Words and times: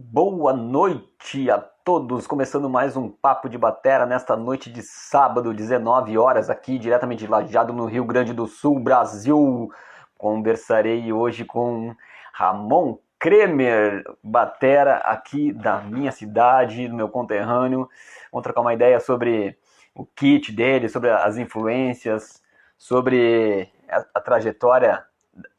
Boa 0.00 0.52
noite 0.52 1.50
a 1.50 1.58
todos, 1.58 2.24
começando 2.24 2.70
mais 2.70 2.96
um 2.96 3.08
Papo 3.08 3.48
de 3.48 3.58
Batera 3.58 4.06
nesta 4.06 4.36
noite 4.36 4.70
de 4.70 4.80
sábado, 4.80 5.52
19 5.52 6.16
horas, 6.16 6.48
aqui 6.48 6.78
diretamente 6.78 7.24
de 7.24 7.26
Lajeado, 7.26 7.72
no 7.72 7.84
Rio 7.84 8.04
Grande 8.04 8.32
do 8.32 8.46
Sul, 8.46 8.78
Brasil. 8.78 9.68
Conversarei 10.16 11.12
hoje 11.12 11.44
com 11.44 11.96
Ramon 12.32 12.98
Kremer, 13.18 14.04
batera 14.22 14.98
aqui 14.98 15.52
da 15.52 15.80
minha 15.80 16.12
cidade, 16.12 16.86
do 16.86 16.94
meu 16.94 17.08
conterrâneo. 17.08 17.88
Vamos 18.30 18.44
trocar 18.44 18.60
uma 18.60 18.74
ideia 18.74 19.00
sobre 19.00 19.58
o 19.96 20.06
kit 20.06 20.52
dele, 20.52 20.88
sobre 20.88 21.10
as 21.10 21.36
influências, 21.36 22.40
sobre 22.76 23.68
a 24.14 24.20
trajetória 24.20 25.04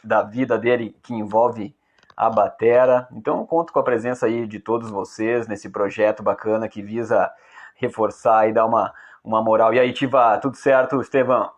da 0.02 0.24
vida 0.24 0.58
dele 0.58 0.96
que 1.04 1.14
envolve 1.14 1.76
a 2.20 2.30
Batera. 2.30 3.08
Então, 3.14 3.46
conto 3.46 3.72
com 3.72 3.80
a 3.80 3.84
presença 3.84 4.26
aí 4.26 4.46
de 4.46 4.60
todos 4.60 4.92
vocês 4.92 5.48
nesse 5.48 5.70
projeto 5.70 6.22
bacana 6.22 6.68
que 6.68 6.82
visa 6.82 7.32
reforçar 7.76 8.50
e 8.50 8.52
dar 8.52 8.66
uma, 8.66 8.94
uma 9.24 9.42
moral. 9.42 9.74
E 9.74 9.80
aí, 9.80 9.94
Tiva, 9.94 10.38
tudo 10.38 10.58
certo, 10.58 11.00
Estevão? 11.00 11.50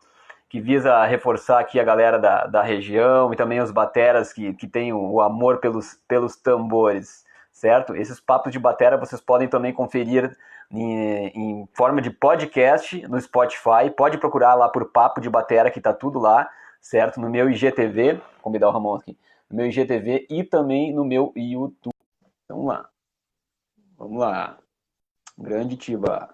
Que 0.47 0.61
visa 0.61 1.03
reforçar 1.05 1.59
aqui 1.59 1.79
a 1.79 1.83
galera 1.83 2.19
da, 2.19 2.45
da 2.45 2.61
região 2.61 3.33
e 3.33 3.35
também 3.35 3.59
os 3.59 3.71
bateras 3.71 4.31
que, 4.31 4.53
que 4.53 4.67
têm 4.67 4.93
o, 4.93 5.19
amor 5.19 5.57
pelos, 5.57 5.95
pelos 6.07 6.35
tambores, 6.35 7.25
certo? 7.51 7.95
Esses 7.95 8.19
papos 8.19 8.51
de 8.51 8.59
batera 8.59 8.97
vocês 8.97 9.19
podem 9.19 9.47
também 9.47 9.73
conferir 9.73 10.37
em, 10.69 11.27
em, 11.29 11.69
forma 11.73 12.03
de 12.03 12.11
podcast 12.11 13.01
no 13.07 13.19
Spotify. 13.19 13.89
Pode 13.97 14.19
procurar 14.19 14.53
lá 14.53 14.69
por 14.69 14.91
Papo 14.91 15.19
de 15.19 15.29
Batera, 15.29 15.71
que 15.71 15.81
tá 15.81 15.91
tudo 15.91 16.19
lá, 16.19 16.47
certo? 16.79 17.19
No 17.19 17.31
meu 17.31 17.49
IGTV. 17.49 18.21
Convidar 18.43 18.67
o 18.67 18.71
Ramon 18.71 18.97
aqui 18.97 19.17
no 19.51 19.57
meu 19.57 19.67
IGTV 19.67 20.27
e 20.29 20.43
também 20.43 20.93
no 20.93 21.03
meu 21.03 21.33
YouTube. 21.35 21.93
Vamos 22.49 22.67
lá. 22.67 22.89
Vamos 23.97 24.19
lá. 24.19 24.57
Grande 25.37 25.75
Tiba. 25.75 26.33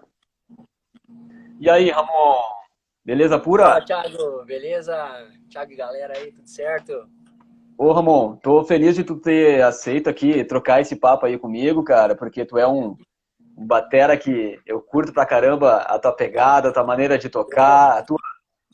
E 1.60 1.68
aí, 1.68 1.90
Ramon? 1.90 2.36
Beleza 3.04 3.38
pura? 3.38 3.64
Fala, 3.64 3.84
Thiago. 3.84 4.44
Beleza? 4.44 4.94
Thiago 5.50 5.72
e 5.72 5.76
galera 5.76 6.16
aí, 6.16 6.32
tudo 6.32 6.48
certo? 6.48 7.08
Ô, 7.76 7.92
Ramon, 7.92 8.36
tô 8.36 8.64
feliz 8.64 8.96
de 8.96 9.04
tu 9.04 9.16
ter 9.16 9.62
aceito 9.62 10.08
aqui 10.08 10.44
trocar 10.44 10.80
esse 10.80 10.96
papo 10.96 11.26
aí 11.26 11.38
comigo, 11.38 11.82
cara, 11.82 12.14
porque 12.14 12.44
tu 12.44 12.58
é 12.58 12.66
um, 12.66 12.96
um 13.56 13.66
batera 13.66 14.16
que 14.16 14.60
eu 14.66 14.80
curto 14.80 15.12
pra 15.12 15.26
caramba 15.26 15.78
a 15.78 15.98
tua 15.98 16.12
pegada, 16.12 16.68
a 16.68 16.72
tua 16.72 16.84
maneira 16.84 17.16
de 17.16 17.28
tocar, 17.28 17.98
a 17.98 18.02
tua 18.02 18.18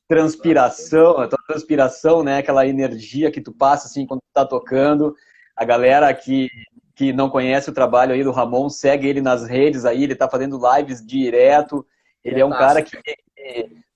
transpiração, 0.08 1.18
a 1.18 1.28
tua 1.28 1.38
transpiração, 1.46 2.22
né? 2.22 2.38
Aquela 2.38 2.66
energia 2.66 3.30
que 3.30 3.40
tu 3.40 3.52
passa 3.52 3.86
assim 3.86 4.06
quando 4.06 4.20
tu 4.20 4.32
tá 4.32 4.44
tocando. 4.44 5.14
A 5.56 5.64
galera 5.64 6.12
que, 6.12 6.48
que 6.94 7.12
não 7.12 7.30
conhece 7.30 7.70
o 7.70 7.74
trabalho 7.74 8.12
aí 8.12 8.22
do 8.22 8.32
Ramon, 8.32 8.68
segue 8.68 9.08
ele 9.08 9.20
nas 9.20 9.46
redes 9.46 9.84
aí, 9.84 10.04
ele 10.04 10.14
tá 10.14 10.28
fazendo 10.28 10.60
lives 10.74 11.04
direto. 11.04 11.86
Ele 12.24 12.40
é 12.40 12.44
um 12.44 12.50
cara 12.50 12.82
que, 12.82 12.98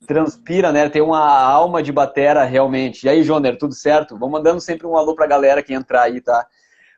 transpira, 0.07 0.73
né? 0.73 0.89
Tem 0.89 1.03
uma 1.03 1.21
alma 1.21 1.83
de 1.83 1.93
batera 1.93 2.43
realmente. 2.45 3.05
E 3.05 3.09
aí, 3.09 3.23
Joner, 3.23 3.59
tudo 3.59 3.75
certo? 3.75 4.19
Vamos 4.19 4.33
mandando 4.33 4.61
sempre 4.61 4.87
um 4.87 4.97
alô 4.97 5.15
pra 5.15 5.27
galera 5.27 5.63
que 5.63 5.75
entrar 5.75 6.03
aí, 6.03 6.21
tá? 6.21 6.47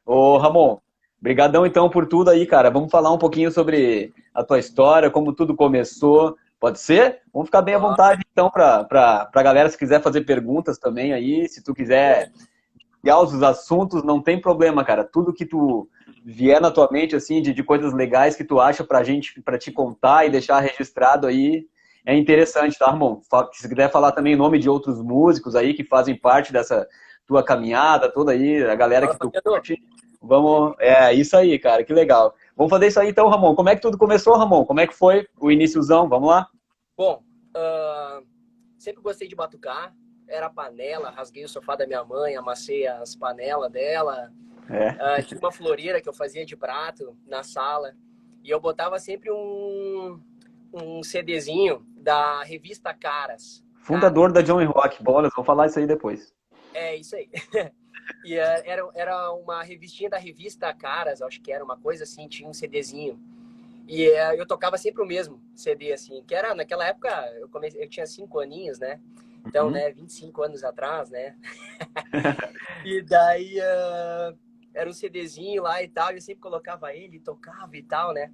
Ô, 0.06 0.38
Ramon, 0.38 0.78
brigadão 1.20 1.66
então 1.66 1.90
por 1.90 2.06
tudo 2.06 2.30
aí, 2.30 2.46
cara. 2.46 2.70
Vamos 2.70 2.90
falar 2.90 3.12
um 3.12 3.18
pouquinho 3.18 3.50
sobre 3.50 4.14
a 4.32 4.44
tua 4.44 4.60
história, 4.60 5.10
como 5.10 5.34
tudo 5.34 5.56
começou, 5.56 6.36
Pode 6.60 6.78
ser? 6.78 7.22
Vamos 7.32 7.48
ficar 7.48 7.62
bem 7.62 7.74
à 7.74 7.78
vontade, 7.78 8.22
então, 8.30 8.50
para 8.50 9.30
a 9.34 9.42
galera, 9.42 9.70
se 9.70 9.78
quiser 9.78 10.02
fazer 10.02 10.20
perguntas 10.20 10.78
também 10.78 11.14
aí, 11.14 11.48
se 11.48 11.64
tu 11.64 11.72
quiser 11.72 12.30
ligar 13.02 13.18
os 13.22 13.42
assuntos, 13.42 14.04
não 14.04 14.22
tem 14.22 14.38
problema, 14.38 14.84
cara. 14.84 15.02
Tudo 15.02 15.32
que 15.32 15.46
tu 15.46 15.88
vier 16.22 16.60
na 16.60 16.70
tua 16.70 16.86
mente, 16.92 17.16
assim, 17.16 17.40
de, 17.40 17.54
de 17.54 17.62
coisas 17.64 17.94
legais 17.94 18.36
que 18.36 18.44
tu 18.44 18.60
acha 18.60 18.84
pra 18.84 19.02
gente, 19.02 19.40
para 19.40 19.56
te 19.56 19.72
contar 19.72 20.26
e 20.26 20.30
deixar 20.30 20.60
registrado 20.60 21.26
aí, 21.26 21.64
é 22.04 22.14
interessante, 22.14 22.78
tá, 22.78 22.90
irmão? 22.90 23.22
Se 23.54 23.66
quiser 23.66 23.90
falar 23.90 24.12
também 24.12 24.34
o 24.34 24.38
nome 24.38 24.58
de 24.58 24.68
outros 24.68 25.02
músicos 25.02 25.56
aí 25.56 25.72
que 25.72 25.82
fazem 25.82 26.14
parte 26.14 26.52
dessa 26.52 26.86
tua 27.26 27.42
caminhada 27.42 28.12
toda 28.12 28.32
aí, 28.32 28.62
a 28.64 28.74
galera 28.74 29.08
que 29.08 29.18
tu 29.18 29.30
curte, 29.30 29.78
vamos... 30.20 30.74
É, 30.78 31.14
isso 31.14 31.34
aí, 31.38 31.58
cara, 31.58 31.82
que 31.84 31.92
legal. 31.94 32.34
Vamos 32.56 32.70
fazer 32.70 32.88
isso 32.88 33.00
aí 33.00 33.08
então, 33.08 33.28
Ramon. 33.28 33.54
Como 33.54 33.68
é 33.68 33.74
que 33.74 33.82
tudo 33.82 33.98
começou, 33.98 34.36
Ramon? 34.36 34.64
Como 34.64 34.80
é 34.80 34.86
que 34.86 34.94
foi 34.94 35.26
o 35.38 35.50
iníciozão? 35.50 36.08
Vamos 36.08 36.28
lá? 36.28 36.48
Bom, 36.96 37.22
uh, 37.56 38.26
sempre 38.78 39.02
gostei 39.02 39.28
de 39.28 39.34
batucar. 39.34 39.94
Era 40.28 40.48
panela, 40.48 41.10
rasguei 41.10 41.44
o 41.44 41.48
sofá 41.48 41.74
da 41.74 41.86
minha 41.86 42.04
mãe, 42.04 42.36
amassei 42.36 42.86
as 42.86 43.16
panelas 43.16 43.70
dela. 43.72 44.30
É. 44.68 45.20
Uh, 45.20 45.26
tinha 45.26 45.40
uma 45.40 45.50
floreira 45.50 46.00
que 46.00 46.08
eu 46.08 46.12
fazia 46.12 46.44
de 46.44 46.56
prato 46.56 47.16
na 47.26 47.42
sala. 47.42 47.94
E 48.44 48.50
eu 48.50 48.60
botava 48.60 48.98
sempre 48.98 49.30
um, 49.30 50.20
um 50.72 51.02
CDzinho 51.02 51.84
da 51.96 52.42
revista 52.42 52.94
Caras. 52.94 53.64
Fundador 53.80 54.32
da 54.32 54.40
Johnny 54.40 54.64
Rock. 54.64 55.02
Bolas, 55.02 55.32
vou 55.34 55.44
falar 55.44 55.66
isso 55.66 55.78
aí 55.78 55.86
depois. 55.86 56.32
É, 56.72 56.96
isso 56.96 57.16
aí. 57.16 57.28
E 58.24 58.34
é, 58.36 58.68
era, 58.68 58.90
era 58.94 59.32
uma 59.32 59.62
revistinha 59.62 60.10
da 60.10 60.18
revista 60.18 60.72
Caras, 60.74 61.22
acho 61.22 61.40
que 61.40 61.50
era 61.50 61.64
uma 61.64 61.76
coisa 61.76 62.04
assim, 62.04 62.28
tinha 62.28 62.48
um 62.48 62.52
CDzinho. 62.52 63.18
E 63.88 64.04
é, 64.04 64.38
eu 64.38 64.46
tocava 64.46 64.76
sempre 64.78 65.02
o 65.02 65.06
mesmo 65.06 65.40
CD, 65.54 65.92
assim, 65.92 66.22
que 66.26 66.34
era, 66.34 66.54
naquela 66.54 66.86
época, 66.86 67.08
eu, 67.40 67.48
comecei, 67.48 67.82
eu 67.82 67.88
tinha 67.88 68.06
cinco 68.06 68.38
aninhos, 68.38 68.78
né? 68.78 69.00
Então, 69.46 69.66
uhum. 69.66 69.72
né, 69.72 69.90
25 69.90 70.42
anos 70.42 70.62
atrás, 70.62 71.10
né? 71.10 71.36
e 72.84 73.02
daí, 73.02 73.58
uh, 73.58 74.38
era 74.74 74.88
um 74.88 74.92
CDzinho 74.92 75.62
lá 75.62 75.82
e 75.82 75.88
tal, 75.88 76.12
eu 76.12 76.20
sempre 76.20 76.40
colocava 76.40 76.94
ele, 76.94 77.18
tocava 77.18 77.76
e 77.76 77.82
tal, 77.82 78.12
né? 78.12 78.32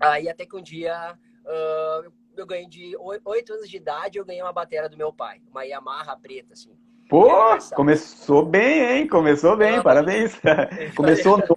Aí, 0.00 0.28
até 0.28 0.44
que 0.44 0.56
um 0.56 0.62
dia, 0.62 1.16
uh, 1.44 2.12
eu 2.36 2.46
ganhei 2.46 2.66
de 2.66 2.96
oito 3.24 3.52
anos 3.52 3.68
de 3.68 3.76
idade, 3.76 4.18
eu 4.18 4.24
ganhei 4.24 4.42
uma 4.42 4.52
bateria 4.52 4.88
do 4.88 4.96
meu 4.96 5.12
pai, 5.12 5.40
uma 5.50 5.62
Yamaha 5.62 6.16
preta, 6.16 6.54
assim. 6.54 6.76
Pô, 7.12 7.28
começou 7.76 8.42
bem, 8.42 8.80
hein? 8.80 9.06
Começou 9.06 9.54
bem, 9.54 9.76
ah, 9.76 9.82
parabéns. 9.82 10.32
começou 10.96 11.42
com 11.42 11.54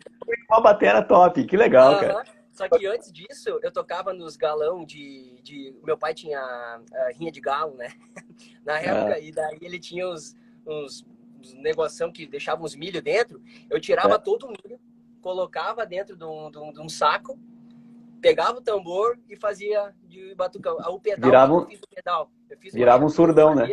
uma 0.49 0.59
bateria 0.59 1.01
top, 1.01 1.45
que 1.45 1.55
legal, 1.55 1.93
uh 1.93 1.95
-huh. 1.95 1.99
cara. 2.01 2.25
Só 2.51 2.67
que 2.67 2.85
antes 2.85 3.09
disso, 3.09 3.57
eu 3.63 3.71
tocava 3.71 4.11
nos 4.11 4.35
galão 4.35 4.83
de. 4.83 5.39
de... 5.41 5.73
Meu 5.81 5.97
pai 5.97 6.13
tinha 6.13 6.41
uh, 6.41 7.17
rinha 7.17 7.31
de 7.31 7.39
galo, 7.39 7.73
né? 7.77 7.87
Na 8.65 8.79
época, 8.79 9.13
ah. 9.13 9.19
e 9.19 9.31
daí 9.31 9.57
ele 9.61 9.79
tinha 9.79 10.05
uns, 10.09 10.35
uns, 10.67 11.05
uns 11.39 11.53
negoção 11.53 12.11
que 12.11 12.27
deixavam 12.27 12.65
os 12.65 12.75
milho 12.75 13.01
dentro. 13.01 13.41
Eu 13.69 13.79
tirava 13.79 14.15
é. 14.15 14.17
todo 14.17 14.47
o 14.47 14.49
milho, 14.49 14.77
colocava 15.21 15.85
dentro 15.85 16.17
de 16.17 16.25
um, 16.25 16.51
de 16.51 16.57
um, 16.57 16.73
de 16.73 16.81
um 16.81 16.89
saco, 16.89 17.39
pegava 18.19 18.57
o 18.57 18.61
tambor 18.61 19.17
e 19.29 19.37
fazia 19.37 19.95
de 20.03 20.35
batucão. 20.35 20.75
O 20.89 20.99
pedal, 20.99 21.29
virava, 21.29 21.53
eu 21.53 21.65
fiz 21.65 21.79
o 21.79 21.95
pedal. 21.95 22.31
Eu 22.49 22.57
fiz 22.57 22.73
virava 22.73 23.05
um 23.05 23.09
surdão, 23.09 23.55
né? 23.55 23.65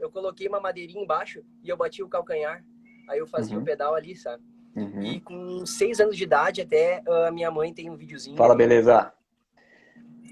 Eu 0.00 0.10
coloquei 0.10 0.48
uma 0.48 0.60
madeirinha 0.60 1.02
embaixo 1.02 1.44
e 1.62 1.68
eu 1.68 1.76
bati 1.76 2.02
o 2.02 2.08
calcanhar. 2.08 2.64
Aí 3.08 3.18
eu 3.18 3.26
fazia 3.26 3.56
uhum. 3.56 3.62
o 3.62 3.64
pedal 3.64 3.94
ali, 3.94 4.16
sabe? 4.16 4.42
Uhum. 4.74 5.02
E 5.02 5.20
com 5.20 5.66
seis 5.66 6.00
anos 6.00 6.16
de 6.16 6.24
idade, 6.24 6.62
até 6.62 7.02
a 7.06 7.28
uh, 7.28 7.32
minha 7.32 7.50
mãe 7.50 7.74
tem 7.74 7.90
um 7.90 7.96
videozinho. 7.96 8.36
Fala, 8.36 8.54
beleza. 8.54 9.12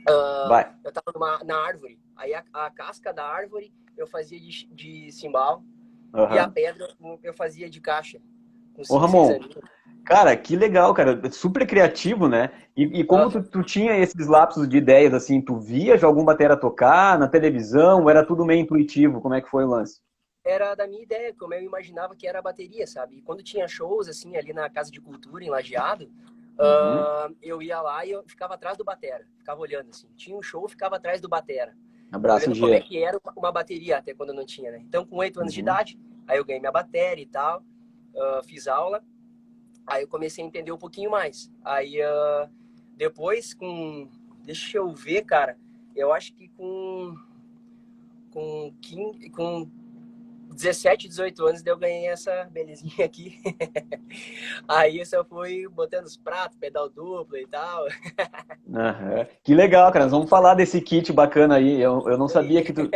Uh, 0.08 0.48
Vai. 0.48 0.74
Eu 0.84 0.92
tava 0.92 1.12
numa, 1.14 1.42
na 1.44 1.56
árvore. 1.56 2.00
Aí 2.16 2.34
a, 2.34 2.44
a, 2.52 2.70
casca 2.70 3.12
da 3.12 3.24
árvore 3.24 3.72
eu 3.96 4.06
fazia 4.06 4.40
de, 4.40 4.66
de 4.72 5.12
cimbal. 5.12 5.62
Uhum. 6.14 6.34
E 6.34 6.38
a 6.38 6.48
pedra 6.48 6.88
eu 7.22 7.34
fazia 7.34 7.68
de 7.68 7.80
caixa. 7.80 8.20
Ô, 8.88 8.98
Ramon. 8.98 9.38
Cara, 10.04 10.34
que 10.36 10.56
legal, 10.56 10.94
cara. 10.94 11.30
Super 11.30 11.66
criativo, 11.66 12.28
né? 12.28 12.50
E, 12.74 13.00
e 13.00 13.04
como 13.04 13.30
tu, 13.30 13.42
tu, 13.42 13.62
tinha 13.62 13.94
esses 13.98 14.26
lapsos 14.26 14.66
de 14.66 14.78
ideias, 14.78 15.12
assim, 15.12 15.40
tu 15.40 15.58
via 15.58 15.98
já 15.98 16.06
algum 16.06 16.24
batera 16.24 16.56
tocar 16.56 17.18
na 17.18 17.28
televisão, 17.28 18.08
era 18.08 18.24
tudo 18.24 18.44
meio 18.44 18.62
intuitivo? 18.62 19.20
Como 19.20 19.34
é 19.34 19.42
que 19.42 19.50
foi 19.50 19.64
o 19.64 19.68
lance? 19.68 20.00
Era 20.42 20.74
da 20.74 20.86
minha 20.86 21.02
ideia, 21.02 21.34
como 21.38 21.52
eu 21.52 21.62
imaginava 21.62 22.16
que 22.16 22.26
era 22.26 22.38
a 22.38 22.42
bateria, 22.42 22.86
sabe? 22.86 23.18
E 23.18 23.20
quando 23.22 23.42
tinha 23.42 23.68
shows, 23.68 24.08
assim, 24.08 24.34
ali 24.34 24.54
na 24.54 24.70
Casa 24.70 24.90
de 24.90 24.98
Cultura, 24.98 25.44
em 25.44 25.50
Lajeado, 25.50 26.04
uhum. 26.04 27.31
uh, 27.31 27.36
eu 27.42 27.60
ia 27.60 27.78
lá 27.82 28.06
e 28.06 28.12
eu 28.12 28.24
ficava 28.26 28.54
atrás 28.54 28.78
do 28.78 28.84
batera, 28.84 29.26
ficava 29.36 29.60
olhando, 29.60 29.90
assim. 29.90 30.08
Tinha 30.16 30.34
um 30.34 30.42
show, 30.42 30.66
ficava 30.66 30.96
atrás 30.96 31.20
do 31.20 31.28
batera. 31.28 31.76
Abraço, 32.10 32.50
Como 32.58 32.72
é 32.72 32.81
que 32.81 33.02
era 33.02 33.20
uma 33.36 33.52
bateria, 33.52 33.98
até 33.98 34.14
quando 34.14 34.31
eu 34.31 34.36
não 34.36 34.46
tinha, 34.46 34.70
né? 34.70 34.78
Então, 34.88 35.04
com 35.04 35.16
oito 35.16 35.38
anos 35.38 35.52
uhum. 35.52 35.56
de 35.56 35.60
idade, 35.60 35.98
aí 36.26 36.38
eu 36.38 36.44
ganhei 36.46 36.60
minha 36.60 36.72
bateria 36.72 37.22
e 37.22 37.26
tal, 37.26 37.62
uh, 38.19 38.44
fiz 38.44 38.67
aula, 38.67 39.03
Aí 39.88 40.03
eu 40.03 40.09
comecei 40.09 40.44
a 40.44 40.47
entender 40.47 40.70
um 40.70 40.79
pouquinho 40.79 41.11
mais. 41.11 41.50
Aí 41.65 41.99
uh, 42.03 42.49
depois, 42.94 43.55
com. 43.55 44.09
Deixa 44.44 44.76
eu 44.76 44.93
ver, 44.93 45.23
cara. 45.25 45.56
Eu 45.97 46.12
acho 46.12 46.35
que 46.35 46.49
com. 46.49 47.17
Com, 48.31 48.73
15, 48.82 49.31
com 49.31 49.70
17, 50.53 51.09
18 51.09 51.47
anos 51.47 51.67
eu 51.67 51.79
ganhei 51.79 52.09
essa 52.09 52.44
belezinha 52.53 53.06
aqui. 53.06 53.41
Aí 54.69 54.99
eu 54.99 55.06
só 55.06 55.25
fui 55.25 55.67
botando 55.67 56.05
os 56.05 56.17
pratos, 56.17 56.59
pedal 56.59 56.91
duplo 56.91 57.37
e 57.37 57.47
tal. 57.47 57.87
Uhum. 58.69 59.26
Que 59.43 59.55
legal, 59.55 59.91
cara. 59.91 60.05
Nós 60.05 60.12
vamos 60.12 60.29
falar 60.29 60.53
desse 60.53 60.79
kit 60.82 61.11
bacana 61.11 61.55
aí. 61.55 61.81
Eu, 61.81 62.06
eu 62.06 62.19
não 62.19 62.29
sabia 62.29 62.62
que 62.62 62.70
tu. 62.70 62.91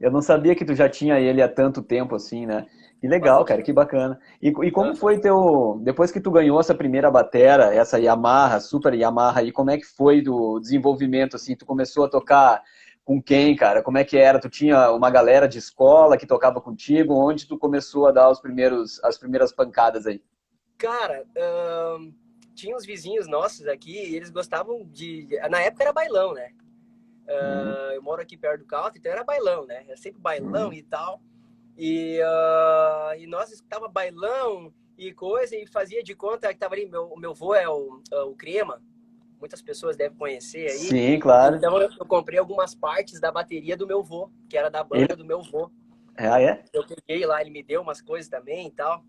Eu 0.00 0.08
não 0.08 0.22
sabia 0.22 0.54
que 0.54 0.64
tu 0.64 0.72
já 0.72 0.88
tinha 0.88 1.18
ele 1.18 1.42
há 1.42 1.48
tanto 1.48 1.82
tempo 1.82 2.14
assim, 2.14 2.46
né? 2.46 2.64
Que 3.00 3.06
legal, 3.06 3.44
cara, 3.44 3.62
que 3.62 3.72
bacana. 3.72 4.18
E, 4.40 4.48
e 4.48 4.70
como 4.70 4.96
foi 4.96 5.20
teu. 5.20 5.78
Depois 5.82 6.10
que 6.10 6.20
tu 6.20 6.30
ganhou 6.30 6.58
essa 6.58 6.74
primeira 6.74 7.10
batera, 7.10 7.74
essa 7.74 7.98
Yamaha, 7.98 8.58
Super 8.58 8.94
Yamaha, 8.94 9.42
e 9.42 9.52
como 9.52 9.70
é 9.70 9.76
que 9.76 9.84
foi 9.84 10.22
do 10.22 10.58
desenvolvimento, 10.58 11.36
assim? 11.36 11.54
Tu 11.54 11.66
começou 11.66 12.04
a 12.04 12.08
tocar 12.08 12.62
com 13.04 13.22
quem, 13.22 13.54
cara? 13.54 13.82
Como 13.82 13.98
é 13.98 14.04
que 14.04 14.16
era? 14.16 14.40
Tu 14.40 14.48
tinha 14.48 14.90
uma 14.92 15.10
galera 15.10 15.46
de 15.46 15.58
escola 15.58 16.16
que 16.16 16.26
tocava 16.26 16.60
contigo? 16.60 17.14
Onde 17.14 17.46
tu 17.46 17.58
começou 17.58 18.06
a 18.06 18.12
dar 18.12 18.30
os 18.30 18.40
primeiros, 18.40 19.02
as 19.04 19.18
primeiras 19.18 19.52
pancadas 19.52 20.06
aí? 20.06 20.22
Cara, 20.78 21.22
uh, 21.22 22.12
tinha 22.54 22.74
uns 22.74 22.86
vizinhos 22.86 23.28
nossos 23.28 23.68
aqui, 23.68 23.96
eles 23.96 24.30
gostavam 24.30 24.84
de. 24.84 25.28
Na 25.50 25.60
época 25.60 25.84
era 25.84 25.92
bailão, 25.92 26.32
né? 26.32 26.50
Uh. 27.28 27.92
Eu 27.94 28.02
moro 28.02 28.22
aqui 28.22 28.36
perto 28.36 28.60
do 28.60 28.66
country, 28.66 28.98
então 28.98 29.12
era 29.12 29.22
bailão, 29.22 29.66
né? 29.66 29.84
Era 29.86 29.96
sempre 29.96 30.20
bailão 30.20 30.68
uhum. 30.68 30.72
e 30.72 30.82
tal. 30.82 31.20
E, 31.76 32.18
uh, 32.20 33.18
e 33.18 33.26
nós 33.26 33.52
escutava 33.52 33.88
bailão 33.88 34.72
e 34.96 35.12
coisa, 35.12 35.54
e 35.54 35.66
fazia 35.66 36.02
de 36.02 36.14
conta 36.14 36.52
que 36.52 36.58
tava 36.58 36.74
ali. 36.74 36.86
Meu, 36.86 37.14
meu 37.16 37.34
vô 37.34 37.54
é 37.54 37.68
o, 37.68 38.00
é 38.10 38.20
o 38.22 38.34
Crema, 38.34 38.82
muitas 39.38 39.60
pessoas 39.60 39.96
devem 39.96 40.16
conhecer 40.16 40.70
aí. 40.70 40.78
Sim, 40.78 41.18
claro. 41.18 41.56
Então 41.56 41.80
eu, 41.80 41.90
eu 41.98 42.06
comprei 42.06 42.38
algumas 42.38 42.74
partes 42.74 43.20
da 43.20 43.30
bateria 43.30 43.76
do 43.76 43.86
meu 43.86 44.02
vô, 44.02 44.30
que 44.48 44.56
era 44.56 44.70
da 44.70 44.82
banda 44.82 45.12
ele... 45.12 45.16
do 45.16 45.24
meu 45.24 45.42
vô. 45.42 45.70
Ah, 46.16 46.40
é? 46.40 46.64
Eu 46.72 46.82
peguei 46.86 47.26
lá, 47.26 47.42
ele 47.42 47.50
me 47.50 47.62
deu 47.62 47.82
umas 47.82 48.00
coisas 48.00 48.28
também 48.28 48.68
e 48.68 48.70
tal. 48.70 49.04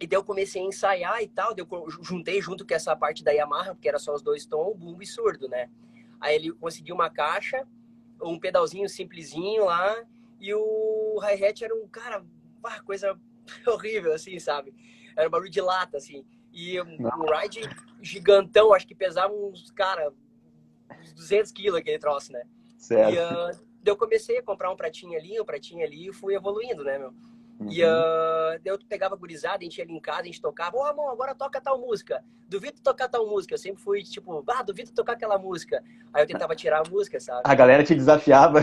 E 0.00 0.06
daí 0.06 0.16
eu 0.16 0.22
comecei 0.22 0.62
a 0.62 0.64
ensaiar 0.64 1.22
e 1.22 1.28
tal, 1.28 1.54
eu 1.56 1.66
juntei 2.02 2.40
junto 2.40 2.64
com 2.66 2.74
essa 2.74 2.94
parte 2.94 3.24
da 3.24 3.32
Yamaha, 3.32 3.74
porque 3.74 3.88
era 3.88 3.98
só 3.98 4.14
os 4.14 4.22
dois 4.22 4.46
tons, 4.46 4.76
bumbo 4.76 5.02
e 5.02 5.06
surdo, 5.06 5.48
né? 5.48 5.68
Aí 6.20 6.36
ele 6.36 6.52
conseguiu 6.52 6.94
uma 6.94 7.10
caixa, 7.10 7.66
um 8.22 8.38
pedalzinho 8.38 8.88
simplesinho 8.88 9.64
lá, 9.64 9.96
e 10.40 10.54
o 10.54 11.18
hi-hat 11.20 11.64
era 11.64 11.74
um, 11.74 11.86
cara, 11.88 12.24
uma 12.58 12.80
coisa 12.82 13.18
horrível, 13.66 14.12
assim, 14.12 14.38
sabe? 14.38 14.74
Era 15.16 15.28
um 15.28 15.30
barulho 15.30 15.50
de 15.50 15.60
lata, 15.60 15.96
assim. 15.96 16.24
E 16.52 16.80
um, 16.80 16.96
um 16.98 17.38
ride 17.38 17.60
gigantão, 18.00 18.72
acho 18.72 18.86
que 18.86 18.94
pesava 18.94 19.32
uns, 19.32 19.70
cara, 19.70 20.12
uns 21.00 21.12
200 21.12 21.52
quilos 21.52 21.80
aquele 21.80 21.98
troço, 21.98 22.32
né? 22.32 22.42
Certo. 22.76 23.14
E 23.14 23.18
uh, 23.18 23.68
eu 23.84 23.96
comecei 23.96 24.38
a 24.38 24.42
comprar 24.42 24.70
um 24.70 24.76
pratinho 24.76 25.18
ali, 25.18 25.40
um 25.40 25.44
pratinho 25.44 25.84
ali, 25.84 26.08
e 26.08 26.12
fui 26.12 26.34
evoluindo, 26.34 26.84
né, 26.84 26.98
meu? 26.98 27.12
Uhum. 27.60 27.72
E 27.72 27.82
uh, 27.82 28.60
eu 28.64 28.78
pegava 28.88 29.16
gurizada, 29.16 29.58
a 29.58 29.62
gente 29.62 29.78
ia 29.78 29.84
ali 29.84 29.92
em 29.92 30.00
casa, 30.00 30.20
a 30.20 30.24
gente 30.24 30.40
tocava, 30.40 30.76
ô 30.76 30.80
oh, 30.80 30.84
Ramon, 30.84 31.08
agora 31.08 31.34
toca 31.34 31.60
tal 31.60 31.78
música. 31.80 32.24
Duvido 32.48 32.80
tocar 32.80 33.08
tal 33.08 33.26
música. 33.26 33.54
Eu 33.54 33.58
sempre 33.58 33.82
fui 33.82 34.02
tipo, 34.04 34.44
ah, 34.48 34.62
duvido 34.62 34.92
tocar 34.92 35.14
aquela 35.14 35.36
música. 35.38 35.82
Aí 36.14 36.22
eu 36.22 36.26
tentava 36.26 36.54
tirar 36.54 36.86
a 36.86 36.88
música, 36.88 37.18
sabe? 37.18 37.42
A 37.44 37.54
galera 37.54 37.82
te 37.82 37.94
desafiava. 37.94 38.60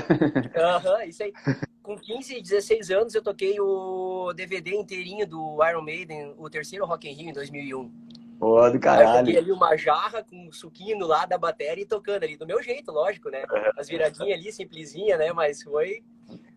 Aham, 0.56 0.96
uhum, 0.96 1.04
isso 1.04 1.24
aí. 1.24 1.34
Com 1.86 1.96
15, 1.96 2.42
16 2.42 2.90
anos 2.90 3.14
eu 3.14 3.22
toquei 3.22 3.60
o 3.60 4.34
DVD 4.34 4.76
inteirinho 4.76 5.28
do 5.28 5.60
Iron 5.70 5.84
Maiden, 5.84 6.34
o 6.36 6.50
terceiro 6.50 6.84
Rock 6.84 7.08
in 7.08 7.14
Rio 7.14 7.30
em 7.30 7.34
2001. 7.34 7.92
Pô, 8.40 8.68
do 8.72 8.80
caralho. 8.80 9.30
Eu 9.32 9.38
ali 9.38 9.52
uma 9.52 9.78
jarra 9.78 10.24
com 10.24 10.48
um 10.48 10.52
suquinho 10.52 11.06
lá 11.06 11.28
da 11.28 11.38
bateria 11.38 11.84
e 11.84 11.88
tocando 11.88 12.24
ali, 12.24 12.36
do 12.36 12.48
meu 12.48 12.60
jeito, 12.64 12.92
lógico, 12.92 13.30
né? 13.30 13.44
As 13.78 13.88
viradinhas 13.88 14.40
ali, 14.40 14.52
simplesinha, 14.52 15.16
né? 15.16 15.32
Mas 15.32 15.62
foi 15.62 16.04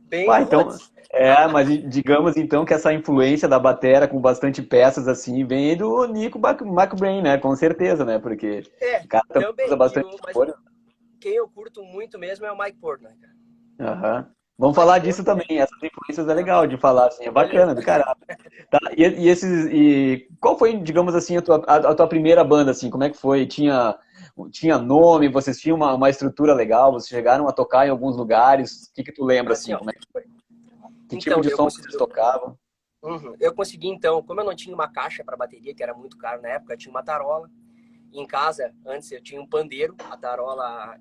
bem. 0.09 0.31
Ah, 0.31 0.41
então, 0.41 0.67
é, 1.11 1.47
mas 1.47 1.69
digamos 1.91 2.39
então 2.39 2.65
que 2.65 2.73
essa 2.73 2.91
influência 2.91 3.47
da 3.47 3.59
batera 3.59 4.09
com 4.09 4.19
bastante 4.19 4.63
peças 4.63 5.07
assim 5.07 5.45
vem 5.45 5.77
do 5.77 6.07
Nico 6.07 6.39
McBrain, 6.39 7.21
né? 7.21 7.37
Com 7.37 7.55
certeza, 7.55 8.03
né? 8.03 8.19
Porque 8.19 8.63
é, 8.81 9.03
o 9.03 9.09
cara 9.09 9.25
também, 9.29 9.67
usa 9.67 9.77
bastante 9.77 10.09
eu, 10.35 10.55
Quem 11.21 11.35
eu 11.35 11.47
curto 11.47 11.85
muito 11.85 12.19
mesmo 12.19 12.47
é 12.47 12.51
o 12.51 12.57
Mike 12.59 12.79
Portnoy, 12.79 13.13
cara. 13.15 13.93
Aham. 13.93 14.38
Vamos 14.59 14.75
falar 14.75 14.99
disso 14.99 15.23
também. 15.23 15.61
Essas 15.61 15.79
influências 15.81 16.29
é 16.29 16.35
legal 16.35 16.67
de 16.67 16.77
falar, 16.77 17.07
assim, 17.07 17.25
é 17.25 17.31
bacana, 17.31 17.77
do 17.77 17.83
caralho. 17.83 18.17
Tá, 18.69 18.79
e, 18.97 19.05
e, 19.05 19.29
esses, 19.29 19.67
e 19.71 20.29
qual 20.41 20.59
foi, 20.59 20.77
digamos 20.79 21.15
assim, 21.15 21.37
a 21.37 21.43
tua, 21.43 21.63
a, 21.65 21.95
tua 21.95 22.09
primeira 22.09 22.43
banda, 22.43 22.73
assim? 22.73 22.91
Como 22.91 23.05
é 23.05 23.11
que 23.11 23.17
foi? 23.17 23.47
Tinha, 23.47 23.97
tinha 24.51 24.77
nome? 24.77 25.29
Vocês 25.29 25.61
tinham 25.61 25.77
uma, 25.77 25.95
uma 25.95 26.11
estrutura 26.11 26.53
legal? 26.55 26.91
Vocês 26.91 27.09
chegaram 27.09 27.47
a 27.47 27.53
tocar 27.53 27.87
em 27.87 27.91
alguns 27.91 28.17
lugares? 28.17 28.89
O 28.89 28.95
que 28.95 29.05
que 29.05 29.13
tu 29.13 29.25
lembra, 29.25 29.53
assim? 29.53 29.73
assim 29.73 29.79
como 29.79 29.91
é 29.91 29.93
que 29.93 30.07
foi? 30.13 30.23
Que 31.09 31.17
tipo 31.19 31.31
então, 31.31 31.41
tipo 31.41 31.43
de 31.43 31.51
som 31.51 31.63
consegui... 31.65 31.83
vocês 31.85 31.97
tocavam? 31.97 32.59
Uhum. 33.01 33.37
Eu 33.39 33.55
consegui, 33.55 33.89
então, 33.89 34.21
como 34.25 34.41
eu 34.41 34.45
não 34.45 34.57
tinha 34.57 34.75
uma 34.75 34.89
caixa 34.89 35.23
para 35.23 35.37
bateria, 35.37 35.73
que 35.73 35.83
era 35.85 35.95
muito 35.95 36.19
caro 36.19 36.43
na 36.43 36.49
época, 36.49 36.75
eu 36.75 36.79
tinha 36.79 36.91
uma 36.91 37.05
tarola 37.05 37.49
em 38.13 38.27
casa, 38.27 38.75
antes 38.87 39.11
eu 39.13 39.23
tinha 39.23 39.41
um 39.41 39.47
pandeiro, 39.47 39.95
a 40.11 40.17
tarola 40.17 40.99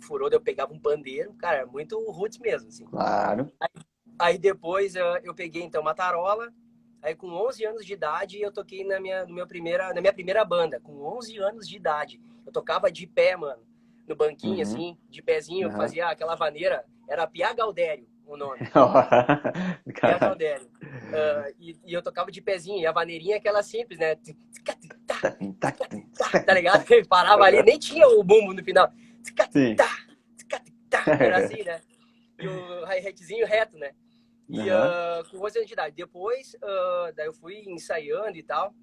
furou, 0.00 0.28
eu 0.30 0.40
pegava 0.40 0.72
um 0.72 0.78
pandeiro, 0.78 1.32
cara, 1.34 1.66
muito 1.66 1.98
roots 2.10 2.38
mesmo, 2.38 2.68
assim. 2.68 2.84
Claro. 2.86 3.52
Aí, 3.60 3.84
aí 4.18 4.38
depois 4.38 4.94
eu, 4.94 5.06
eu, 5.18 5.34
peguei, 5.34 5.62
então, 5.62 5.82
uma 5.82 5.94
tarola, 5.94 6.52
aí 7.02 7.14
com 7.14 7.28
11 7.28 7.64
anos 7.64 7.86
de 7.86 7.92
idade 7.92 8.40
eu 8.40 8.52
toquei 8.52 8.84
na 8.84 8.98
minha, 8.98 9.26
no 9.26 9.34
meu 9.34 9.46
primeira, 9.46 9.92
na 9.92 10.00
minha 10.00 10.12
primeira 10.12 10.44
banda, 10.44 10.80
com 10.80 11.02
11 11.16 11.38
anos 11.38 11.68
de 11.68 11.76
idade. 11.76 12.20
Eu 12.46 12.52
tocava 12.52 12.90
de 12.90 13.06
pé, 13.06 13.36
mano, 13.36 13.62
no 14.06 14.16
banquinho, 14.16 14.56
uhum. 14.56 14.62
assim, 14.62 14.98
de 15.08 15.22
pezinho, 15.22 15.68
uhum. 15.68 15.76
fazia 15.76 16.08
aquela 16.08 16.34
vaneira, 16.34 16.84
era 17.08 17.26
Pia 17.26 17.52
Galdério 17.52 18.08
o 18.28 18.36
nome. 18.36 18.58
Pia 20.00 20.18
Galdério. 20.18 20.66
Uh, 20.66 21.54
e, 21.58 21.76
e, 21.86 21.94
eu 21.94 22.02
tocava 22.02 22.30
de 22.30 22.42
pezinho, 22.42 22.78
e 22.78 22.86
a 22.86 22.92
vaneirinha 22.92 23.36
é 23.36 23.38
aquela 23.38 23.62
simples, 23.62 23.98
né? 23.98 24.14
Tá 26.46 26.54
ligado? 26.54 26.84
Ele 26.90 27.06
parava 27.06 27.44
ali, 27.44 27.62
nem 27.62 27.78
tinha 27.78 28.06
o 28.06 28.22
bumbo 28.22 28.52
no 28.52 28.62
final. 28.62 28.90
Sim. 29.50 29.76
Era 31.06 31.38
assim, 31.38 31.62
né? 31.62 31.80
E 32.38 32.46
o 32.46 32.84
hi-hatzinho 32.86 33.46
reto, 33.46 33.76
né? 33.76 33.90
E 34.48 34.60
uhum. 34.60 34.66
uh, 34.66 35.30
com 35.30 35.44
11 35.44 35.58
anos 35.58 35.66
de 35.66 35.74
idade. 35.74 35.94
Depois, 35.96 36.54
uh, 36.54 37.12
daí 37.14 37.26
eu 37.26 37.34
fui 37.34 37.62
ensaiando 37.66 38.36
e 38.36 38.42
tal. 38.42 38.74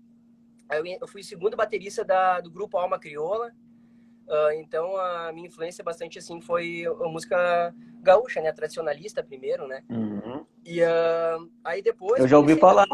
Aí 0.69 0.97
eu, 1.01 1.07
fui 1.07 1.23
segundo 1.23 1.57
baterista 1.57 2.03
da, 2.03 2.39
do 2.39 2.51
grupo 2.51 2.77
Alma 2.77 2.99
Crioula. 2.99 3.51
Uh, 4.27 4.51
então, 4.55 4.95
a 4.97 5.31
minha 5.31 5.47
influência 5.47 5.83
bastante, 5.83 6.19
assim, 6.19 6.41
foi 6.41 6.85
a 6.85 7.07
música 7.07 7.73
gaúcha, 8.01 8.41
né? 8.41 8.51
Tradicionalista 8.51 9.23
primeiro, 9.23 9.67
né? 9.67 9.83
Uhum. 9.89 10.45
E 10.63 10.81
aí 11.63 11.81
depois... 11.81 12.19
Eu 12.19 12.27
já 12.27 12.38
ouvi 12.38 12.55
falar... 12.57 12.88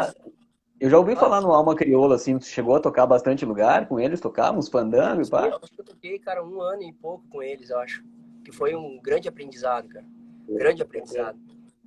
Eu 0.82 0.90
já 0.90 0.98
ouvi 0.98 1.16
falar 1.16 1.42
no 1.42 1.54
Alma 1.54 1.76
Crioula, 1.76 2.16
assim, 2.16 2.40
tu 2.40 2.46
chegou 2.46 2.76
a 2.76 2.80
tocar 2.80 3.06
bastante 3.06 3.46
lugar 3.46 3.88
com 3.88 4.00
eles, 4.00 4.20
tocávamos 4.20 4.68
fandango 4.68 5.22
e 5.22 5.30
pá? 5.30 5.48
Eu 5.48 5.60
acho 5.62 5.72
que 5.72 5.80
eu 5.80 5.86
toquei, 5.86 6.18
cara, 6.18 6.44
um 6.44 6.60
ano 6.60 6.82
e 6.82 6.92
pouco 6.92 7.24
com 7.30 7.44
eles, 7.44 7.70
eu 7.70 7.78
acho. 7.78 8.04
Que 8.44 8.52
foi 8.52 8.76
um 8.76 9.00
grande 9.00 9.30
aprendizado, 9.30 9.88
cara. 9.88 10.04
Um 10.50 10.56
grande 10.56 10.82
aprendizado. 10.82 11.40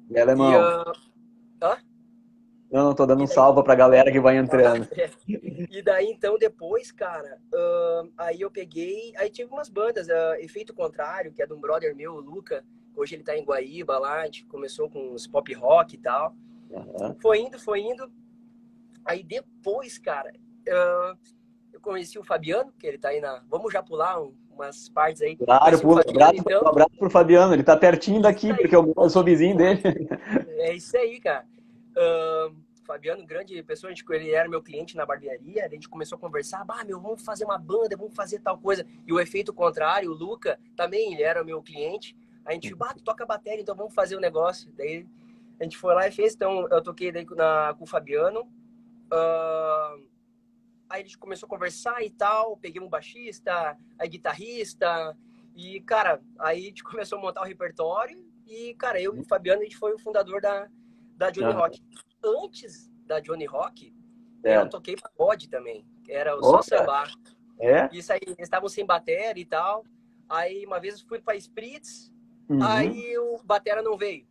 E 0.09 0.17
alemão? 0.17 0.53
E, 0.53 0.57
uh... 0.57 0.93
Hã? 1.61 1.77
Não, 2.71 2.85
não, 2.85 2.95
tô 2.95 3.05
dando 3.05 3.25
um 3.25 3.27
salva 3.27 3.65
pra 3.65 3.75
galera 3.75 4.13
que 4.13 4.21
vai 4.21 4.37
entrando. 4.37 4.87
e 5.27 5.83
daí, 5.83 6.07
então, 6.07 6.39
depois, 6.39 6.93
cara, 6.93 7.41
uh, 7.53 8.09
aí 8.17 8.43
eu 8.43 8.51
peguei, 8.51 9.13
aí 9.17 9.29
tive 9.29 9.51
umas 9.51 9.69
bandas, 9.69 10.07
uh, 10.07 10.35
Efeito 10.39 10.73
Contrário, 10.73 11.33
que 11.33 11.43
é 11.43 11.47
de 11.47 11.53
um 11.53 11.61
brother 11.61 11.97
meu, 11.97 12.15
o 12.15 12.21
Luca, 12.21 12.65
hoje 12.95 13.17
ele 13.17 13.25
tá 13.25 13.37
em 13.37 13.45
Guaíba 13.45 13.99
lá, 13.99 14.21
a 14.21 14.27
gente 14.27 14.47
começou 14.47 14.89
com 14.89 15.13
os 15.13 15.27
pop 15.27 15.53
rock 15.53 15.97
e 15.97 15.99
tal. 15.99 16.33
Uhum. 16.71 17.17
Foi 17.21 17.41
indo, 17.41 17.59
foi 17.59 17.81
indo, 17.81 18.09
Aí 19.05 19.23
depois, 19.23 19.99
cara, 19.99 20.33
eu 20.67 21.81
conheci 21.81 22.19
o 22.19 22.25
Fabiano, 22.25 22.73
que 22.79 22.87
ele 22.87 22.99
tá 22.99 23.09
aí 23.09 23.21
na. 23.21 23.43
Vamos 23.49 23.73
já 23.73 23.83
pular 23.83 24.19
umas 24.51 24.89
partes 24.89 25.21
aí. 25.21 25.37
Claro, 25.37 25.81
pula. 25.81 26.03
Fabiano, 26.03 26.39
então... 26.39 26.63
um 26.63 26.69
abraço 26.69 26.97
pro 26.99 27.11
Fabiano, 27.11 27.53
ele 27.53 27.63
tá 27.63 27.77
pertinho 27.77 28.23
daqui, 28.23 28.55
porque 28.55 28.75
eu, 28.75 28.95
sou 29.11 29.25
vizinho 29.25 29.57
dele. 29.57 29.81
É 30.57 30.75
isso 30.75 30.97
aí, 30.97 31.21
cara. 31.21 31.45
Uh, 31.91 32.57
Fabiano, 32.85 33.25
grande 33.27 33.63
pessoa, 33.63 33.91
a 33.91 33.95
gente, 33.95 34.05
ele 34.11 34.31
era 34.31 34.49
meu 34.49 34.63
cliente 34.63 34.97
na 34.97 35.07
barbearia, 35.07 35.65
a 35.65 35.69
gente 35.69 35.89
começou 35.89 36.17
a 36.17 36.21
conversar, 36.21 36.65
bah, 36.65 36.85
meu, 36.85 37.01
vamos 37.01 37.23
fazer 37.23 37.45
uma 37.45 37.59
banda, 37.59 37.97
vamos 37.97 38.15
fazer 38.15 38.41
tal 38.41 38.59
coisa. 38.59 38.87
E 39.07 39.13
o 39.13 39.21
efeito 39.21 39.53
contrário, 39.53 40.11
o 40.11 40.15
Luca, 40.15 40.59
também, 40.77 41.13
ele 41.13 41.23
era 41.23 41.45
meu 41.45 41.63
cliente. 41.63 42.17
A 42.45 42.53
gente, 42.53 42.71
tu 42.71 43.05
toca 43.05 43.25
bateria, 43.25 43.63
então 43.63 43.75
vamos 43.75 43.95
fazer 43.95 44.15
o 44.15 44.19
um 44.19 44.21
negócio. 44.21 44.71
Daí 44.77 45.07
a 45.59 45.65
gente 45.65 45.79
foi 45.79 45.95
lá 45.95 46.07
e 46.07 46.13
fez, 46.13 46.35
então 46.35 46.69
eu 46.69 46.83
toquei 46.83 47.11
daí 47.11 47.27
na, 47.31 47.75
com 47.79 47.85
o 47.85 47.87
Fabiano, 47.87 48.47
Uh, 49.15 50.09
aí 50.89 51.03
a 51.03 51.05
gente 51.05 51.19
começou 51.19 51.47
a 51.47 51.51
conversar 51.51 52.03
e 52.03 52.11
tal, 52.11 52.57
peguei 52.57 52.83
um 52.83 52.89
baixista, 52.89 53.79
aí 53.99 54.09
guitarrista, 54.09 55.17
e, 55.55 55.81
cara, 55.83 56.21
aí 56.39 56.59
a 56.59 56.69
gente 56.69 56.83
começou 56.85 57.19
a 57.19 57.23
montar 57.23 57.43
o 57.43 57.45
repertório, 57.45 58.25
e, 58.47 58.75
cara, 58.75 59.01
eu 59.01 59.17
e 59.17 59.21
o 59.21 59.25
Fabiano, 59.25 59.61
a 59.61 59.65
gente 59.65 59.77
foi 59.77 59.95
o 59.95 59.99
fundador 59.99 60.41
da, 60.41 60.69
da 61.17 61.31
Johnny 61.31 61.53
ah. 61.53 61.57
Rock. 61.57 61.83
Antes 62.23 62.91
da 63.07 63.21
Johnny 63.21 63.47
Rock, 63.47 63.95
é. 64.43 64.57
eu 64.57 64.69
toquei 64.69 64.97
pagode 64.97 65.49
também, 65.49 65.87
era 66.09 66.37
o 66.37 66.43
Só 66.43 66.63
Samba. 66.63 67.05
É? 67.59 67.89
Isso 67.93 68.13
aí, 68.13 68.21
eles 68.23 68.37
estavam 68.41 68.69
sem 68.69 68.85
bateria 68.85 69.41
e 69.41 69.45
tal, 69.45 69.85
aí 70.29 70.67
uma 70.67 70.81
vez 70.81 71.01
eu 71.01 71.07
fui 71.07 71.21
para 71.21 71.37
Spritz, 71.37 72.13
uhum. 72.49 72.63
aí 72.63 73.17
o 73.19 73.41
batera 73.45 73.81
não 73.81 73.97
veio. 73.97 74.27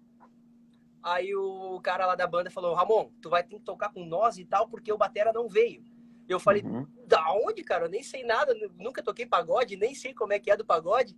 Aí 1.04 1.36
o 1.36 1.82
cara 1.82 2.06
lá 2.06 2.16
da 2.16 2.26
banda 2.26 2.50
falou: 2.50 2.74
Ramon, 2.74 3.10
tu 3.22 3.30
vai 3.30 3.44
ter 3.44 3.58
que 3.58 3.66
tocar 3.66 3.92
com 3.92 4.06
nós 4.06 4.38
e 4.38 4.46
tal, 4.46 4.68
porque 4.70 4.92
o 4.92 4.98
Batera 4.98 5.34
não 5.34 5.50
veio. 5.50 5.84
Eu 6.30 6.40
falei: 6.40 6.64
uhum. 6.64 6.88
da 7.06 7.34
onde, 7.34 7.64
cara? 7.64 7.86
Eu 7.86 7.90
nem 7.90 8.02
sei 8.02 8.24
nada, 8.24 8.56
nunca 8.80 9.04
toquei 9.04 9.26
pagode, 9.26 9.76
nem 9.76 9.94
sei 9.94 10.14
como 10.14 10.32
é 10.32 10.40
que 10.40 10.50
é 10.50 10.56
do 10.56 10.66
pagode. 10.66 11.16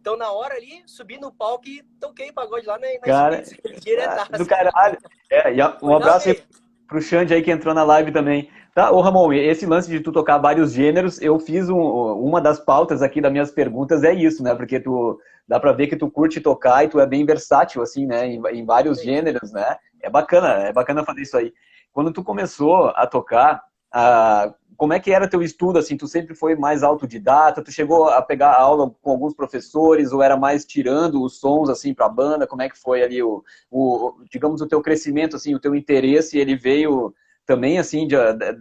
Então, 0.00 0.16
na 0.16 0.32
hora 0.32 0.54
ali, 0.54 0.82
subi 0.86 1.18
no 1.18 1.30
palco 1.30 1.68
e 1.68 1.82
toquei 2.00 2.32
pagode 2.32 2.66
lá 2.66 2.78
na, 2.78 2.86
na 2.86 3.00
Cara, 3.00 3.42
diretaço. 3.82 4.32
do 4.32 4.46
caralho. 4.46 4.98
É, 5.28 5.52
e 5.54 5.58
um 5.82 5.94
abraço 5.94 6.30
aí 6.30 6.42
pro 6.90 7.00
Xande 7.00 7.32
aí 7.32 7.40
que 7.40 7.52
entrou 7.52 7.72
na 7.72 7.84
live 7.84 8.10
também. 8.10 8.50
Tá, 8.74 8.90
ô 8.90 9.00
Ramon, 9.00 9.32
esse 9.32 9.64
lance 9.64 9.88
de 9.88 10.00
tu 10.00 10.12
tocar 10.12 10.38
vários 10.38 10.72
gêneros, 10.72 11.20
eu 11.22 11.38
fiz 11.38 11.68
um, 11.68 11.80
uma 11.80 12.40
das 12.40 12.58
pautas 12.58 13.00
aqui 13.00 13.20
das 13.20 13.30
minhas 13.32 13.50
perguntas 13.50 14.02
é 14.02 14.12
isso, 14.12 14.42
né? 14.42 14.54
Porque 14.54 14.80
tu 14.80 15.18
dá 15.46 15.58
pra 15.58 15.72
ver 15.72 15.86
que 15.86 15.96
tu 15.96 16.10
curte 16.10 16.40
tocar 16.40 16.84
e 16.84 16.88
tu 16.88 17.00
é 17.00 17.06
bem 17.06 17.24
versátil, 17.24 17.80
assim, 17.80 18.06
né? 18.06 18.26
Em, 18.26 18.42
em 18.52 18.64
vários 18.66 19.00
gêneros, 19.02 19.52
né? 19.52 19.76
É 20.02 20.10
bacana, 20.10 20.48
é 20.64 20.72
bacana 20.72 21.04
fazer 21.04 21.22
isso 21.22 21.36
aí. 21.36 21.52
Quando 21.92 22.12
tu 22.12 22.22
começou 22.24 22.88
a 22.88 23.06
tocar, 23.06 23.62
a, 23.92 24.52
como 24.80 24.94
é 24.94 24.98
que 24.98 25.12
era 25.12 25.28
teu 25.28 25.42
estudo, 25.42 25.78
assim? 25.78 25.94
Tu 25.94 26.08
sempre 26.08 26.34
foi 26.34 26.56
mais 26.56 26.82
autodidata? 26.82 27.62
Tu 27.62 27.70
chegou 27.70 28.08
a 28.08 28.22
pegar 28.22 28.54
aula 28.54 28.90
com 29.02 29.10
alguns 29.10 29.34
professores 29.34 30.10
ou 30.10 30.22
era 30.22 30.38
mais 30.38 30.64
tirando 30.64 31.22
os 31.22 31.38
sons, 31.38 31.68
assim, 31.68 31.92
pra 31.92 32.08
banda? 32.08 32.46
Como 32.46 32.62
é 32.62 32.68
que 32.70 32.78
foi 32.78 33.02
ali 33.02 33.22
o, 33.22 33.44
o 33.70 34.24
digamos, 34.30 34.62
o 34.62 34.66
teu 34.66 34.80
crescimento, 34.80 35.36
assim, 35.36 35.54
o 35.54 35.60
teu 35.60 35.74
interesse, 35.74 36.38
ele 36.38 36.56
veio 36.56 37.14
também, 37.44 37.78
assim, 37.78 38.06
de, 38.06 38.16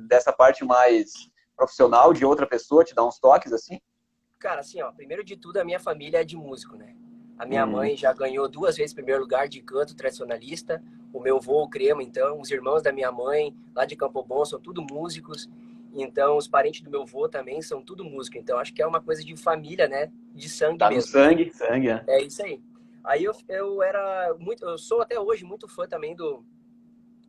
dessa 0.10 0.34
parte 0.34 0.66
mais 0.66 1.14
profissional 1.56 2.12
de 2.12 2.26
outra 2.26 2.46
pessoa, 2.46 2.84
te 2.84 2.94
dar 2.94 3.08
uns 3.08 3.18
toques, 3.18 3.54
assim? 3.54 3.80
Cara, 4.38 4.60
assim, 4.60 4.82
ó, 4.82 4.92
primeiro 4.92 5.24
de 5.24 5.38
tudo, 5.38 5.56
a 5.56 5.64
minha 5.64 5.80
família 5.80 6.20
é 6.20 6.26
de 6.26 6.36
músico, 6.36 6.76
né? 6.76 6.98
A 7.38 7.46
minha 7.46 7.66
hum. 7.66 7.72
mãe 7.72 7.96
já 7.96 8.12
ganhou 8.12 8.50
duas 8.50 8.76
vezes 8.76 8.94
primeiro 8.94 9.22
lugar 9.22 9.48
de 9.48 9.62
canto 9.62 9.96
tradicionalista. 9.96 10.84
O 11.14 11.22
meu 11.22 11.38
avô, 11.38 11.64
o 11.64 11.70
Crema, 11.70 12.04
então, 12.04 12.42
os 12.42 12.52
irmãos 12.52 12.84
da 12.84 12.92
minha 12.92 13.10
mãe, 13.10 13.56
lá 13.74 13.86
de 13.86 13.96
Campo 13.96 14.22
Bom, 14.22 14.44
são 14.44 14.60
tudo 14.60 14.82
músicos. 14.82 15.48
Então, 15.93 16.38
os 16.38 16.48
parentes 16.48 16.81
do 16.81 16.89
meu 16.89 17.01
avô 17.01 17.27
também 17.27 17.62
são 17.62 17.81
tudo 17.81 18.03
músico. 18.03 18.38
Então, 18.38 18.60
acho 18.60 18.74
que 18.74 18.81
é 18.81 18.88
uma 18.88 19.01
coisa 19.01 19.24
de 19.24 19.36
família, 19.36 19.88
né? 19.88 20.12
De 20.34 20.48
sangue 20.48 20.77
tá 20.77 20.89
mesmo. 20.89 21.12
sangue, 21.12 21.51
sangue, 21.51 21.89
é. 21.89 22.03
É 22.08 22.22
isso 22.22 22.43
aí. 22.43 22.62
Aí 23.03 23.24
eu, 23.24 23.34
eu 23.48 23.81
era 23.81 24.36
muito, 24.39 24.63
eu 24.63 24.77
sou 24.77 25.01
até 25.01 25.19
hoje 25.19 25.43
muito 25.43 25.67
fã 25.67 25.88
também 25.88 26.15
do, 26.15 26.46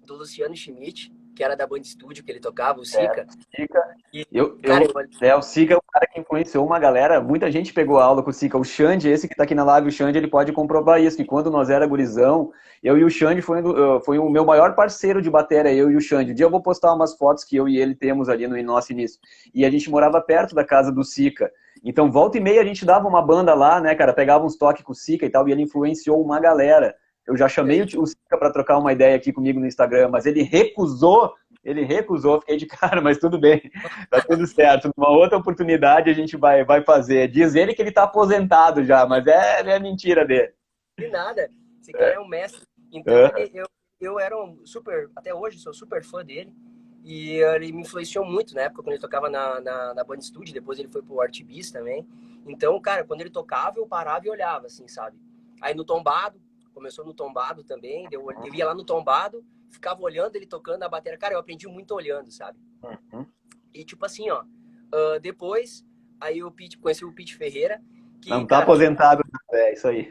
do 0.04 0.16
Luciano 0.16 0.54
Schmidt, 0.54 1.12
que 1.34 1.42
era 1.42 1.56
da 1.56 1.66
Band 1.66 1.82
Studio, 1.84 2.24
que 2.24 2.30
ele 2.30 2.40
tocava, 2.40 2.80
o 2.80 2.84
Sica. 2.84 3.26
É, 3.26 3.60
Sica. 3.60 3.82
E, 4.12 4.26
eu, 4.32 4.58
cara, 4.58 4.84
eu, 4.84 5.28
é, 5.28 5.34
o 5.34 5.42
Sica 5.42 5.74
é 5.74 5.76
o 5.76 5.82
cara 5.82 6.06
que 6.06 6.20
influenciou 6.20 6.66
uma 6.66 6.78
galera, 6.78 7.20
muita 7.20 7.50
gente 7.50 7.72
pegou 7.72 7.98
aula 7.98 8.22
com 8.22 8.30
o 8.30 8.32
Sica. 8.32 8.58
O 8.58 8.64
Xande, 8.64 9.08
esse 9.08 9.28
que 9.28 9.34
tá 9.34 9.44
aqui 9.44 9.54
na 9.54 9.64
live, 9.64 9.88
o 9.88 9.92
Xande, 9.92 10.18
ele 10.18 10.28
pode 10.28 10.52
comprovar 10.52 11.00
isso, 11.00 11.16
que 11.16 11.24
quando 11.24 11.50
nós 11.50 11.70
era 11.70 11.86
gurizão, 11.86 12.52
eu 12.82 12.96
e 12.96 13.04
o 13.04 13.10
Xande 13.10 13.42
foi, 13.42 13.62
foi 14.04 14.18
o 14.18 14.28
meu 14.28 14.44
maior 14.44 14.74
parceiro 14.74 15.20
de 15.20 15.30
bateria, 15.30 15.72
eu 15.72 15.90
e 15.90 15.96
o 15.96 16.00
Xande. 16.00 16.32
Um 16.32 16.34
dia 16.34 16.46
eu 16.46 16.50
vou 16.50 16.62
postar 16.62 16.94
umas 16.94 17.16
fotos 17.16 17.44
que 17.44 17.56
eu 17.56 17.68
e 17.68 17.78
ele 17.78 17.94
temos 17.94 18.28
ali 18.28 18.46
no 18.46 18.60
nosso 18.62 18.92
início. 18.92 19.20
E 19.54 19.64
a 19.64 19.70
gente 19.70 19.90
morava 19.90 20.20
perto 20.20 20.54
da 20.54 20.64
casa 20.64 20.90
do 20.90 21.04
Sica. 21.04 21.50
Então, 21.82 22.10
volta 22.10 22.36
e 22.36 22.40
meia, 22.40 22.60
a 22.60 22.64
gente 22.64 22.84
dava 22.84 23.08
uma 23.08 23.22
banda 23.22 23.54
lá, 23.54 23.80
né, 23.80 23.94
cara, 23.94 24.12
pegava 24.12 24.44
uns 24.44 24.56
toques 24.56 24.82
com 24.82 24.92
o 24.92 24.94
Sica 24.94 25.24
e 25.24 25.30
tal, 25.30 25.48
e 25.48 25.52
ele 25.52 25.62
influenciou 25.62 26.22
uma 26.22 26.38
galera. 26.40 26.94
Eu 27.30 27.36
já 27.36 27.48
chamei 27.48 27.80
o 27.80 28.06
Sica 28.06 28.36
para 28.36 28.52
trocar 28.52 28.76
uma 28.76 28.92
ideia 28.92 29.14
aqui 29.14 29.32
comigo 29.32 29.60
no 29.60 29.66
Instagram, 29.66 30.08
mas 30.08 30.26
ele 30.26 30.42
recusou, 30.42 31.32
ele 31.62 31.84
recusou, 31.84 32.40
fiquei 32.40 32.56
de 32.56 32.66
cara, 32.66 33.00
mas 33.00 33.18
tudo 33.18 33.38
bem, 33.38 33.70
tá 34.10 34.20
tudo 34.20 34.44
certo. 34.48 34.90
Numa 34.96 35.10
outra 35.10 35.38
oportunidade 35.38 36.10
a 36.10 36.12
gente 36.12 36.36
vai, 36.36 36.64
vai 36.64 36.82
fazer. 36.82 37.28
Diz 37.28 37.54
ele 37.54 37.72
que 37.72 37.80
ele 37.80 37.92
tá 37.92 38.02
aposentado 38.02 38.84
já, 38.84 39.06
mas 39.06 39.24
é, 39.28 39.60
é 39.60 39.78
mentira 39.78 40.26
dele. 40.26 40.52
De 40.98 41.06
nada, 41.06 41.48
esse 41.80 41.92
cara 41.92 42.10
é, 42.10 42.14
é 42.14 42.20
um 42.20 42.26
mestre. 42.26 42.62
Então, 42.92 43.14
é. 43.14 43.42
ele, 43.42 43.52
eu, 43.54 43.66
eu 44.00 44.18
era 44.18 44.36
um 44.36 44.66
super, 44.66 45.08
até 45.14 45.32
hoje 45.32 45.60
sou 45.60 45.72
super 45.72 46.02
fã 46.02 46.24
dele. 46.24 46.52
E 47.04 47.36
ele 47.36 47.72
me 47.72 47.82
influenciou 47.82 48.26
muito 48.26 48.54
na 48.54 48.62
época, 48.62 48.82
quando 48.82 48.92
ele 48.92 49.00
tocava 49.00 49.30
na, 49.30 49.60
na, 49.60 49.94
na 49.94 50.04
Band 50.04 50.20
Studio, 50.20 50.52
depois 50.52 50.78
ele 50.78 50.88
foi 50.88 51.00
pro 51.00 51.20
Art 51.20 51.40
Beast 51.42 51.72
também. 51.72 52.06
Então, 52.44 52.78
cara, 52.80 53.04
quando 53.04 53.20
ele 53.20 53.30
tocava, 53.30 53.78
eu 53.78 53.86
parava 53.86 54.26
e 54.26 54.30
olhava, 54.30 54.66
assim, 54.66 54.86
sabe? 54.86 55.16
Aí 55.62 55.74
no 55.74 55.84
tombado, 55.84 56.38
começou 56.72 57.04
no 57.04 57.14
tombado 57.14 57.62
também, 57.64 58.08
eu, 58.10 58.30
eu 58.30 58.54
ia 58.54 58.66
lá 58.66 58.74
no 58.74 58.84
tombado, 58.84 59.44
ficava 59.70 60.00
olhando 60.02 60.36
ele 60.36 60.46
tocando 60.46 60.82
a 60.82 60.88
bateria. 60.88 61.18
Cara, 61.18 61.34
eu 61.34 61.38
aprendi 61.38 61.66
muito 61.68 61.94
olhando, 61.94 62.30
sabe? 62.30 62.58
Uhum. 63.12 63.26
E 63.72 63.84
tipo 63.84 64.04
assim, 64.04 64.30
ó, 64.30 64.42
uh, 64.42 65.20
depois, 65.20 65.84
aí 66.20 66.38
eu 66.38 66.50
Pete, 66.50 66.78
conheci 66.78 67.04
o 67.04 67.12
Pete 67.12 67.36
Ferreira. 67.36 67.80
Que, 68.20 68.30
Não 68.30 68.42
tá 68.42 68.56
cara, 68.56 68.62
aposentado, 68.64 69.22
é 69.52 69.72
isso 69.72 69.88
aí. 69.88 70.10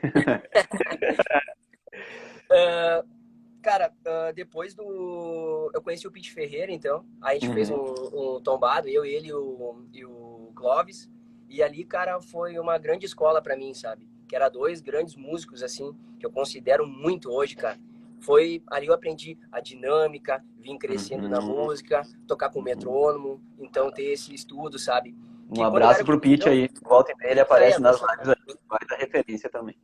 uh, 2.49 3.07
cara, 3.61 3.93
uh, 4.01 4.33
depois 4.33 4.73
do. 4.73 5.71
Eu 5.73 5.81
conheci 5.81 6.07
o 6.07 6.11
Pete 6.11 6.31
Ferreira, 6.31 6.71
então. 6.71 7.05
Aí 7.21 7.37
a 7.37 7.39
gente 7.39 7.49
uhum. 7.49 7.53
fez 7.53 7.69
um, 7.69 7.75
um, 7.75 8.41
tombado, 8.41 8.87
eu, 8.87 9.05
ele 9.05 9.31
o, 9.31 9.85
e 9.93 10.03
o 10.05 10.51
Clóvis. 10.55 11.09
E 11.47 11.61
ali, 11.63 11.83
cara, 11.83 12.21
foi 12.21 12.57
uma 12.59 12.77
grande 12.77 13.05
escola 13.05 13.41
para 13.41 13.57
mim, 13.57 13.73
sabe? 13.73 14.07
Que 14.29 14.35
era 14.35 14.47
dois 14.47 14.79
grandes 14.79 15.15
músicos, 15.15 15.63
assim, 15.63 15.91
que 16.19 16.25
eu 16.25 16.31
considero 16.31 16.87
muito 16.87 17.31
hoje, 17.31 17.55
cara. 17.55 17.79
Foi 18.21 18.61
ali 18.67 18.85
eu 18.85 18.93
aprendi 18.93 19.37
a 19.51 19.59
dinâmica, 19.59 20.43
vim 20.59 20.77
crescendo 20.77 21.23
uhum. 21.23 21.29
na 21.29 21.41
música, 21.41 22.03
tocar 22.27 22.49
com 22.49 22.61
metrônomo, 22.61 23.41
então 23.57 23.91
ter 23.91 24.03
esse 24.03 24.33
estudo, 24.33 24.77
sabe? 24.77 25.15
Um 25.57 25.63
abraço 25.63 26.05
pro 26.05 26.19
Pete 26.19 26.47
aí, 26.47 26.69
volta 26.83 27.11
e 27.11 27.15
meia 27.17 27.31
ele 27.31 27.39
aparece 27.39 27.77
é, 27.77 27.79
nas 27.79 27.99
lives 27.99 28.29
aí, 28.29 28.55
vai 28.69 28.79
dar 28.87 28.97
referência 28.97 29.49
também. 29.49 29.75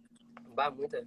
Bah, 0.53 0.69
muita. 0.69 1.03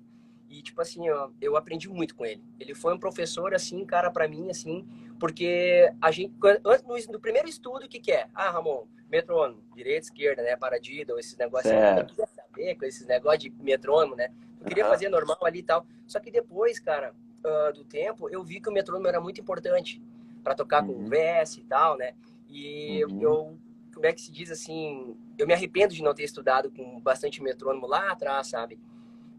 E, 0.49 0.63
tipo 0.63 0.81
assim, 0.81 1.09
ó, 1.11 1.31
eu 1.41 1.57
aprendi 1.57 1.89
muito 1.89 2.17
com 2.17 2.25
ele. 2.25 2.43
Ele 2.59 2.75
foi 2.75 2.95
um 2.95 2.99
professor, 2.99 3.55
assim, 3.55 3.85
cara, 3.85 4.11
para 4.11 4.27
mim, 4.27 4.51
assim, 4.51 4.85
porque 5.21 5.93
a 6.01 6.11
gente, 6.11 6.35
antes, 6.65 6.85
no, 7.07 7.13
no 7.13 7.21
primeiro 7.21 7.49
estudo, 7.49 7.85
o 7.85 7.89
que 7.89 8.01
que 8.01 8.11
é? 8.11 8.27
Ah, 8.35 8.51
Ramon, 8.51 8.87
metrônomo, 9.11 9.63
direita, 9.75 10.07
esquerda, 10.07 10.43
né, 10.43 10.57
paradida, 10.57 11.15
esses 11.19 11.37
negócios. 11.37 11.73
Eu 11.73 12.28
saber 12.59 12.75
com 12.75 12.85
esses 12.85 13.07
negócios 13.07 13.43
de 13.45 13.53
metrônomo, 13.63 14.17
né? 14.17 14.31
Eu 14.61 14.67
queria 14.67 14.85
uhum. 14.85 14.91
fazer 14.91 15.09
normal 15.09 15.39
ali 15.43 15.61
e 15.61 15.63
tal. 15.63 15.87
Só 16.07 16.19
que 16.19 16.31
depois, 16.31 16.81
cara, 16.81 17.15
uh, 17.45 17.73
do 17.73 17.85
tempo, 17.85 18.29
eu 18.29 18.43
vi 18.43 18.61
que 18.61 18.69
o 18.69 18.73
metrônomo 18.73 19.07
era 19.07 19.21
muito 19.21 19.41
importante 19.41 20.03
para 20.43 20.55
tocar 20.55 20.83
uhum. 20.83 20.95
com 20.95 21.05
o 21.05 21.09
VS 21.09 21.59
e 21.59 21.65
tal, 21.65 21.97
né? 21.97 22.15
E 22.49 23.05
uhum. 23.05 23.23
eu, 23.23 23.59
como 23.95 24.07
é 24.07 24.13
que 24.13 24.21
se 24.21 24.33
diz 24.33 24.51
assim, 24.51 25.17
eu 25.37 25.47
me 25.47 25.55
arrependo 25.55 25.95
de 25.95 26.03
não 26.03 26.15
ter 26.15 26.25
estudado 26.25 26.71
com 26.71 27.01
bastante 27.01 27.43
metrônomo 27.43 27.87
lá 27.87 28.11
atrás, 28.11 28.49
sabe? 28.49 28.79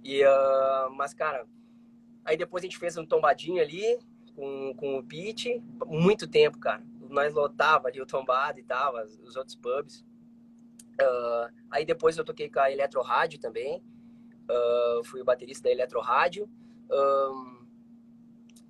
E, 0.03 0.23
uh, 0.23 0.89
mas, 0.95 1.13
cara, 1.13 1.45
aí 2.23 2.37
depois 2.37 2.63
a 2.63 2.67
gente 2.67 2.77
fez 2.77 2.97
um 2.97 3.05
tombadinho 3.05 3.61
ali 3.61 3.99
com, 4.35 4.73
com 4.77 4.97
o 4.97 5.03
Pete, 5.03 5.61
muito 5.85 6.27
tempo, 6.27 6.57
cara. 6.57 6.81
Nós 7.09 7.33
lotava 7.33 7.87
ali 7.87 7.99
o 7.99 8.05
tombado 8.05 8.59
e 8.59 8.63
tal, 8.63 8.93
os 9.23 9.35
outros 9.35 9.55
pubs. 9.55 10.05
Uh, 11.01 11.49
aí 11.71 11.85
depois 11.85 12.17
eu 12.17 12.25
toquei 12.25 12.49
com 12.49 12.59
a 12.59 12.71
Eletro 12.71 13.01
Rádio 13.01 13.39
também. 13.39 13.83
Uh, 14.49 15.03
fui 15.05 15.21
o 15.21 15.25
baterista 15.25 15.63
da 15.63 15.71
Eletro 15.71 15.99
Rádio. 15.99 16.49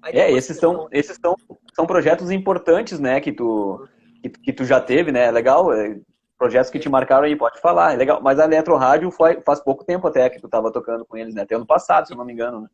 é, 0.03 0.31
esses 0.31 0.57
são, 0.57 0.88
esses 0.91 1.17
são, 1.21 1.36
são 1.74 1.86
projetos 1.86 2.31
importantes, 2.31 3.00
né, 3.00 3.19
que 3.19 3.31
tu, 3.31 3.88
que, 4.21 4.29
que 4.29 4.53
tu 4.53 4.63
já 4.63 4.79
teve, 4.79 5.12
né? 5.12 5.25
É 5.25 5.31
legal, 5.31 5.74
é, 5.74 6.00
projetos 6.38 6.69
que 6.69 6.79
te 6.79 6.88
marcaram 6.88 7.25
aí, 7.25 7.36
pode 7.36 7.59
falar, 7.59 7.93
é 7.93 7.98
legal. 7.98 8.21
Mas 8.21 8.39
a 8.39 8.45
Eletro 8.45 8.75
Rádio 8.77 9.12
foi, 9.12 9.41
faz 9.41 9.59
pouco 9.59 9.83
tempo 9.83 10.07
até 10.07 10.29
que 10.29 10.39
tu 10.39 10.45
estava 10.48 10.71
tocando 10.71 11.05
com 11.05 11.17
eles, 11.17 11.36
né? 11.36 11.41
Até 11.41 11.55
ano 11.55 11.65
passado, 11.65 12.07
se 12.07 12.13
eu 12.13 12.17
não 12.17 12.25
me 12.25 12.33
engano, 12.33 12.62
né? 12.62 12.69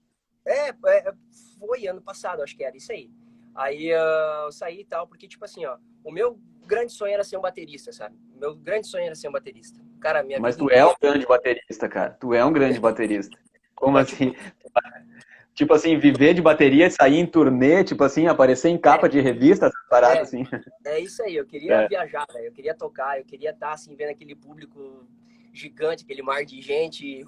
É, 0.46 0.70
é, 0.70 1.14
foi 1.60 1.88
ano 1.88 2.02
passado, 2.02 2.44
acho 2.44 2.56
que 2.56 2.64
era 2.64 2.78
isso 2.78 2.92
aí. 2.92 3.10
Aí 3.56 3.92
uh, 3.92 4.46
eu 4.46 4.52
saí 4.52 4.82
e 4.82 4.86
tal, 4.86 5.08
porque, 5.08 5.28
tipo 5.28 5.44
assim, 5.44 5.66
ó, 5.66 5.78
o 6.04 6.12
meu 6.12 6.38
grande 6.68 6.92
sonho 6.92 7.14
era 7.14 7.24
ser 7.24 7.38
um 7.38 7.42
baterista, 7.42 7.92
sabe? 7.92 8.16
Meu 8.40 8.56
grande 8.56 8.88
sonho 8.88 9.06
era 9.06 9.16
ser 9.16 9.30
um 9.30 9.32
baterista. 9.32 9.80
Cara, 10.00 10.24
minha 10.24 10.40
Mas 10.40 10.56
tu 10.56 10.70
é 10.70 10.86
um 10.86 10.94
grande 11.02 11.26
baterista, 11.26 11.88
cara. 11.88 12.12
Tu 12.12 12.34
é 12.34 12.44
um 12.44 12.52
grande 12.52 12.80
baterista. 12.80 13.38
Como 13.74 13.98
assim? 13.98 14.36
tipo 15.56 15.74
assim, 15.74 15.98
viver 15.98 16.34
de 16.34 16.42
bateria, 16.42 16.90
sair 16.90 17.18
em 17.18 17.26
turnê, 17.26 17.84
tipo 17.84 18.04
assim, 18.04 18.28
aparecer 18.28 18.70
em 18.70 18.78
capa 18.78 19.08
é. 19.08 19.10
de 19.10 19.22
revista, 19.22 19.72
parada 19.90 20.20
é. 20.20 20.22
assim. 20.22 20.44
É 20.86 21.00
isso 21.00 21.24
aí, 21.24 21.36
eu 21.36 21.46
queria 21.46 21.74
é. 21.74 21.88
viajar, 21.88 22.28
eu 22.36 22.52
queria 22.52 22.76
tocar, 22.76 23.18
eu 23.18 23.26
queria 23.26 23.52
estar 23.52 23.72
assim, 23.72 23.96
vendo 23.96 24.10
aquele 24.10 24.36
público 24.36 25.08
gigante, 25.54 26.04
aquele 26.04 26.22
mar 26.22 26.44
de 26.46 26.62
gente, 26.62 27.24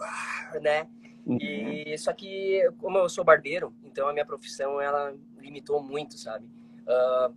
né? 0.62 0.88
Uhum. 1.26 1.38
E 1.42 1.98
só 1.98 2.14
que 2.14 2.70
como 2.80 2.98
eu 2.98 3.10
sou 3.10 3.24
barbeiro, 3.24 3.74
então 3.84 4.08
a 4.08 4.14
minha 4.14 4.26
profissão 4.26 4.80
ela 4.82 5.16
limitou 5.40 5.82
muito, 5.82 6.18
sabe? 6.18 6.46
Uh, 6.84 7.34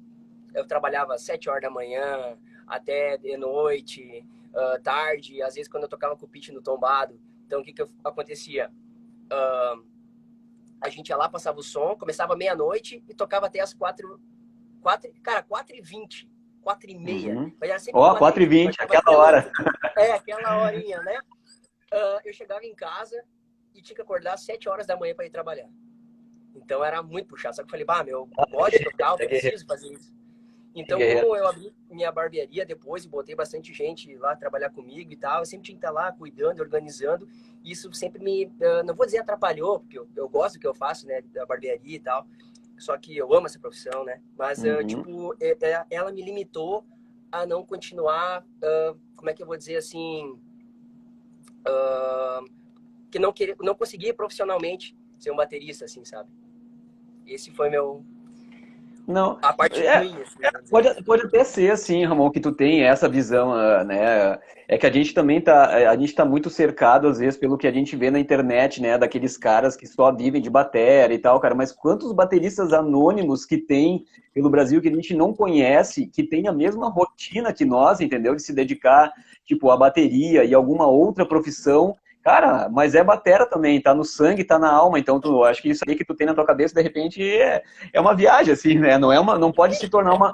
eu 0.54 0.66
trabalhava 0.66 1.16
sete 1.18 1.48
horas 1.48 1.62
da 1.62 1.70
manhã 1.70 2.36
até 2.70 3.18
de 3.18 3.36
noite, 3.36 4.24
uh, 4.54 4.80
tarde, 4.80 5.42
às 5.42 5.54
vezes 5.54 5.68
quando 5.68 5.82
eu 5.82 5.88
tocava 5.88 6.16
com 6.16 6.24
o 6.24 6.28
pitch 6.28 6.50
no 6.50 6.62
tombado. 6.62 7.20
Então 7.44 7.60
o 7.60 7.64
que 7.64 7.72
que 7.72 7.84
acontecia? 8.04 8.70
Uh, 9.26 9.84
a 10.80 10.88
gente 10.88 11.08
ia 11.08 11.16
lá, 11.16 11.28
passava 11.28 11.58
o 11.58 11.62
som, 11.62 11.96
começava 11.96 12.36
meia-noite 12.36 13.04
e 13.08 13.14
tocava 13.14 13.46
até 13.46 13.60
as 13.60 13.74
quatro, 13.74 14.20
quatro 14.80 15.12
cara, 15.20 15.42
quatro 15.42 15.74
e 15.74 15.82
vinte, 15.82 16.30
quatro 16.62 16.88
e 16.88 16.96
meia. 16.96 17.34
Uhum. 17.34 17.52
Ó, 17.92 18.12
oh, 18.12 18.16
quatro 18.16 18.42
e 18.42 18.46
vinte, 18.46 18.80
aquela 18.80 19.18
hora. 19.18 19.52
É, 19.96 20.12
aquela 20.12 20.62
horinha, 20.62 21.02
né? 21.02 21.18
Uh, 21.92 22.20
eu 22.24 22.32
chegava 22.32 22.64
em 22.64 22.74
casa 22.74 23.20
e 23.74 23.82
tinha 23.82 23.96
que 23.96 24.02
acordar 24.02 24.34
às 24.34 24.42
sete 24.42 24.68
horas 24.68 24.86
da 24.86 24.96
manhã 24.96 25.14
para 25.14 25.26
ir 25.26 25.30
trabalhar. 25.30 25.68
Então 26.54 26.84
era 26.84 27.02
muito 27.02 27.28
puxado. 27.28 27.56
Só 27.56 27.62
que 27.62 27.66
eu 27.66 27.70
falei, 27.70 27.84
bah, 27.84 28.04
meu, 28.04 28.28
pode 28.50 28.78
tocar, 28.84 29.16
eu 29.18 29.18
preciso 29.28 29.66
fazer 29.66 29.92
isso. 29.92 30.19
Então, 30.74 30.98
como 30.98 31.36
eu 31.36 31.48
abri 31.48 31.72
minha 31.90 32.12
barbearia 32.12 32.64
depois 32.64 33.04
e 33.04 33.08
botei 33.08 33.34
bastante 33.34 33.72
gente 33.72 34.16
lá 34.16 34.36
trabalhar 34.36 34.70
comigo 34.70 35.12
e 35.12 35.16
tal, 35.16 35.40
eu 35.40 35.44
sempre 35.44 35.66
tinha 35.66 35.74
que 35.76 35.84
estar 35.84 35.90
lá 35.90 36.12
cuidando, 36.12 36.60
organizando. 36.60 37.28
E 37.64 37.72
isso 37.72 37.92
sempre 37.92 38.22
me, 38.22 38.52
não 38.84 38.94
vou 38.94 39.04
dizer 39.04 39.18
atrapalhou, 39.18 39.80
porque 39.80 39.98
eu, 39.98 40.08
eu 40.14 40.28
gosto 40.28 40.54
do 40.54 40.60
que 40.60 40.66
eu 40.66 40.74
faço, 40.74 41.06
né, 41.06 41.22
da 41.32 41.44
barbearia 41.44 41.96
e 41.96 42.00
tal. 42.00 42.26
Só 42.78 42.96
que 42.96 43.16
eu 43.16 43.32
amo 43.34 43.46
essa 43.46 43.58
profissão, 43.58 44.04
né? 44.04 44.22
Mas, 44.38 44.64
uhum. 44.64 44.78
uh, 44.78 44.86
tipo, 44.86 45.36
ela 45.90 46.10
me 46.10 46.22
limitou 46.22 46.84
a 47.30 47.44
não 47.44 47.64
continuar, 47.64 48.42
uh, 48.42 48.98
como 49.14 49.28
é 49.28 49.34
que 49.34 49.42
eu 49.42 49.46
vou 49.46 49.56
dizer 49.56 49.76
assim, 49.76 50.38
uh, 51.68 52.50
que 53.10 53.18
não, 53.18 53.32
queria, 53.32 53.54
não 53.60 53.74
conseguia 53.74 54.14
profissionalmente 54.14 54.96
ser 55.18 55.30
um 55.30 55.36
baterista, 55.36 55.84
assim, 55.84 56.04
sabe? 56.04 56.30
Esse 57.26 57.50
foi 57.50 57.68
meu, 57.68 58.02
não. 59.10 59.38
A 59.42 59.52
parte 59.52 59.80
é, 59.80 59.98
ruim, 59.98 60.16
assim, 60.22 60.38
é, 60.42 60.50
pode, 60.70 61.04
pode 61.04 61.22
até 61.26 61.44
ser 61.44 61.70
assim, 61.70 62.04
Ramon, 62.04 62.30
que 62.30 62.40
tu 62.40 62.52
tem 62.52 62.82
essa 62.82 63.08
visão, 63.08 63.52
ah, 63.52 63.84
né? 63.84 64.38
É 64.68 64.78
que 64.78 64.86
a 64.86 64.92
gente 64.92 65.12
também 65.12 65.40
tá, 65.40 65.90
a 65.90 65.96
gente 65.96 66.14
tá 66.14 66.24
muito 66.24 66.48
cercado 66.48 67.08
às 67.08 67.18
vezes 67.18 67.36
pelo 67.36 67.58
que 67.58 67.66
a 67.66 67.72
gente 67.72 67.96
vê 67.96 68.10
na 68.10 68.20
internet, 68.20 68.80
né, 68.80 68.96
daqueles 68.96 69.36
caras 69.36 69.76
que 69.76 69.84
só 69.84 70.12
vivem 70.12 70.40
de 70.40 70.48
bateria 70.48 71.12
e 71.12 71.18
tal, 71.18 71.40
cara, 71.40 71.56
mas 71.56 71.72
quantos 71.72 72.12
bateristas 72.12 72.72
anônimos 72.72 73.44
que 73.44 73.58
tem 73.58 74.04
pelo 74.32 74.48
Brasil 74.48 74.80
que 74.80 74.88
a 74.88 74.94
gente 74.94 75.12
não 75.12 75.34
conhece, 75.34 76.06
que 76.06 76.22
tem 76.22 76.46
a 76.46 76.52
mesma 76.52 76.88
rotina 76.88 77.52
que 77.52 77.64
nós, 77.64 78.00
entendeu? 78.00 78.34
De 78.34 78.42
se 78.42 78.52
dedicar, 78.52 79.12
tipo, 79.44 79.70
à 79.70 79.76
bateria 79.76 80.44
e 80.44 80.54
alguma 80.54 80.86
outra 80.86 81.26
profissão 81.26 81.96
Cara, 82.22 82.68
mas 82.68 82.94
é 82.94 83.02
batera 83.02 83.46
também, 83.46 83.80
tá 83.80 83.94
no 83.94 84.04
sangue, 84.04 84.44
tá 84.44 84.58
na 84.58 84.70
alma, 84.70 84.98
então 84.98 85.18
tu 85.18 85.42
acho 85.42 85.62
que 85.62 85.70
isso 85.70 85.82
aí 85.88 85.96
que 85.96 86.04
tu 86.04 86.14
tem 86.14 86.26
na 86.26 86.34
tua 86.34 86.44
cabeça, 86.44 86.74
de 86.74 86.82
repente, 86.82 87.22
é, 87.22 87.62
é 87.94 88.00
uma 88.00 88.14
viagem, 88.14 88.52
assim, 88.52 88.78
né? 88.78 88.98
Não, 88.98 89.10
é 89.10 89.18
uma, 89.18 89.38
não 89.38 89.50
pode 89.50 89.76
se 89.76 89.88
tornar 89.88 90.12
uma, 90.12 90.30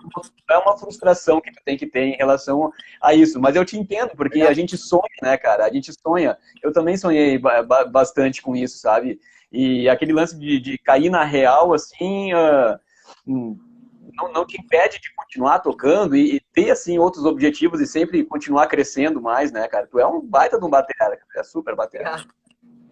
é 0.51 0.59
uma 0.59 0.77
frustração 0.77 1.41
que 1.41 1.53
tu 1.53 1.61
tem 1.65 1.77
que 1.77 1.87
ter 1.87 2.03
em 2.03 2.17
relação 2.17 2.73
a 3.01 3.15
isso. 3.15 3.41
Mas 3.41 3.55
eu 3.55 3.65
te 3.65 3.79
entendo, 3.79 4.11
porque 4.17 4.43
a 4.43 4.53
gente 4.53 4.77
sonha, 4.77 5.03
né, 5.23 5.37
cara? 5.37 5.65
A 5.65 5.73
gente 5.73 5.93
sonha. 5.93 6.37
Eu 6.61 6.73
também 6.73 6.97
sonhei 6.97 7.41
bastante 7.89 8.43
com 8.43 8.57
isso, 8.57 8.79
sabe? 8.79 9.21
E 9.53 9.89
aquele 9.89 10.13
lance 10.13 10.37
de, 10.37 10.59
de 10.59 10.79
cair 10.79 11.09
na 11.09 11.23
real, 11.23 11.73
assim, 11.73 12.33
uh, 12.35 13.57
não, 14.17 14.33
não 14.33 14.47
te 14.47 14.61
impede 14.61 15.01
de 15.01 15.15
continuar 15.15 15.61
tocando 15.61 16.17
e, 16.17 16.37
e, 16.37 16.41
ter, 16.53 16.71
assim, 16.71 16.99
outros 16.99 17.25
objetivos 17.25 17.81
e 17.81 17.87
sempre 17.87 18.25
continuar 18.25 18.67
crescendo 18.67 19.21
mais, 19.21 19.53
né, 19.53 19.67
cara? 19.69 19.87
Tu 19.87 19.99
é 19.99 20.07
um 20.07 20.21
baita 20.21 20.59
de 20.59 20.65
um 20.65 20.71
batera, 20.71 21.19
é 21.37 21.43
super 21.43 21.75
batera. 21.77 22.17
Ah, 22.17 22.25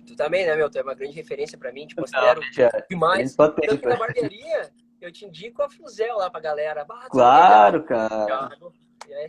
tu 0.06 0.14
também, 0.16 0.46
né, 0.46 0.54
meu? 0.54 0.70
Tu 0.70 0.78
é 0.78 0.82
uma 0.82 0.94
grande 0.94 1.14
referência 1.14 1.58
pra 1.58 1.72
mim, 1.72 1.86
te 1.86 1.94
considero 1.94 2.40
não, 2.40 2.64
é, 2.64 2.86
demais. 2.88 3.34
Tanto 3.34 3.78
que 3.78 3.86
na 3.86 3.96
barbearia, 3.96 4.70
eu 5.00 5.12
te 5.12 5.24
indico 5.24 5.62
a 5.62 5.70
Fuzel 5.70 6.16
lá 6.16 6.30
pra 6.30 6.40
galera. 6.40 6.84
Bah, 6.84 7.08
claro, 7.10 7.82
cara. 7.84 8.50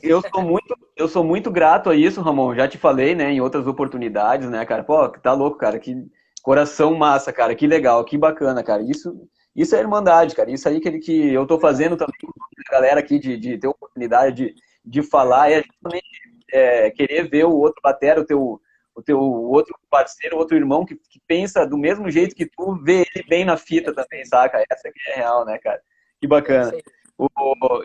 Eu 0.01 0.21
sou 0.21 0.41
muito, 0.41 0.77
eu 0.95 1.07
sou 1.07 1.23
muito 1.23 1.51
grato 1.51 1.89
a 1.89 1.95
isso, 1.95 2.21
Ramon. 2.21 2.55
Já 2.55 2.67
te 2.67 2.77
falei, 2.77 3.13
né, 3.13 3.31
em 3.31 3.41
outras 3.41 3.67
oportunidades, 3.67 4.49
né, 4.49 4.65
cara? 4.65 4.83
Pô, 4.83 5.09
tá 5.09 5.33
louco, 5.33 5.57
cara. 5.57 5.79
Que 5.79 5.95
coração 6.41 6.95
massa, 6.95 7.33
cara. 7.33 7.55
Que 7.55 7.67
legal, 7.67 8.03
que 8.05 8.17
bacana, 8.17 8.63
cara. 8.63 8.81
Isso 8.81 9.27
isso 9.55 9.75
é 9.75 9.79
irmandade, 9.79 10.35
cara. 10.35 10.51
Isso 10.51 10.67
aí 10.67 10.81
que, 10.81 10.87
ele, 10.87 10.99
que 10.99 11.33
eu 11.33 11.43
estou 11.43 11.59
fazendo 11.59 11.95
também 11.95 12.15
com 12.21 12.31
a 12.67 12.71
galera 12.71 12.99
aqui 12.99 13.17
de, 13.17 13.37
de 13.37 13.57
ter 13.57 13.67
oportunidade 13.67 14.35
de, 14.35 14.55
de 14.83 15.01
falar 15.01 15.49
é 15.49 15.63
justamente 15.63 16.21
é, 16.51 16.91
querer 16.91 17.29
ver 17.29 17.45
o 17.45 17.55
outro 17.55 17.81
batera, 17.81 18.19
o 18.19 18.25
teu, 18.25 18.61
o 18.93 19.01
teu 19.01 19.19
outro 19.19 19.73
parceiro, 19.89 20.35
o 20.35 20.39
outro 20.39 20.57
irmão 20.57 20.85
que, 20.85 20.95
que, 20.95 21.19
pensa 21.25 21.65
do 21.65 21.77
mesmo 21.77 22.09
jeito 22.11 22.35
que 22.35 22.45
tu, 22.45 22.75
vê 22.83 23.05
ele 23.15 23.25
bem 23.27 23.45
na 23.45 23.55
fita 23.55 23.93
também, 23.93 24.25
saca? 24.25 24.63
Essa 24.69 24.89
aqui 24.89 24.99
é 25.07 25.15
real, 25.15 25.45
né, 25.45 25.57
cara? 25.57 25.81
Que 26.19 26.27
bacana. 26.27 26.73
O, 27.17 27.27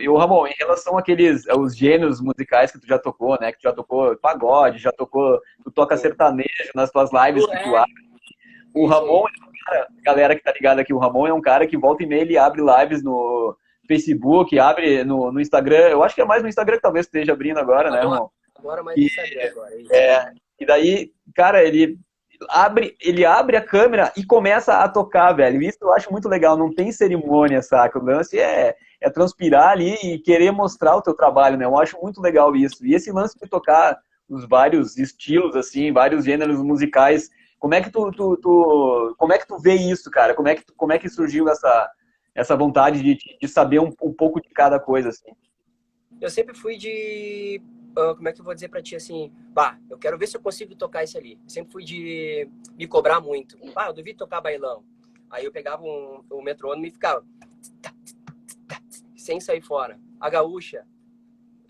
e 0.01 0.09
o 0.09 0.17
Ramon, 0.17 0.49
em 0.49 0.55
relação 0.59 0.99
àqueles 0.99 1.45
os 1.47 1.77
gêneros 1.77 2.21
musicais 2.21 2.73
que 2.73 2.81
tu 2.81 2.87
já 2.87 2.99
tocou, 2.99 3.39
né? 3.41 3.53
Que 3.53 3.59
tu 3.59 3.63
já 3.63 3.73
tocou 3.73 4.17
pagode, 4.17 4.79
já 4.79 4.91
tocou, 4.91 5.41
tu 5.63 5.71
toca 5.71 5.97
sertanejo 5.97 6.49
nas 6.75 6.91
tuas 6.91 7.11
lives 7.13 7.47
que 7.47 7.63
tu 7.63 7.77
abre. 7.77 8.10
O 8.75 8.87
Ramon, 8.87 9.25
cara, 9.67 9.89
galera 10.05 10.37
que 10.37 10.43
tá 10.43 10.53
ligada 10.53 10.81
aqui, 10.81 10.93
o 10.93 10.99
Ramon 10.99 11.27
é 11.27 11.33
um 11.33 11.41
cara 11.41 11.67
que 11.67 11.77
volta 11.77 12.03
e 12.03 12.07
meia 12.07 12.23
ele 12.23 12.39
abre 12.39 12.63
lives 12.63 13.03
no 13.03 13.57
Facebook, 13.87 14.59
abre 14.59 15.05
no, 15.05 15.33
no 15.33 15.41
Instagram. 15.41 15.89
Eu 15.89 16.03
acho 16.03 16.15
que 16.15 16.21
é 16.21 16.25
mais 16.25 16.43
no 16.43 16.49
Instagram 16.49 16.77
que 16.77 16.83
talvez 16.83 17.07
esteja 17.07 17.33
abrindo 17.33 17.59
agora, 17.59 17.91
né, 17.91 18.01
Ramon? 18.01 18.29
Agora 18.57 18.83
mais 18.83 18.97
no 18.97 19.03
Instagram 19.05 19.51
agora. 19.51 19.71
É, 19.91 19.99
é, 19.99 20.33
e 20.61 20.67
daí, 20.67 21.13
cara, 21.35 21.65
ele 21.65 21.99
abre, 22.49 22.97
ele 23.01 23.25
abre 23.25 23.57
a 23.57 23.65
câmera 23.65 24.13
e 24.17 24.25
começa 24.25 24.79
a 24.79 24.89
tocar, 24.89 25.33
velho. 25.33 25.63
Isso 25.63 25.79
eu 25.83 25.93
acho 25.93 26.11
muito 26.11 26.29
legal, 26.29 26.57
não 26.57 26.73
tem 26.73 26.93
cerimônia, 26.93 27.63
saca? 27.63 27.99
O 27.99 28.05
lance 28.05 28.39
é, 28.39 28.77
é 29.01 29.11
transpirar 29.11 29.71
ali 29.71 29.95
e 30.03 30.19
querer 30.19 30.51
mostrar 30.51 30.97
o 30.97 31.03
teu 31.03 31.15
trabalho, 31.15 31.57
né? 31.57 31.65
Eu 31.65 31.79
acho 31.79 31.99
muito 32.01 32.21
legal 32.21 32.55
isso. 32.55 32.85
E 32.87 32.95
esse 32.95 33.11
lance 33.11 33.39
de 33.39 33.49
tocar 33.49 33.99
os 34.29 34.47
vários 34.47 34.97
estilos, 34.97 35.57
assim, 35.57 35.93
vários 35.93 36.25
gêneros 36.25 36.63
musicais 36.63 37.31
como 37.61 37.75
é 37.75 37.83
que 37.83 37.91
tu, 37.91 38.11
tu, 38.11 38.37
tu, 38.39 39.15
como 39.19 39.33
é 39.35 39.39
que 39.39 39.47
tu 39.47 39.59
vê 39.59 39.75
isso, 39.75 40.11
cara? 40.11 40.35
Como 40.35 40.49
é 40.49 40.57
que, 40.57 40.65
tu, 40.65 40.75
como 40.75 40.93
é 40.93 40.99
que 40.99 41.09
surgiu 41.11 41.49
essa, 41.49 41.93
essa 42.35 42.57
vontade 42.57 43.03
de, 43.03 43.19
de 43.39 43.49
saber 43.49 43.81
um, 43.81 43.93
um 44.03 44.13
pouco 44.13 44.41
de 44.41 44.49
cada 44.49 44.81
coisa, 44.81 45.11
assim? 45.11 45.31
Eu 46.21 46.31
sempre 46.31 46.57
fui 46.57 46.77
de 46.77 47.63
Uh, 47.91 48.15
como 48.15 48.29
é 48.29 48.33
que 48.33 48.41
eu 48.41 48.45
vou 48.45 48.55
dizer 48.55 48.69
para 48.69 48.81
ti 48.81 48.95
assim, 48.95 49.33
bah, 49.49 49.77
eu 49.91 49.99
quero 49.99 50.17
ver 50.17 50.29
se 50.29 50.37
eu 50.37 50.41
consigo 50.41 50.77
tocar 50.77 51.03
isso 51.03 51.19
ali. 51.19 51.37
Sempre 51.49 51.73
fui 51.73 51.85
de 51.85 52.49
me 52.77 52.87
cobrar 52.87 53.21
muito. 53.21 53.59
Bah, 53.75 53.89
eu 53.89 53.93
duvido 53.93 54.19
tocar 54.19 54.41
bailão. 54.41 54.85
Aí 55.29 55.45
eu 55.45 55.51
pegava 55.51 55.83
um, 55.83 56.23
o 56.31 56.41
metrônomo 56.41 56.87
e 56.87 56.91
ficava 56.93 57.27
sem 59.17 59.41
sair 59.41 59.61
fora. 59.61 59.99
A 60.21 60.31
gaúcha, 60.31 60.87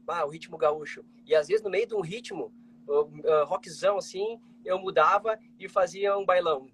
bah, 0.04 0.26
o 0.26 0.28
ritmo 0.28 0.58
gaúcho. 0.58 1.02
E 1.26 1.34
às 1.34 1.48
vezes 1.48 1.64
no 1.64 1.70
meio 1.70 1.86
de 1.86 1.94
um 1.94 2.02
ritmo, 2.02 2.52
uh, 2.86 3.00
uh, 3.00 3.46
rockzão 3.46 3.96
assim, 3.96 4.38
eu 4.64 4.78
mudava 4.78 5.38
e 5.58 5.68
fazia 5.68 6.16
um 6.16 6.24
bailão. 6.24 6.68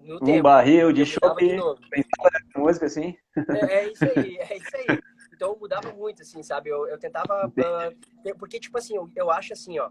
No 0.00 0.16
um 0.16 0.20
tempo, 0.20 0.44
barril 0.44 0.92
de 0.92 1.04
chope, 1.04 1.56
música 2.54 2.86
assim. 2.86 3.16
É, 3.36 3.74
é, 3.74 3.92
isso 3.92 4.04
aí, 4.04 4.36
é 4.38 4.56
isso 4.56 4.76
aí. 4.76 5.00
Então 5.36 5.50
eu 5.50 5.58
mudava 5.58 5.92
muito, 5.92 6.22
assim, 6.22 6.42
sabe? 6.42 6.70
Eu, 6.70 6.86
eu 6.86 6.98
tentava. 6.98 7.46
Uh, 7.48 8.38
porque, 8.38 8.58
tipo 8.58 8.78
assim, 8.78 8.96
eu, 8.96 9.10
eu 9.14 9.30
acho 9.30 9.52
assim, 9.52 9.78
ó, 9.78 9.90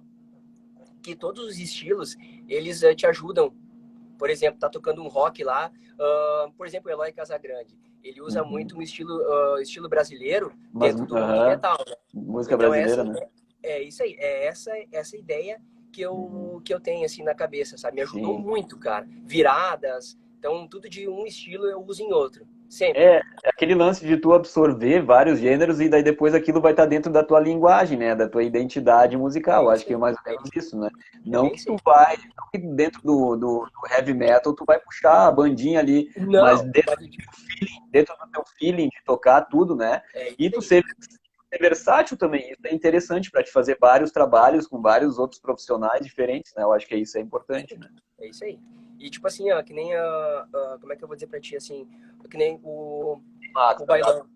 que 1.03 1.15
todos 1.15 1.45
os 1.45 1.59
estilos, 1.59 2.15
eles 2.47 2.81
uh, 2.81 2.95
te 2.95 3.05
ajudam. 3.05 3.53
Por 4.17 4.29
exemplo, 4.29 4.59
tá 4.59 4.69
tocando 4.69 5.03
um 5.03 5.07
rock 5.07 5.43
lá, 5.43 5.69
uh, 5.93 6.51
por 6.53 6.65
exemplo, 6.65 6.89
o 6.89 6.93
Eloy 6.93 7.11
Casagrande. 7.11 7.77
Ele 8.01 8.21
usa 8.21 8.41
uhum. 8.41 8.49
muito 8.49 8.77
um 8.77 8.81
estilo, 8.81 9.19
estilo 9.59 9.89
brasileiro 9.89 10.53
Mas, 10.71 10.95
dentro 10.95 11.07
do 11.07 11.15
metal. 11.15 11.77
Né? 11.85 11.95
Música 12.13 12.55
então, 12.55 12.69
brasileira, 12.69 13.01
essa, 13.01 13.03
né? 13.03 13.27
É, 13.61 13.71
é 13.71 13.81
isso 13.81 14.01
aí, 14.01 14.15
é 14.19 14.45
essa, 14.45 14.71
essa 14.91 15.17
ideia 15.17 15.59
que 15.95 16.01
eu, 16.01 16.61
que 16.65 16.73
eu 16.73 16.79
tenho, 16.81 17.05
assim, 17.05 17.23
na 17.23 17.33
cabeça, 17.33 17.77
sabe? 17.77 17.95
Me 17.95 18.01
ajudou 18.01 18.35
Sim. 18.35 18.43
muito, 18.43 18.77
cara. 18.77 19.07
Viradas. 19.23 20.17
Então, 20.37 20.67
tudo 20.67 20.89
de 20.89 21.07
um 21.07 21.25
estilo 21.25 21.65
eu 21.67 21.81
uso 21.81 22.03
em 22.03 22.11
outro. 22.11 22.45
Sempre. 22.67 23.01
É, 23.01 23.21
é 23.43 23.49
aquele 23.49 23.73
lance 23.73 24.05
de 24.05 24.17
tu 24.17 24.33
absorver 24.33 25.01
vários 25.01 25.39
gêneros 25.39 25.79
e 25.79 25.87
daí 25.87 26.03
depois 26.03 26.33
aquilo 26.33 26.59
vai 26.59 26.73
estar 26.73 26.85
dentro 26.85 27.09
da 27.11 27.23
tua 27.23 27.39
linguagem, 27.39 27.97
né? 27.97 28.13
Da 28.13 28.27
tua 28.27 28.43
identidade 28.43 29.15
musical. 29.15 29.69
Acho 29.69 29.85
que 29.85 29.93
é 29.93 29.97
mais 29.97 30.17
ou 30.17 30.31
menos 30.33 30.49
isso, 30.53 30.77
né? 30.77 30.89
Não 31.23 31.49
que 31.49 31.63
tu 31.63 31.77
vai, 31.85 32.17
não 32.17 32.49
que 32.51 32.57
dentro 32.57 33.01
do, 33.01 33.35
do, 33.37 33.65
do, 33.65 33.93
heavy 33.93 34.13
metal 34.13 34.53
tu 34.53 34.65
vai 34.65 34.79
puxar 34.79 35.27
a 35.27 35.31
bandinha 35.31 35.79
ali, 35.79 36.09
não, 36.17 36.41
mas 36.41 36.61
dentro, 36.63 36.95
do 36.97 37.09
teu 37.09 37.31
feeling, 37.33 37.89
dentro 37.91 38.15
do 38.17 38.31
teu 38.31 38.43
feeling 38.59 38.89
de 38.89 39.03
tocar 39.05 39.41
tudo, 39.43 39.75
né? 39.75 40.01
É 40.13 40.33
e 40.37 40.49
tu 40.49 40.61
ser 40.61 40.83
ser 41.51 41.59
versátil 41.59 42.17
também. 42.17 42.51
Isso 42.51 42.61
é 42.65 42.73
interessante 42.73 43.31
para 43.31 43.43
te 43.43 43.51
fazer 43.51 43.77
vários 43.79 44.11
trabalhos 44.11 44.67
com 44.67 44.81
vários 44.81 45.17
outros 45.17 45.39
profissionais 45.39 46.05
diferentes, 46.05 46.53
né? 46.55 46.63
Eu 46.63 46.73
acho 46.73 46.87
que 46.87 46.95
isso 46.95 47.17
é 47.17 47.21
importante, 47.21 47.77
né? 47.77 47.89
É 48.19 48.27
isso 48.29 48.43
aí. 48.43 48.59
E 48.99 49.09
tipo 49.09 49.27
assim, 49.27 49.51
ó, 49.51 49.61
que 49.61 49.73
nem 49.73 49.93
a, 49.95 50.47
a 50.53 50.77
como 50.79 50.93
é 50.93 50.95
que 50.95 51.03
eu 51.03 51.07
vou 51.07 51.15
dizer 51.15 51.27
para 51.27 51.39
ti 51.39 51.55
assim, 51.55 51.87
que 52.29 52.37
nem 52.37 52.59
o 52.63 53.21
ah, 53.55 53.75
o 53.79 53.85
bailão. 53.85 54.27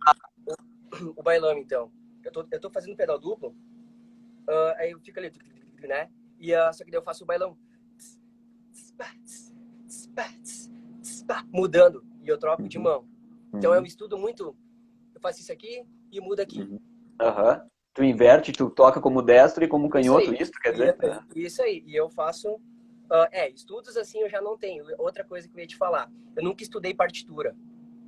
O, 1.01 1.19
o 1.19 1.23
bailão 1.23 1.57
então. 1.57 1.91
Eu 2.23 2.31
tô 2.31 2.47
eu 2.51 2.59
tô 2.59 2.69
fazendo 2.69 2.95
pedal 2.95 3.19
duplo. 3.19 3.49
Uh, 4.47 4.73
aí 4.77 4.91
eu 4.91 4.99
fico 4.99 5.19
ali, 5.19 5.31
né? 5.81 6.09
E 6.39 6.53
uh, 6.53 6.73
só 6.73 6.83
que 6.83 6.91
daí 6.91 6.99
eu 6.99 7.03
faço 7.03 7.23
o 7.23 7.27
bailão 7.27 7.57
mudando 11.51 12.03
e 12.23 12.27
eu 12.27 12.37
troco 12.37 12.67
de 12.67 12.77
mão. 12.77 13.07
Então 13.53 13.73
eu 13.73 13.79
uhum. 13.79 13.85
estudo 13.85 14.17
muito. 14.17 14.55
Eu 15.13 15.21
faço 15.21 15.39
isso 15.39 15.51
aqui 15.51 15.85
e 16.11 16.19
mudo 16.19 16.39
aqui. 16.39 16.61
Uhum. 16.61 16.79
Uhum. 17.21 17.69
Tu 17.93 18.03
inverte, 18.03 18.51
tu 18.51 18.69
toca 18.69 19.01
como 19.01 19.21
destro 19.21 19.63
e 19.63 19.67
como 19.67 19.89
canhoto, 19.89 20.33
isso, 20.33 20.43
isso 20.43 20.51
quer 20.61 20.71
dizer? 20.71 20.97
E, 21.35 21.45
isso 21.45 21.61
aí. 21.61 21.83
E 21.85 21.95
eu 21.95 22.09
faço. 22.09 22.49
Uh, 22.53 23.27
é, 23.31 23.49
estudos 23.49 23.97
assim 23.97 24.19
eu 24.21 24.29
já 24.29 24.39
não 24.39 24.57
tenho. 24.57 24.85
Outra 24.97 25.23
coisa 25.23 25.47
que 25.47 25.55
eu 25.55 25.61
ia 25.61 25.67
te 25.67 25.75
falar. 25.75 26.09
Eu 26.35 26.43
nunca 26.43 26.63
estudei 26.63 26.93
partitura. 26.93 27.55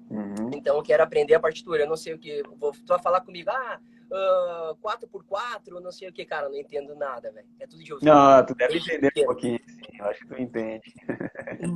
Uhum. 0.10 0.52
Então 0.54 0.76
eu 0.76 0.84
quero 0.84 1.04
aprender 1.04 1.34
a 1.34 1.40
partitura. 1.40 1.84
Eu 1.84 1.90
não 1.90 1.98
sei 1.98 2.14
o 2.14 2.20
que. 2.20 2.44
Vou, 2.60 2.72
tu 2.72 2.88
vai 2.88 3.02
falar 3.02 3.22
comigo, 3.22 3.50
ah, 3.50 3.80
uh, 4.12 4.76
4x4, 4.76 5.80
não 5.82 5.92
sei 5.92 6.10
o 6.10 6.14
que, 6.14 6.26
cara, 6.26 6.46
eu 6.46 6.52
não 6.52 6.58
entendo 6.58 6.96
nada, 6.96 7.32
velho. 7.32 7.48
É 7.60 7.66
tudo 7.66 7.84
de 7.84 7.94
ouvido. 7.94 8.08
Não, 8.08 8.46
tu 8.46 8.54
deve 8.54 8.78
entender 8.78 9.12
um 9.18 9.26
pouquinho, 9.26 9.60
sim. 9.68 10.00
Eu 10.00 10.06
acho 10.06 10.20
que 10.20 10.28
tu 10.28 10.42
entende. 10.42 10.94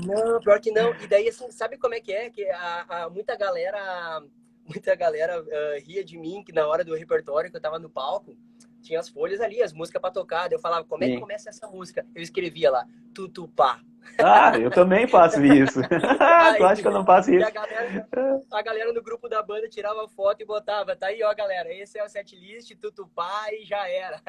Não, 0.05 0.39
pior 0.39 0.59
que 0.59 0.71
não. 0.71 0.93
E 0.95 1.07
daí, 1.07 1.27
assim, 1.29 1.49
sabe 1.51 1.77
como 1.77 1.93
é 1.93 1.99
que 1.99 2.11
é? 2.11 2.29
Que 2.29 2.47
a, 2.49 3.03
a 3.03 3.09
muita 3.09 3.35
galera 3.35 4.21
muita 4.65 4.95
galera 4.95 5.41
uh, 5.41 5.85
ria 5.85 6.03
de 6.03 6.17
mim 6.17 6.43
que 6.43 6.51
na 6.51 6.67
hora 6.67 6.83
do 6.83 6.95
repertório 6.95 7.49
que 7.49 7.57
eu 7.57 7.61
tava 7.61 7.79
no 7.79 7.89
palco, 7.89 8.35
tinha 8.81 8.99
as 8.99 9.09
folhas 9.09 9.41
ali, 9.41 9.61
as 9.61 9.73
músicas 9.73 10.01
para 10.01 10.11
tocar. 10.11 10.51
Eu 10.51 10.59
falava, 10.59 10.85
como 10.85 11.03
é 11.03 11.09
que 11.09 11.19
começa 11.19 11.49
essa 11.49 11.67
música? 11.67 12.05
Eu 12.13 12.21
escrevia 12.21 12.69
lá, 12.69 12.85
tutupá. 13.13 13.79
Ah, 14.19 14.57
eu 14.57 14.69
também 14.69 15.07
faço 15.07 15.43
isso. 15.43 15.79
Aí, 16.19 16.57
tu 16.57 16.65
acha 16.65 16.81
que 16.81 16.87
eu 16.87 16.91
não 16.91 17.03
faço 17.03 17.33
isso? 17.33 17.45
A 17.45 17.49
galera, 17.49 18.07
a 18.51 18.61
galera, 18.61 18.93
no 18.93 19.01
grupo 19.01 19.27
da 19.27 19.41
banda 19.41 19.67
tirava 19.67 20.07
foto 20.07 20.41
e 20.41 20.45
botava, 20.45 20.95
tá 20.95 21.07
aí, 21.07 21.23
ó, 21.23 21.33
galera, 21.33 21.73
esse 21.73 21.97
é 21.97 22.03
o 22.03 22.07
setlist, 22.07 22.71
tutupá 22.79 23.47
e 23.51 23.65
já 23.65 23.89
era. 23.89 24.21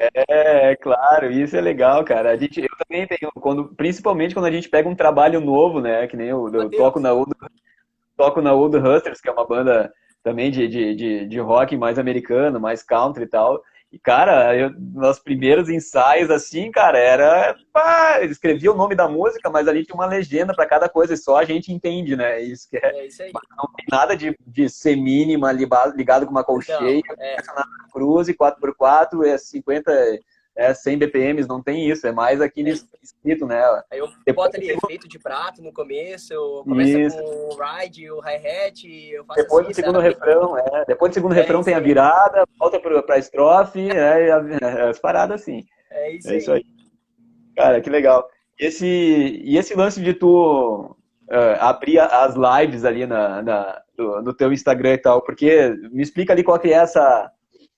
É, 0.00 0.70
é, 0.72 0.76
claro, 0.76 1.30
isso 1.30 1.56
é 1.56 1.60
legal, 1.60 2.04
cara. 2.04 2.32
A 2.32 2.36
gente, 2.36 2.60
eu 2.60 2.76
também 2.86 3.06
tenho, 3.06 3.30
quando, 3.40 3.68
principalmente 3.76 4.34
quando 4.34 4.46
a 4.46 4.50
gente 4.50 4.68
pega 4.68 4.88
um 4.88 4.96
trabalho 4.96 5.40
novo, 5.40 5.80
né, 5.80 6.06
que 6.06 6.16
nem 6.16 6.28
eu, 6.28 6.48
eu 6.52 6.68
toco 6.70 6.98
na 6.98 7.14
toco 8.20 8.42
na 8.42 8.52
Old 8.52 8.76
Hustlers, 8.76 9.18
que 9.18 9.30
é 9.30 9.32
uma 9.32 9.46
banda 9.46 9.90
também 10.22 10.50
de, 10.50 10.68
de, 10.68 10.94
de, 10.94 11.26
de 11.26 11.40
rock 11.40 11.74
mais 11.74 11.98
americano, 11.98 12.60
mais 12.60 12.82
country 12.82 13.24
e 13.24 13.26
tal. 13.26 13.62
E, 13.90 13.98
cara, 13.98 14.54
eu, 14.54 14.70
nos 14.78 15.18
primeiros 15.18 15.70
ensaios, 15.70 16.30
assim, 16.30 16.70
cara, 16.70 16.98
era. 16.98 17.56
Pá, 17.72 18.20
escrevia 18.22 18.70
o 18.70 18.76
nome 18.76 18.94
da 18.94 19.08
música, 19.08 19.48
mas 19.48 19.66
ali 19.66 19.84
tinha 19.84 19.94
uma 19.94 20.06
legenda 20.06 20.54
para 20.54 20.66
cada 20.66 20.88
coisa, 20.88 21.14
e 21.14 21.16
só 21.16 21.38
a 21.38 21.44
gente 21.44 21.72
entende, 21.72 22.14
né? 22.14 22.40
Isso 22.40 22.68
que 22.68 22.76
é. 22.76 23.00
é 23.00 23.06
isso 23.06 23.22
aí. 23.22 23.32
Não 23.32 23.68
tem 23.74 23.86
nada 23.90 24.14
de, 24.14 24.36
de 24.46 24.68
ser 24.68 24.96
mínima 24.96 25.50
ligado 25.50 26.24
com 26.26 26.30
uma 26.30 26.44
colcheia, 26.44 26.98
então, 26.98 27.16
é. 27.18 27.36
na 27.56 27.64
cruz, 27.90 28.28
4x4, 28.28 29.26
é 29.26 29.38
50 29.38 29.92
é 30.56 30.74
100 30.74 30.98
BPMs, 30.98 31.48
não 31.48 31.62
tem 31.62 31.88
isso, 31.88 32.06
é 32.06 32.12
mais 32.12 32.40
aquele 32.40 32.70
escrito, 33.02 33.46
né? 33.46 33.62
Aí 33.90 33.98
eu 33.98 34.08
Depois, 34.26 34.48
boto 34.48 34.56
ali 34.56 34.70
efeito 34.70 35.08
de 35.08 35.18
prato 35.18 35.62
no 35.62 35.72
começo, 35.72 36.32
eu 36.32 36.62
começo 36.64 36.98
isso. 36.98 37.16
com 37.16 37.54
o 37.54 37.58
ride, 37.58 38.10
o 38.10 38.20
hi-hat, 38.20 38.84
eu 39.12 39.24
faço 39.24 39.40
Depois 39.40 39.66
assim, 39.66 39.72
do 39.72 39.76
segundo 39.76 39.96
sabe? 39.96 40.08
refrão, 40.08 40.58
é. 40.58 40.84
Depois 40.86 41.10
do 41.10 41.14
segundo 41.14 41.32
é 41.32 41.36
refrão 41.36 41.62
tem 41.62 41.74
a 41.74 41.80
virada, 41.80 42.44
volta 42.58 42.80
pra, 42.80 43.02
pra 43.02 43.18
estrofe, 43.18 43.88
é, 43.90 44.28
é, 44.28 44.32
as 44.90 44.98
paradas 44.98 45.40
assim. 45.40 45.64
É 45.90 46.12
isso, 46.12 46.30
é 46.30 46.36
isso 46.36 46.52
aí. 46.52 46.64
Cara, 47.56 47.80
que 47.80 47.90
legal. 47.90 48.28
Esse, 48.58 48.86
e 48.86 49.56
esse 49.56 49.74
lance 49.74 50.02
de 50.02 50.12
tu 50.12 50.96
uh, 51.30 51.56
abrir 51.60 51.98
as 51.98 52.34
lives 52.34 52.84
ali 52.84 53.06
na, 53.06 53.42
na, 53.42 53.82
no, 53.96 54.22
no 54.22 54.34
teu 54.34 54.52
Instagram 54.52 54.94
e 54.94 54.98
tal, 54.98 55.22
porque 55.22 55.70
me 55.90 56.02
explica 56.02 56.32
ali 56.32 56.42
qual 56.42 56.58
que 56.58 56.68
é 56.68 56.72
essa 56.72 57.30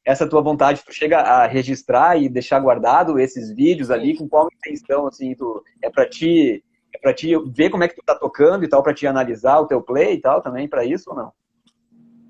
essa 0.04 0.28
tua 0.28 0.42
vontade, 0.42 0.82
tu 0.84 0.92
chega 0.92 1.18
a 1.18 1.46
registrar 1.46 2.20
e 2.20 2.28
deixar 2.28 2.58
guardado 2.58 3.18
esses 3.18 3.54
vídeos 3.54 3.90
ali, 3.90 4.16
com 4.16 4.28
qual 4.28 4.48
intenção, 4.52 5.06
assim, 5.06 5.34
tu, 5.34 5.62
é 5.80 5.88
para 5.88 6.08
ti, 6.08 6.64
é 6.92 6.98
para 6.98 7.14
ti 7.14 7.32
ver 7.52 7.70
como 7.70 7.84
é 7.84 7.88
que 7.88 7.94
tu 7.94 8.02
tá 8.04 8.14
tocando 8.14 8.64
e 8.64 8.68
tal, 8.68 8.82
para 8.82 8.94
te 8.94 9.06
analisar 9.06 9.60
o 9.60 9.66
teu 9.66 9.80
play 9.80 10.14
e 10.14 10.20
tal, 10.20 10.42
também 10.42 10.68
para 10.68 10.84
isso 10.84 11.10
ou 11.10 11.16
não? 11.16 11.32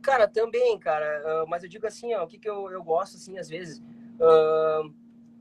Cara, 0.02 0.28
também, 0.28 0.78
cara, 0.78 1.44
uh, 1.44 1.48
mas 1.48 1.62
eu 1.62 1.68
digo 1.68 1.86
assim, 1.86 2.12
ó, 2.14 2.24
o 2.24 2.26
que 2.26 2.38
que 2.38 2.48
eu, 2.48 2.70
eu 2.70 2.82
gosto, 2.82 3.16
assim, 3.16 3.38
às 3.38 3.48
vezes, 3.48 3.78
uh, 3.78 4.92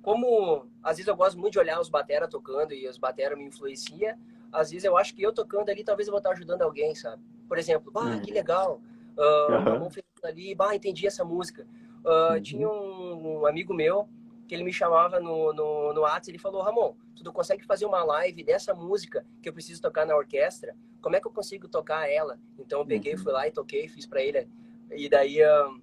como, 0.02 0.68
às 0.84 0.98
vezes 0.98 1.08
eu 1.08 1.16
gosto 1.16 1.38
muito 1.38 1.54
de 1.54 1.60
olhar 1.60 1.82
os 1.82 1.90
batera 1.90 2.28
tocando 2.28 2.74
e 2.74 2.88
os 2.88 2.98
batera 2.98 3.36
me 3.36 3.44
influencia, 3.44 4.18
às 4.54 4.70
vezes 4.72 4.86
eu 4.86 4.98
acho 4.98 5.16
que 5.16 5.22
eu 5.22 5.34
tocando 5.34 5.70
ali, 5.70 5.84
talvez 5.84 6.08
eu 6.08 6.12
vou 6.12 6.20
estar 6.20 6.32
ajudando 6.32 6.62
alguém, 6.62 6.94
sabe? 6.96 7.22
Por 7.48 7.58
exemplo, 7.58 7.92
ah, 7.96 8.20
que 8.24 8.32
legal, 8.32 8.80
uh, 9.18 9.82
uhum. 9.82 9.90
ali, 10.24 10.56
bah, 10.56 10.76
entendi 10.76 11.08
essa 11.08 11.26
música. 11.26 11.66
Uh, 12.04 12.34
uhum. 12.34 12.42
Tinha 12.42 12.70
um, 12.70 13.40
um, 13.40 13.46
amigo 13.46 13.74
meu 13.74 14.08
que 14.48 14.56
ele 14.56 14.64
me 14.64 14.74
chamava 14.74 15.20
no, 15.20 15.54
no, 15.54 15.94
no 15.94 16.02
WhatsApp, 16.02 16.32
ele 16.32 16.38
falou, 16.38 16.62
Ramon, 16.62 16.94
tu 17.24 17.32
consegue 17.32 17.64
fazer 17.64 17.86
uma 17.86 18.04
live 18.04 18.44
dessa 18.44 18.74
música 18.74 19.26
que 19.42 19.48
eu 19.48 19.54
preciso 19.54 19.82
tocar 19.82 20.06
na 20.06 20.16
orquestra? 20.16 20.76
Como 21.02 21.16
é 21.16 21.22
que 21.22 21.28
eu 21.28 21.32
consigo 21.32 21.68
tocar 21.68 22.10
ela? 22.10 22.38
Então 22.60 22.80
eu 22.80 22.86
peguei, 22.86 23.14
uhum. 23.14 23.20
fui 23.20 23.32
lá 23.32 23.48
e 23.48 23.52
toquei, 23.52 23.88
fiz 23.88 24.06
para 24.06 24.22
ele. 24.22 24.48
E 24.92 25.08
daí 25.08 25.42
uh, 25.42 25.82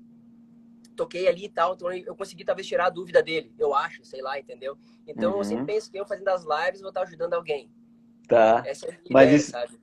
toquei 0.95 1.29
ali 1.29 1.45
e 1.45 1.49
tal, 1.49 1.75
então 1.75 1.91
eu 1.93 2.15
consegui 2.15 2.45
talvez 2.45 2.67
tirar 2.67 2.87
a 2.87 2.91
dúvida 2.91 3.23
dele, 3.23 3.53
eu 3.59 3.75
acho, 3.75 4.05
sei 4.05 4.21
lá, 4.21 4.39
entendeu? 4.39 4.77
Então 5.07 5.33
uhum. 5.33 5.39
eu 5.39 5.45
sempre 5.45 5.61
uhum. 5.61 5.67
penso 5.67 5.91
que 5.91 5.99
eu 5.99 6.07
fazendo 6.07 6.29
as 6.29 6.45
lives 6.45 6.81
vou 6.81 6.91
estar 6.91 7.03
ajudando 7.03 7.35
alguém. 7.35 7.71
Tá. 8.27 8.63
Essa 8.67 8.87
é 8.87 8.91
a 8.91 8.99
Mas 9.11 9.23
ideia, 9.25 9.37
isso, 9.37 9.51
sabe? 9.53 9.79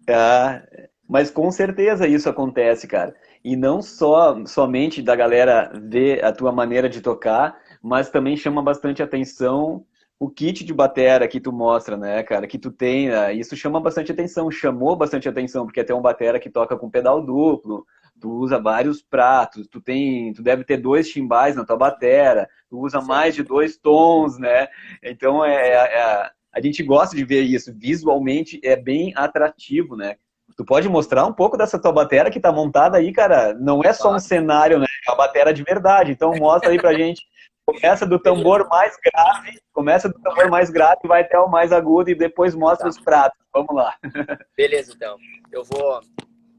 Mas 1.08 1.30
com 1.30 1.52
certeza 1.52 2.08
isso 2.08 2.28
acontece, 2.30 2.88
cara. 2.88 3.16
E 3.44 3.56
não 3.56 3.82
só 3.82 4.44
somente 4.46 5.02
da 5.02 5.16
galera 5.16 5.72
ver 5.84 6.24
a 6.24 6.32
tua 6.32 6.52
maneira 6.52 6.90
de 6.90 7.02
tocar, 7.02 7.58
mas 7.82 8.10
também 8.10 8.36
chama 8.36 8.62
bastante 8.62 9.04
atenção 9.04 9.86
o 10.20 10.30
kit 10.30 10.64
de 10.64 10.74
batera 10.74 11.28
que 11.28 11.40
tu 11.40 11.52
mostra, 11.52 11.98
né, 11.98 12.24
cara, 12.24 12.48
que 12.48 12.58
tu 12.58 12.72
tem, 12.72 13.10
né? 13.10 13.34
isso 13.34 13.56
chama 13.56 13.80
bastante 13.82 14.12
atenção, 14.12 14.50
chamou 14.50 14.96
bastante 14.96 15.28
atenção, 15.28 15.66
porque 15.66 15.84
tem 15.84 15.96
um 15.96 16.02
batera 16.02 16.40
que 16.40 16.50
toca 16.50 16.78
com 16.78 16.90
pedal 16.90 17.22
duplo, 17.22 17.86
tu 18.20 18.32
usa 18.32 18.58
vários 18.58 19.02
pratos, 19.02 19.68
tu 19.68 19.82
tem, 19.82 20.32
tu 20.32 20.42
deve 20.42 20.64
ter 20.64 20.78
dois 20.78 21.10
timbais 21.10 21.56
na 21.56 21.66
tua 21.66 21.76
batera, 21.76 22.48
tu 22.70 22.80
usa 22.80 23.02
Sim. 23.02 23.08
mais 23.08 23.36
de 23.36 23.44
dois 23.44 23.78
tons, 23.78 24.40
né, 24.40 24.68
então 25.04 25.44
é, 25.44 25.54
é, 25.54 25.74
é, 25.74 26.32
a 26.54 26.62
gente 26.62 26.82
gosta 26.82 27.16
de 27.16 27.26
ver 27.26 27.42
isso, 27.42 27.74
visualmente 27.76 28.60
é 28.64 28.78
bem 28.78 29.12
atrativo, 29.18 29.98
né, 29.98 30.16
Tu 30.56 30.64
pode 30.64 30.88
mostrar 30.88 31.26
um 31.26 31.34
pouco 31.34 31.58
dessa 31.58 31.80
tua 31.80 31.92
batera 31.92 32.32
que 32.32 32.40
tá 32.40 32.52
montada 32.52 32.98
aí, 32.98 33.12
cara? 33.12 33.54
Não 33.54 33.82
é 33.84 33.92
só 33.92 34.14
um 34.14 34.20
cenário, 34.20 34.80
né? 34.80 34.86
É 35.06 35.12
uma 35.12 35.18
batera 35.18 35.54
de 35.54 35.64
verdade. 35.64 36.12
Então 36.12 36.34
mostra 36.36 36.70
aí 36.70 36.78
pra 36.78 36.94
gente. 36.98 37.26
Começa 37.66 38.06
do 38.06 38.20
tambor 38.20 38.68
mais 38.70 38.96
grave, 39.04 39.60
começa 39.74 40.08
do 40.08 40.22
tambor 40.22 40.52
mais 40.52 40.70
grave, 40.70 41.00
vai 41.08 41.24
até 41.24 41.40
o 41.40 41.50
mais 41.50 41.72
agudo 41.72 42.12
e 42.12 42.16
depois 42.16 42.54
mostra 42.54 42.84
tá. 42.84 42.90
os 42.90 43.00
pratos. 43.00 43.40
Vamos 43.52 43.76
lá. 43.76 43.96
Beleza, 44.56 44.94
então. 44.96 45.18
Eu 45.52 45.64
vou, 45.64 46.00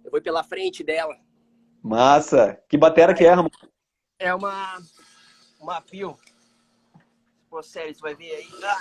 eu 0.04 0.10
vou 0.10 0.20
pela 0.20 0.42
frente 0.42 0.82
dela. 0.82 1.16
Massa. 1.80 2.60
Que 2.68 2.76
batera 2.76 3.14
que 3.14 3.24
é, 3.24 3.32
Ramon? 3.32 3.48
É 4.18 4.34
uma 4.34 4.78
uma 5.60 5.80
Pio. 5.80 6.18
Pô, 7.48 7.62
sério, 7.62 7.94
você 7.94 8.00
vai 8.00 8.14
ver 8.14 8.34
aí. 8.34 8.48
Ah. 8.64 8.78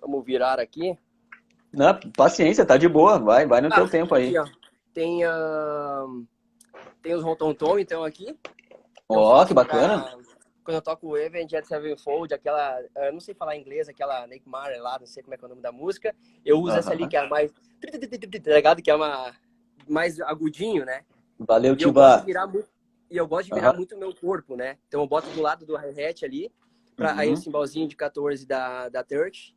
Vamos 0.00 0.24
virar 0.24 0.60
aqui. 0.60 0.98
Não, 1.76 1.98
paciência, 2.16 2.64
tá 2.64 2.76
de 2.76 2.88
boa, 2.88 3.18
vai, 3.18 3.46
vai 3.46 3.60
no 3.60 3.68
ah, 3.68 3.74
teu 3.74 3.88
tempo 3.88 4.14
aí. 4.14 4.36
Aqui, 4.36 4.52
tem, 4.92 5.26
uh, 5.26 6.26
tem 7.02 7.14
os 7.14 7.22
Rotom 7.22 7.54
então 7.78 8.04
aqui. 8.04 8.36
Ó, 9.08 9.42
oh, 9.42 9.46
que 9.46 9.52
bacana. 9.52 10.02
Pra, 10.02 10.18
quando 10.64 10.76
eu 10.76 10.82
toco 10.82 11.08
o 11.08 11.18
Event 11.18 11.50
Jet 11.50 11.66
Sevenfold, 11.66 12.32
aquela, 12.32 12.80
eu 12.96 13.12
não 13.12 13.20
sei 13.20 13.34
falar 13.34 13.56
inglês, 13.56 13.88
aquela 13.88 14.26
Neymar 14.26 14.72
lá, 14.80 14.98
não 14.98 15.06
sei 15.06 15.22
como 15.22 15.34
é 15.34 15.36
que 15.36 15.44
é 15.44 15.46
o 15.46 15.50
nome 15.50 15.60
da 15.60 15.70
música, 15.70 16.14
eu 16.44 16.58
uso 16.58 16.72
uh 16.72 16.76
-huh. 16.76 16.78
essa 16.78 16.92
ali 16.92 17.06
que 17.06 17.16
é 17.16 17.28
mais, 17.28 17.52
tá 17.52 18.54
ligado? 18.54 18.82
Que 18.82 18.90
é 18.90 18.94
uma 18.94 19.32
mais 19.86 20.18
agudinho, 20.20 20.84
né? 20.84 21.02
Valeu, 21.38 21.76
Tiba. 21.76 22.24
E 23.10 23.16
eu 23.16 23.28
gosto 23.28 23.48
de 23.48 23.54
virar 23.54 23.68
uh 23.68 23.72
-huh. 23.74 23.76
muito 23.76 23.94
o 23.94 23.98
meu 23.98 24.14
corpo, 24.14 24.56
né? 24.56 24.78
Então 24.88 25.02
eu 25.02 25.06
boto 25.06 25.28
do 25.30 25.42
lado 25.42 25.66
do 25.66 25.76
hi-hat 25.76 26.24
ali, 26.24 26.50
pra, 26.96 27.12
uh 27.12 27.16
-huh. 27.16 27.20
aí 27.20 27.32
o 27.32 27.36
cimbalzinho 27.36 27.86
de 27.86 27.94
14 27.94 28.46
da, 28.46 28.88
da 28.88 29.04
Turch, 29.04 29.54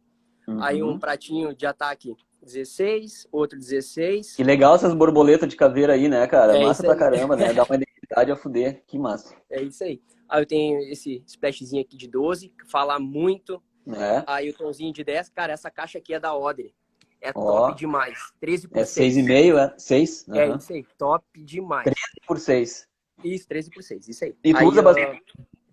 Uhum. 0.48 0.64
Aí 0.64 0.82
um 0.82 0.98
pratinho 0.98 1.54
de 1.54 1.66
ataque 1.66 2.16
16, 2.42 3.28
outro 3.32 3.60
16. 3.60 4.36
Que 4.36 4.44
legal 4.44 4.76
essas 4.76 4.94
borboletas 4.94 5.50
de 5.50 5.56
caveira 5.56 5.94
aí, 5.94 6.08
né, 6.08 6.26
cara? 6.28 6.58
É 6.58 6.64
massa 6.64 6.84
pra 6.84 6.96
caramba, 6.96 7.36
né? 7.36 7.54
Dá 7.54 7.64
uma 7.64 7.76
identidade 7.78 8.32
a 8.32 8.36
fuder. 8.36 8.84
Que 8.88 8.98
massa. 8.98 9.36
É 9.50 9.62
isso 9.62 9.84
aí. 9.84 10.02
Aí 10.30 10.42
eu 10.42 10.46
tenho 10.46 10.80
esse 10.92 11.24
splashzinho 11.28 11.82
aqui 11.82 11.98
de 11.98 12.08
12, 12.08 12.50
que 12.50 12.70
fala 12.70 13.00
muito. 13.00 13.62
É. 13.88 14.24
Aí 14.26 14.50
o 14.50 14.54
tomzinho 14.54 14.94
de 14.94 15.04
10. 15.04 15.30
Cara, 15.30 15.54
essa 15.54 15.70
caixa 15.70 15.98
aqui 15.98 16.14
é 16.14 16.20
da 16.20 16.36
Odre. 16.36 16.74
É 17.20 17.34
top 17.34 17.76
demais. 17.76 18.18
13 18.40 18.68
por 18.68 18.78
é 18.78 18.86
6. 18.86 19.18
É 19.18 19.22
6,5, 19.22 19.58
é? 19.58 19.76
6? 19.78 20.26
Uhum. 20.28 20.36
É 20.36 20.56
isso 20.56 20.74
aí. 20.74 20.86
Top 20.98 21.26
demais. 21.44 21.84
13 21.84 21.98
por 22.26 22.40
6. 22.40 22.88
Isso, 23.24 23.48
13 23.48 23.70
por 23.72 23.84
6. 23.84 24.08
Isso 24.08 24.24
aí. 24.24 24.36
E 24.44 24.54
tu, 24.54 24.58
aí, 24.58 24.66
usa, 24.66 24.82
uh... 24.82 24.84
bastante, 24.84 25.24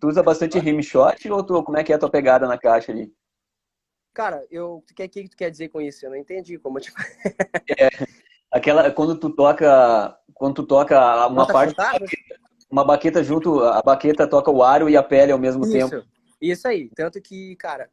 tu 0.01 0.09
usa 0.09 0.23
bastante 0.23 0.59
rimshot 0.59 1.31
ou 1.31 1.45
tu, 1.45 1.63
como 1.63 1.77
é 1.77 1.85
que 1.85 1.93
é 1.93 1.97
a 1.97 1.99
tua 1.99 2.11
pegada 2.11 2.47
na 2.47 2.57
caixa 2.57 2.93
ali? 2.93 3.13
Cara, 4.15 4.47
eu, 4.49 4.77
o 4.77 4.95
que, 4.95 5.09
que 5.09 5.29
tu 5.29 5.37
quer 5.37 5.51
dizer 5.51 5.69
com 5.71 5.81
isso? 5.81 6.07
Eu 6.07 6.11
não 6.11 6.17
entendi 6.17 6.57
como 6.57 6.79
te... 6.79 6.93
é, 7.77 7.89
aquela, 8.51 8.89
quando 8.93 9.19
tu 9.19 9.29
toca, 9.29 10.17
quando 10.33 10.55
tu 10.55 10.63
toca 10.63 11.27
uma 11.27 11.45
parte, 11.49 11.75
uma 12.71 12.85
baqueta 12.85 13.25
junto, 13.25 13.61
a 13.65 13.83
baqueta 13.83 14.29
toca 14.29 14.53
o 14.53 14.63
aro 14.63 14.89
e 14.89 14.97
a 14.97 15.03
pele 15.03 15.33
ao 15.33 15.39
mesmo 15.39 15.65
isso, 15.65 15.73
tempo. 15.73 16.07
Isso 16.41 16.69
aí, 16.69 16.89
tanto 16.95 17.21
que, 17.21 17.57
cara, 17.57 17.91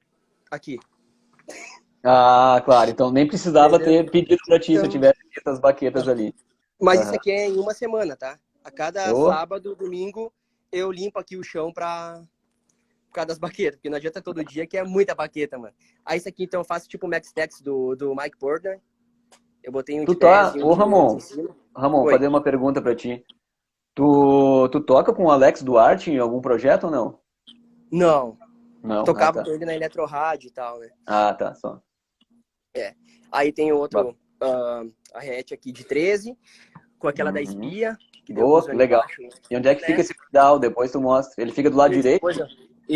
aqui. 0.52 0.80
Ah, 2.04 2.62
claro, 2.64 2.92
então 2.92 3.12
nem 3.12 3.28
precisava 3.28 3.78
Entendeu? 3.78 4.06
ter 4.06 4.12
pedido 4.12 4.40
pra 4.46 4.60
ti 4.60 4.74
então... 4.74 4.84
se 4.84 4.88
eu 4.88 4.92
tivesse 4.92 5.20
essas 5.36 5.60
baquetas 5.60 6.08
ali. 6.08 6.36
Mas 6.80 7.00
uhum. 7.00 7.06
isso 7.06 7.16
aqui 7.16 7.32
é 7.32 7.48
em 7.48 7.58
uma 7.58 7.74
semana, 7.74 8.16
tá? 8.16 8.38
A 8.64 8.70
cada 8.70 9.12
oh. 9.12 9.28
sábado, 9.28 9.76
domingo, 9.76 10.32
eu 10.72 10.92
limpo 10.92 11.18
aqui 11.18 11.36
o 11.36 11.44
chão 11.44 11.74
pra, 11.74 12.22
por 13.12 13.16
causa 13.16 13.28
das 13.28 13.38
baquetas, 13.38 13.76
porque 13.76 13.90
não 13.90 13.98
adianta 13.98 14.22
todo 14.22 14.44
dia 14.44 14.66
que 14.66 14.78
é 14.78 14.84
muita 14.84 15.14
baqueta, 15.14 15.58
mano. 15.58 15.74
Aí 16.06 16.18
isso 16.18 16.30
aqui, 16.30 16.46
então, 16.46 16.62
eu 16.62 16.66
faço 16.66 16.88
tipo 16.88 17.06
o 17.06 17.10
Max 17.10 17.32
Tex 17.34 17.62
do, 17.62 17.94
do 17.94 18.16
Mike 18.16 18.38
Porter. 18.40 18.80
Eu 19.62 19.72
botei 19.72 20.00
um 20.00 20.06
Tu 20.06 20.16
tá... 20.16 20.54
Ô, 20.64 20.74
Ramon, 20.74 21.18
Ramon, 21.76 22.10
fazer 22.10 22.28
uma 22.28 22.42
pergunta 22.42 22.82
pra 22.82 22.96
ti. 22.96 23.24
Tu, 23.94 24.70
tu 24.72 24.80
toca 24.80 25.14
com 25.14 25.26
o 25.26 25.30
Alex 25.30 25.62
Duarte 25.62 26.10
em 26.10 26.18
algum 26.18 26.40
projeto 26.40 26.86
ou 26.86 26.92
não? 26.92 27.20
Não. 27.92 28.38
Não? 28.82 29.04
Tocava 29.04 29.42
ah, 29.42 29.44
tá. 29.44 29.50
com 29.50 29.56
ele 29.56 29.66
na 29.66 29.76
Eletro 29.76 30.06
Rádio 30.06 30.48
e 30.48 30.52
tal, 30.52 30.80
né? 30.80 30.90
Ah, 31.06 31.34
tá, 31.34 31.54
só. 31.54 31.82
É. 32.74 32.96
Aí 33.30 33.52
tem 33.52 33.74
outro, 33.74 34.12
uh, 34.42 34.92
a 35.14 35.20
rete 35.20 35.54
aqui 35.54 35.74
de 35.74 35.84
13, 35.84 36.36
com 36.98 37.10
aquela 37.10 37.30
uhum. 37.30 37.34
da 37.34 37.42
espia, 37.42 37.98
Que 38.26 38.34
Boa, 38.34 38.66
legal. 38.74 39.04
E 39.50 39.58
onde 39.58 39.68
é 39.68 39.76
que 39.76 39.82
né? 39.82 39.88
fica 39.88 40.02
esse 40.02 40.16
pedal? 40.16 40.58
Depois 40.58 40.92
tu 40.92 41.02
mostra. 41.02 41.44
Ele 41.44 41.52
fica 41.52 41.70
do 41.70 41.76
lado 41.76 41.92
isso, 41.92 42.02
direito? 42.02 42.22
Coisa. 42.22 42.48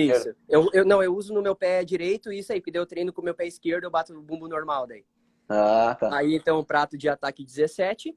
Isso. 0.02 0.36
Eu, 0.50 0.70
eu, 0.74 0.86
não, 0.86 1.02
eu 1.02 1.16
uso 1.16 1.34
no 1.34 1.42
meu 1.42 1.56
pé 1.56 1.84
direito 1.84 2.32
isso 2.32 2.52
aí, 2.52 2.60
porque 2.60 2.78
eu 2.78 2.86
treino 2.86 3.14
com 3.14 3.22
o 3.22 3.26
meu 3.26 3.34
pé 3.34 3.48
esquerdo, 3.48 3.86
eu 3.86 3.92
bato 3.92 4.14
o 4.14 4.22
bumbo 4.22 4.48
normal 4.48 4.86
daí. 4.86 5.06
Ah, 5.48 5.96
tá. 6.00 6.18
Aí 6.18 6.36
então 6.36 6.64
prato 6.64 6.98
de 6.98 7.08
ataque 7.08 7.46
17, 7.46 8.16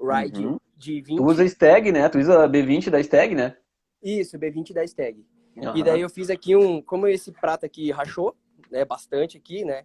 ride 0.00 0.46
uhum. 0.46 0.58
de 0.76 1.00
20. 1.00 1.16
Tu 1.16 1.24
usa 1.24 1.48
Stag, 1.48 1.90
né? 1.90 2.08
Tu 2.08 2.18
usa 2.18 2.48
B20 2.48 2.90
da 2.90 3.02
Stag, 3.02 3.34
né? 3.34 3.56
Isso, 4.02 4.38
B20 4.38 4.72
da 4.72 4.86
Stag. 4.86 5.24
Uhum. 5.56 5.76
E 5.76 5.82
daí 5.82 6.00
eu 6.00 6.10
fiz 6.10 6.30
aqui 6.30 6.54
um, 6.54 6.82
como 6.82 7.08
esse 7.08 7.32
prato 7.32 7.64
aqui 7.64 7.90
rachou, 7.90 8.36
né, 8.70 8.84
bastante 8.84 9.38
aqui, 9.38 9.64
né? 9.64 9.84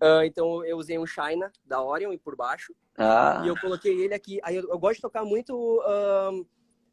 Uh, 0.00 0.22
então 0.24 0.64
eu 0.64 0.76
usei 0.76 0.98
um 0.98 1.06
China 1.06 1.50
da 1.64 1.82
Orion 1.82 2.12
e 2.12 2.18
por 2.18 2.36
baixo. 2.36 2.72
Ah. 2.96 3.42
E 3.44 3.48
eu 3.48 3.58
coloquei 3.58 4.00
ele 4.00 4.14
aqui. 4.14 4.38
Aí 4.44 4.56
eu, 4.56 4.68
eu 4.68 4.78
gosto 4.78 4.96
de 4.96 5.02
tocar 5.02 5.24
muito 5.24 5.82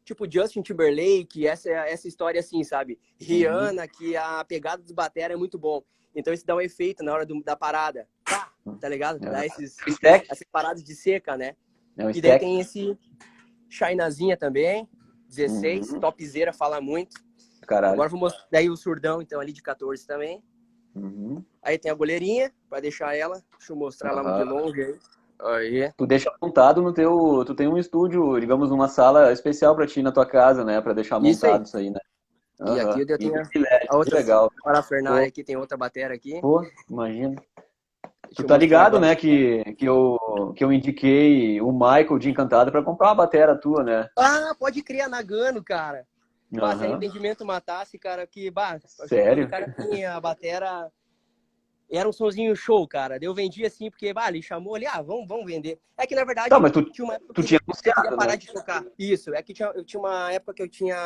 tipo 0.06 0.30
Justin 0.30 0.62
Timberlake, 0.62 1.46
essa 1.46 1.68
essa 1.68 2.06
história 2.06 2.38
assim, 2.38 2.62
sabe? 2.62 2.98
Rihanna, 3.20 3.88
que 3.88 4.16
a 4.16 4.44
pegada 4.44 4.80
dos 4.80 4.92
batera 4.92 5.34
é 5.34 5.36
muito 5.36 5.58
bom. 5.58 5.82
Então 6.14 6.32
isso 6.32 6.46
dá 6.46 6.54
um 6.54 6.60
efeito 6.60 7.02
na 7.02 7.12
hora 7.12 7.26
do, 7.26 7.42
da 7.42 7.56
parada. 7.56 8.08
Pá, 8.24 8.52
tá 8.80 8.88
ligado? 8.88 9.18
Dá 9.18 9.42
é. 9.42 9.46
esses, 9.46 9.76
essas 10.02 10.46
paradas 10.50 10.82
de 10.82 10.94
seca, 10.94 11.36
né? 11.36 11.56
É 11.98 12.06
um 12.06 12.10
e 12.10 12.20
daí 12.20 12.38
tem 12.38 12.60
esse 12.60 12.96
Chinazinha 13.68 14.36
também, 14.36 14.88
16, 15.28 15.90
uhum. 15.90 16.00
topzera, 16.00 16.52
fala 16.52 16.80
muito. 16.80 17.20
Caralho. 17.66 17.94
Agora 17.94 18.08
vou 18.08 18.20
mostrar 18.20 18.46
daí 18.50 18.70
o 18.70 18.76
surdão, 18.76 19.20
então, 19.20 19.40
ali 19.40 19.52
de 19.52 19.60
14 19.60 20.06
também. 20.06 20.42
Uhum. 20.94 21.44
Aí 21.60 21.78
tem 21.78 21.90
a 21.90 21.94
goleirinha, 21.94 22.52
para 22.68 22.80
deixar 22.80 23.16
ela. 23.16 23.42
Deixa 23.58 23.72
eu 23.72 23.76
mostrar 23.76 24.14
uhum. 24.14 24.22
lá 24.22 24.38
de 24.38 24.44
longe 24.44 24.82
aí. 24.82 24.98
Aí. 25.40 25.92
Tu 25.96 26.06
deixa 26.06 26.32
montado 26.40 26.82
no 26.82 26.92
teu. 26.92 27.44
Tu 27.46 27.54
tem 27.54 27.68
um 27.68 27.78
estúdio, 27.78 28.38
digamos, 28.40 28.70
numa 28.70 28.88
sala 28.88 29.32
especial 29.32 29.74
para 29.74 29.86
ti 29.86 30.02
na 30.02 30.12
tua 30.12 30.26
casa, 30.26 30.64
né? 30.64 30.80
Para 30.80 30.94
deixar 30.94 31.20
montado 31.20 31.32
isso 31.32 31.46
aí, 31.46 31.62
isso 31.62 31.76
aí 31.76 31.90
né? 31.90 32.00
Uhum. 32.60 32.76
E 32.76 32.80
aqui 32.80 33.00
eu 33.00 33.18
tenho 33.18 33.34
a 33.90 33.96
outra 33.96 34.16
legal. 34.16 34.50
parafernália 34.62 35.28
aqui, 35.28 35.44
tem 35.44 35.56
outra 35.56 35.76
bateria 35.76 36.14
aqui. 36.14 36.40
Pô, 36.40 36.66
imagina. 36.88 37.36
tu 38.34 38.44
tá 38.44 38.56
ligado, 38.56 38.98
né, 38.98 39.14
que, 39.14 39.62
que, 39.74 39.84
eu, 39.84 40.18
que 40.56 40.64
eu 40.64 40.72
indiquei 40.72 41.60
o 41.60 41.70
Michael 41.70 42.18
de 42.18 42.30
Encantado 42.30 42.72
para 42.72 42.82
comprar 42.82 43.08
uma 43.08 43.16
bateria 43.16 43.54
tua, 43.56 43.84
né? 43.84 44.08
Ah, 44.18 44.54
pode 44.58 44.82
criar 44.82 45.08
Nagano, 45.08 45.62
cara. 45.62 46.06
Bah, 46.50 46.72
uhum. 46.72 46.78
se 46.78 46.84
arrependimento 46.84 47.44
matasse, 47.44 47.98
cara, 47.98 48.26
que, 48.26 48.50
bah, 48.50 48.78
Sério? 49.06 49.46
O 49.46 49.50
cara 49.50 49.70
tinha 49.72 50.14
a 50.14 50.20
batera. 50.20 50.90
Era 51.90 52.08
um 52.08 52.12
sonzinho 52.12 52.54
show, 52.56 52.86
cara. 52.86 53.18
Eu 53.22 53.32
vendi 53.32 53.64
assim, 53.64 53.90
porque, 53.90 54.12
bah, 54.12 54.28
ele 54.28 54.42
chamou 54.42 54.74
ali, 54.74 54.86
ah, 54.86 55.00
vamos, 55.00 55.28
vamos 55.28 55.46
vender. 55.46 55.78
É 55.96 56.06
que, 56.06 56.14
na 56.14 56.24
verdade, 56.24 56.50
não, 56.50 56.60
mas 56.60 56.72
tu, 56.72 56.84
tinha 56.90 57.04
uma 57.04 57.14
época 57.14 57.34
tu 57.34 57.42
tinha 57.44 57.60
anunciado, 57.64 58.08
eu 58.08 58.16
parar 58.16 58.32
né? 58.32 58.36
de 58.36 58.52
tocar. 58.52 58.84
Isso, 58.98 59.34
é 59.34 59.42
que 59.42 59.54
tinha, 59.54 59.68
eu 59.68 59.84
tinha 59.84 60.00
uma 60.00 60.32
época 60.32 60.54
que 60.54 60.62
eu 60.62 60.68
tinha. 60.68 60.96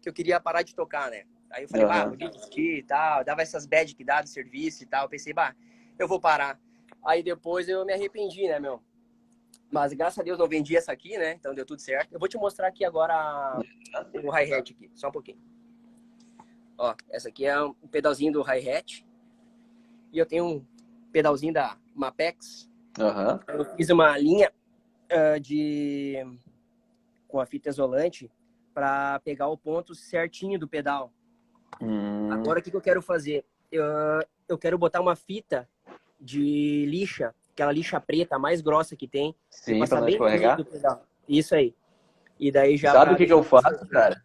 que 0.00 0.08
eu 0.08 0.12
queria 0.12 0.40
parar 0.40 0.62
de 0.62 0.74
tocar, 0.74 1.10
né? 1.10 1.24
Aí 1.50 1.64
eu 1.64 1.68
falei, 1.68 1.84
uhum. 1.84 1.92
bah, 1.92 2.06
vou 2.06 2.16
desistir 2.16 2.78
e 2.78 2.82
tal. 2.82 3.24
Dava 3.24 3.42
essas 3.42 3.66
bad 3.66 3.94
que 3.94 4.04
dá 4.04 4.22
do 4.22 4.28
serviço 4.28 4.82
e 4.82 4.86
tal. 4.86 5.04
Eu 5.04 5.08
pensei, 5.08 5.32
bah, 5.32 5.54
eu 5.98 6.08
vou 6.08 6.18
parar. 6.18 6.58
Aí 7.04 7.22
depois 7.22 7.68
eu 7.68 7.84
me 7.84 7.92
arrependi, 7.92 8.48
né, 8.48 8.58
meu? 8.58 8.82
Mas 9.70 9.92
graças 9.92 10.18
a 10.18 10.22
Deus 10.22 10.38
não 10.38 10.48
vendi 10.48 10.76
essa 10.76 10.92
aqui, 10.92 11.18
né? 11.18 11.32
Então 11.32 11.54
deu 11.54 11.66
tudo 11.66 11.80
certo. 11.80 12.12
Eu 12.12 12.18
vou 12.18 12.28
te 12.28 12.38
mostrar 12.38 12.68
aqui 12.68 12.84
agora 12.84 13.58
o 14.22 14.30
hi-hat 14.30 14.72
aqui, 14.72 14.90
só 14.94 15.08
um 15.08 15.12
pouquinho. 15.12 15.38
Ó, 16.78 16.94
essa 17.10 17.28
aqui 17.28 17.44
é 17.44 17.60
um 17.60 17.74
pedalzinho 17.90 18.32
do 18.32 18.42
hi-hat. 18.42 19.04
E 20.14 20.18
eu 20.18 20.24
tenho 20.24 20.46
um 20.46 20.64
pedalzinho 21.12 21.52
da 21.52 21.76
Mapex. 21.94 22.70
Uhum. 22.98 23.40
Eu 23.48 23.64
fiz 23.76 23.90
uma 23.90 24.16
linha 24.16 24.50
uh, 25.12 25.40
de 25.40 26.24
com 27.28 27.40
a 27.40 27.46
fita 27.46 27.68
isolante 27.68 28.30
para 28.72 29.18
pegar 29.20 29.48
o 29.48 29.58
ponto 29.58 29.94
certinho 29.94 30.58
do 30.58 30.68
pedal. 30.68 31.12
Hum. 31.82 32.30
Agora 32.32 32.60
o 32.60 32.62
que, 32.62 32.70
que 32.70 32.76
eu 32.76 32.80
quero 32.80 33.02
fazer? 33.02 33.44
Eu, 33.70 33.84
eu 34.48 34.56
quero 34.56 34.78
botar 34.78 35.00
uma 35.00 35.16
fita 35.16 35.68
de 36.20 36.86
lixa 36.86 37.34
aquela 37.54 37.72
lixa 37.72 38.00
preta 38.00 38.38
mais 38.38 38.60
grossa 38.60 38.96
que 38.96 39.08
tem. 39.08 39.34
Sim, 39.48 39.84
pra 39.86 40.00
não 40.00 40.08
escorregar. 40.08 40.58
Isso 41.28 41.54
aí. 41.54 41.74
E 42.38 42.50
daí 42.50 42.76
já. 42.76 42.92
Sabe 42.92 43.14
o 43.14 43.16
que, 43.16 43.26
que 43.26 43.32
eu 43.32 43.42
faço, 43.42 43.86
cara? 43.88 44.20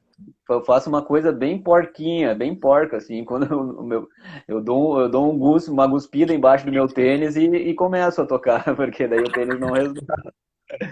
Eu 0.50 0.64
faço 0.64 0.90
uma 0.90 1.04
coisa 1.04 1.32
bem 1.32 1.62
porquinha, 1.62 2.34
bem 2.34 2.56
porca, 2.56 2.98
assim, 2.98 3.24
quando 3.26 3.46
eu, 3.52 3.84
meu, 3.84 4.08
eu, 4.48 4.62
dou, 4.62 5.00
eu 5.02 5.10
dou 5.10 5.32
um 5.32 5.38
gus, 5.38 5.68
uma 5.68 5.88
guspida 5.88 6.34
embaixo 6.34 6.66
do 6.66 6.72
meu 6.72 6.88
tênis 6.88 7.36
e, 7.36 7.46
e 7.46 7.74
começo 7.74 8.22
a 8.22 8.26
tocar, 8.26 8.64
porque 8.76 9.08
daí 9.08 9.20
o 9.20 9.32
tênis 9.32 9.60
não 9.60 9.72
resulta. 9.72 10.14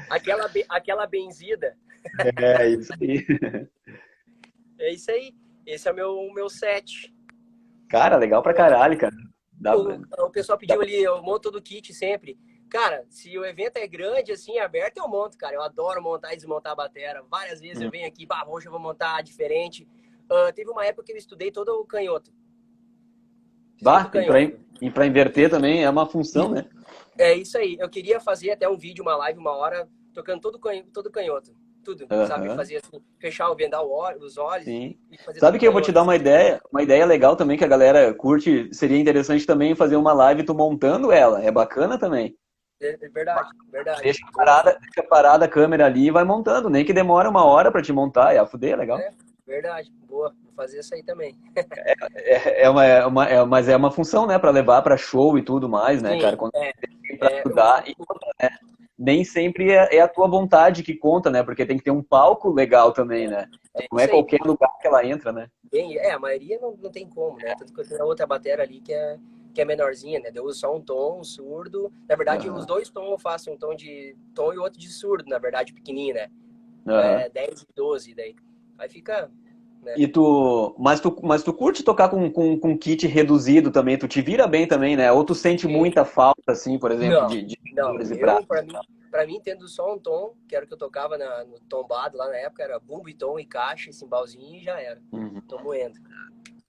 Aquela, 0.10 0.50
aquela 0.70 1.08
benzida. 1.08 1.76
É, 2.38 2.70
isso 2.70 2.94
aí. 3.00 3.26
É 4.80 4.94
isso 4.94 5.10
aí. 5.10 5.34
Esse 5.66 5.90
é 5.90 5.92
o 5.92 5.96
meu, 5.96 6.32
meu 6.36 6.48
set. 6.50 7.12
Cara, 7.90 8.16
legal 8.16 8.44
pra 8.44 8.54
caralho, 8.54 8.96
cara. 8.96 9.16
Dá, 9.52 9.76
o, 9.76 10.02
o, 10.20 10.30
pessoal 10.30 10.56
pediu 10.56 10.78
dá. 10.78 10.84
ali, 10.84 11.02
eu 11.02 11.20
monto 11.24 11.50
todo 11.50 11.56
o 11.58 11.62
kit 11.62 11.92
sempre. 11.96 12.38
Cara, 12.70 13.06
se 13.10 13.38
o 13.38 13.46
evento 13.46 13.78
é 13.78 13.88
grande, 13.88 14.32
assim, 14.32 14.60
aberto, 14.60 14.98
eu 14.98 15.08
monto, 15.08 15.38
cara. 15.38 15.56
Eu 15.56 15.62
adoro 15.62 16.02
montar 16.02 16.34
e 16.34 16.36
desmontar 16.36 16.74
a 16.74 16.76
bateria. 16.76 17.24
Várias 17.30 17.60
vezes 17.60 17.80
hum. 17.80 17.86
eu 17.86 17.92
venho 17.92 18.08
aqui, 18.08 18.26
bah, 18.26 18.46
hoje 18.48 18.68
eu 18.68 18.72
vou 18.72 18.80
montar 18.80 19.22
diferente. 19.22 19.88
Uh, 20.30 20.52
teve 20.54 20.70
uma 20.70 20.86
época 20.86 21.06
que 21.06 21.14
eu 21.14 21.18
estudei 21.18 21.52
todo 21.52 21.70
o 21.70 21.86
canhoto. 21.86 22.32
Bah, 23.82 24.12
e 24.82 24.92
para 24.92 25.06
inverter 25.06 25.50
também 25.50 25.84
é 25.84 25.90
uma 25.90 26.08
função, 26.08 26.50
né? 26.50 26.68
É 27.18 27.34
isso 27.34 27.58
aí. 27.58 27.78
Eu 27.80 27.90
queria 27.90 28.20
fazer 28.20 28.52
até 28.52 28.68
um 28.68 28.78
vídeo, 28.78 29.04
uma 29.04 29.16
live, 29.16 29.40
uma 29.40 29.56
hora, 29.56 29.88
tocando 30.14 30.42
todo, 30.42 30.60
todo 30.92 31.12
canhoto 31.12 31.56
tudo, 31.88 32.06
uhum. 32.12 32.28
sabe? 32.28 32.54
Fazer 32.54 32.78
assim, 32.78 33.02
fechar 33.18 33.50
o 33.50 33.56
vendar 33.56 33.82
os 33.82 34.38
olhos. 34.38 34.66
Sim. 34.66 34.98
sabe 35.38 35.58
que 35.58 35.66
eu 35.66 35.72
vou 35.72 35.82
te 35.82 35.92
dar 35.92 36.04
uma 36.04 36.16
ideia, 36.18 36.60
uma 36.70 36.84
ideia 36.84 37.06
legal 37.06 37.36
também 37.38 37.58
que 37.58 37.64
a 37.64 37.68
galera 37.68 38.14
curte, 38.14 38.70
seria 38.74 39.00
interessante 39.00 39.46
também 39.46 39.74
fazer 39.74 39.96
uma 39.96 40.12
live 40.12 40.44
tu 40.44 40.54
montando 40.54 41.14
ela, 41.14 41.42
é 41.42 41.50
bacana 41.50 41.98
também. 41.98 42.36
É, 42.80 42.90
é 42.90 43.10
verdade, 43.10 43.50
verdade. 43.72 44.02
Deixa 44.04 44.26
parada, 44.34 44.78
deixa 44.80 45.10
parada 45.10 45.46
a 45.46 45.48
câmera 45.48 45.86
ali 45.86 46.08
e 46.08 46.12
vai 46.12 46.24
montando, 46.24 46.70
nem 46.70 46.86
que 46.86 46.94
demora 46.94 47.30
uma 47.30 47.44
hora 47.44 47.72
para 47.72 47.82
te 47.82 47.92
montar, 47.92 48.34
é 48.34 48.38
a 48.38 48.46
fuder, 48.46 48.74
é 48.74 48.76
legal. 48.76 49.00
É, 49.00 49.12
verdade, 49.48 49.92
boa, 50.08 50.30
vou 50.44 50.54
fazer 50.56 50.80
isso 50.80 50.94
aí 50.94 51.04
também. 51.04 51.36
é, 51.56 51.94
é, 52.16 52.64
é, 52.66 52.70
uma, 52.70 52.86
é, 52.86 53.06
uma, 53.06 53.26
é, 53.26 53.46
mas 53.46 53.68
é 53.68 53.76
uma 53.76 53.92
função, 53.92 54.28
né, 54.28 54.38
para 54.38 54.52
levar 54.52 54.84
para 54.84 54.96
show 54.96 55.38
e 55.38 55.42
tudo 55.42 55.68
mais, 55.68 56.04
né, 56.04 56.14
Sim, 56.14 56.22
cara, 56.22 56.38
quando 56.38 56.56
é, 56.56 56.72
tem 56.74 57.18
pra 57.18 57.32
estudar. 57.32 57.84
Eu... 57.88 57.94
E, 57.94 58.44
né, 58.44 58.50
nem 58.98 59.24
sempre 59.24 59.72
é, 59.72 59.98
é, 59.98 60.02
a 60.02 60.08
tua 60.08 60.28
vontade 60.28 60.82
que 60.82 60.96
conta, 60.96 61.30
né? 61.30 61.44
Porque 61.44 61.66
tem 61.66 61.78
que 61.78 61.84
ter 61.84 61.92
um 61.92 62.02
palco 62.02 62.52
legal 62.52 62.92
também, 62.92 63.28
né? 63.28 63.48
É, 63.76 63.86
não 63.92 64.00
é 64.00 64.08
qualquer 64.08 64.42
lugar 64.42 64.72
que 64.80 64.88
ela 64.88 65.06
entra, 65.06 65.32
né? 65.32 65.48
Bem, 65.72 65.98
é, 65.98 66.12
a 66.12 66.20
maioria 66.20 66.60
não, 66.60 66.76
não 66.76 66.90
tem 66.90 67.08
como, 67.08 67.38
né? 67.38 67.54
Tanto 67.58 67.74
que 67.74 67.80
eu 67.80 67.88
tenho 67.88 68.02
a 68.02 68.06
outra 68.06 68.26
bateria 68.26 68.64
ali 68.64 68.82
que 68.82 68.92
é, 68.92 69.20
que 69.54 69.62
é 69.62 69.66
menorzinha, 69.66 70.20
né? 70.20 70.32
Eu 70.34 70.46
uso 70.46 70.60
só 70.60 70.76
um 70.76 70.82
tom, 70.82 71.20
um 71.20 71.24
surdo. 71.24 71.92
Na 72.10 72.16
verdade, 72.16 72.50
uhum. 72.50 72.56
os 72.56 72.66
dois 72.66 72.90
tons 72.90 73.12
eu 73.12 73.20
faço 73.20 73.52
um 73.52 73.58
tom 73.58 73.76
de 73.76 74.16
tom 74.34 74.52
e 74.52 74.58
outro 74.58 74.80
de 74.80 74.90
surdo, 74.90 75.30
na 75.30 75.38
verdade, 75.38 75.74
pequenininho, 75.74 76.16
né? 76.16 76.28
Uhum. 76.86 76.96
É 76.96 77.30
10 77.30 77.62
e 77.62 77.68
12 77.76 78.16
daí. 78.16 78.36
Aí 78.80 78.90
fica 78.90 79.30
né? 79.88 79.94
E 79.98 80.08
tu, 80.08 80.76
mas 80.78 81.00
tu, 81.00 81.16
mas 81.24 81.44
tu 81.44 81.54
curte 81.54 81.82
tocar 81.84 82.10
com, 82.10 82.30
com, 82.30 82.60
com 82.60 82.78
kit 82.78 83.08
reduzido 83.08 83.72
também, 83.72 83.98
tu 83.98 84.08
te 84.08 84.22
vira 84.22 84.46
bem 84.46 84.68
também, 84.68 84.98
né? 84.98 85.12
Ou 85.12 85.24
tu 85.24 85.34
sente 85.34 85.66
Sim. 85.66 85.74
muita 85.74 86.04
falta, 86.04 86.52
assim, 86.52 86.78
por 86.78 86.92
exemplo, 86.92 87.22
não, 87.22 87.28
de, 87.28 87.44
de 87.44 87.58
não, 87.74 87.98
eu, 87.98 88.20
pra, 88.46 88.62
mim, 88.62 88.74
pra 89.10 89.26
mim, 89.26 89.40
tendo 89.42 89.68
só 89.70 89.94
um 89.94 89.98
tom, 89.98 90.34
que 90.48 90.56
era 90.56 90.66
o 90.66 90.68
que 90.68 90.74
eu 90.74 90.78
tocava 90.78 91.18
na, 91.18 91.46
no 91.46 91.60
tombado 91.62 92.18
lá 92.18 92.28
na 92.28 92.36
época, 92.36 92.64
era 92.64 92.80
bumbo 92.80 93.08
e 93.08 93.14
tom 93.14 93.40
e 93.40 93.46
caixa, 93.46 93.90
e 93.90 93.94
cimbalzinho 93.94 94.56
e 94.56 94.64
já 94.64 94.80
era. 94.80 95.00
Uhum. 95.12 95.42
Tô 95.48 95.58
moendo. 95.60 95.98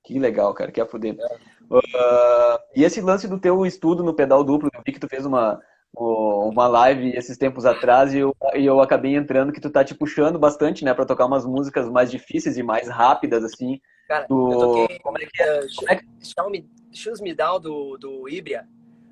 Que 0.05 0.19
legal, 0.19 0.55
cara, 0.55 0.71
que 0.71 0.81
é 0.81 0.87
fuder. 0.87 1.17
É. 1.19 1.35
Uh, 1.71 2.59
e 2.75 2.85
esse 2.85 3.01
lance 3.01 3.29
do 3.29 3.39
teu 3.39 3.67
estudo 3.67 4.03
no 4.03 4.15
pedal 4.15 4.43
duplo, 4.45 4.71
eu 4.73 4.83
vi 4.87 4.93
que 4.93 5.01
tu 5.01 5.09
fez 5.09 5.27
uma, 5.27 5.61
uma 5.99 6.67
live 6.67 7.11
esses 7.17 7.37
tempos 7.37 7.65
atrás 7.65 8.15
e 8.15 8.19
eu, 8.19 8.37
e 8.55 8.65
eu 8.65 8.81
acabei 8.81 9.17
entrando 9.17 9.53
que 9.53 9.61
tu 9.61 9.71
tá 9.71 9.85
te 9.85 9.95
puxando 9.95 10.39
bastante, 10.39 10.85
né, 10.85 10.95
para 10.95 11.05
tocar 11.07 11.27
umas 11.27 11.45
músicas 11.45 11.89
mais 11.89 12.11
difíceis 12.11 12.57
e 12.57 12.63
mais 12.63 12.89
rápidas, 12.89 13.45
assim. 13.45 13.81
Cara, 14.07 14.27
do... 14.27 14.53
eu 14.53 14.59
toquei 14.59 14.99
Como 15.01 15.19
é 15.19 15.27
que 15.27 15.43
é? 15.43 15.61
Uh, 15.61 15.67
Como 15.77 15.91
é 15.91 15.97
que... 15.97 16.07
Show 16.23 16.51
Me, 16.51 16.71
Shoes 16.93 17.21
Me 17.21 17.35
Down 17.35 17.61
do, 17.61 17.99
do 17.99 18.29
Ibria. 18.29 18.67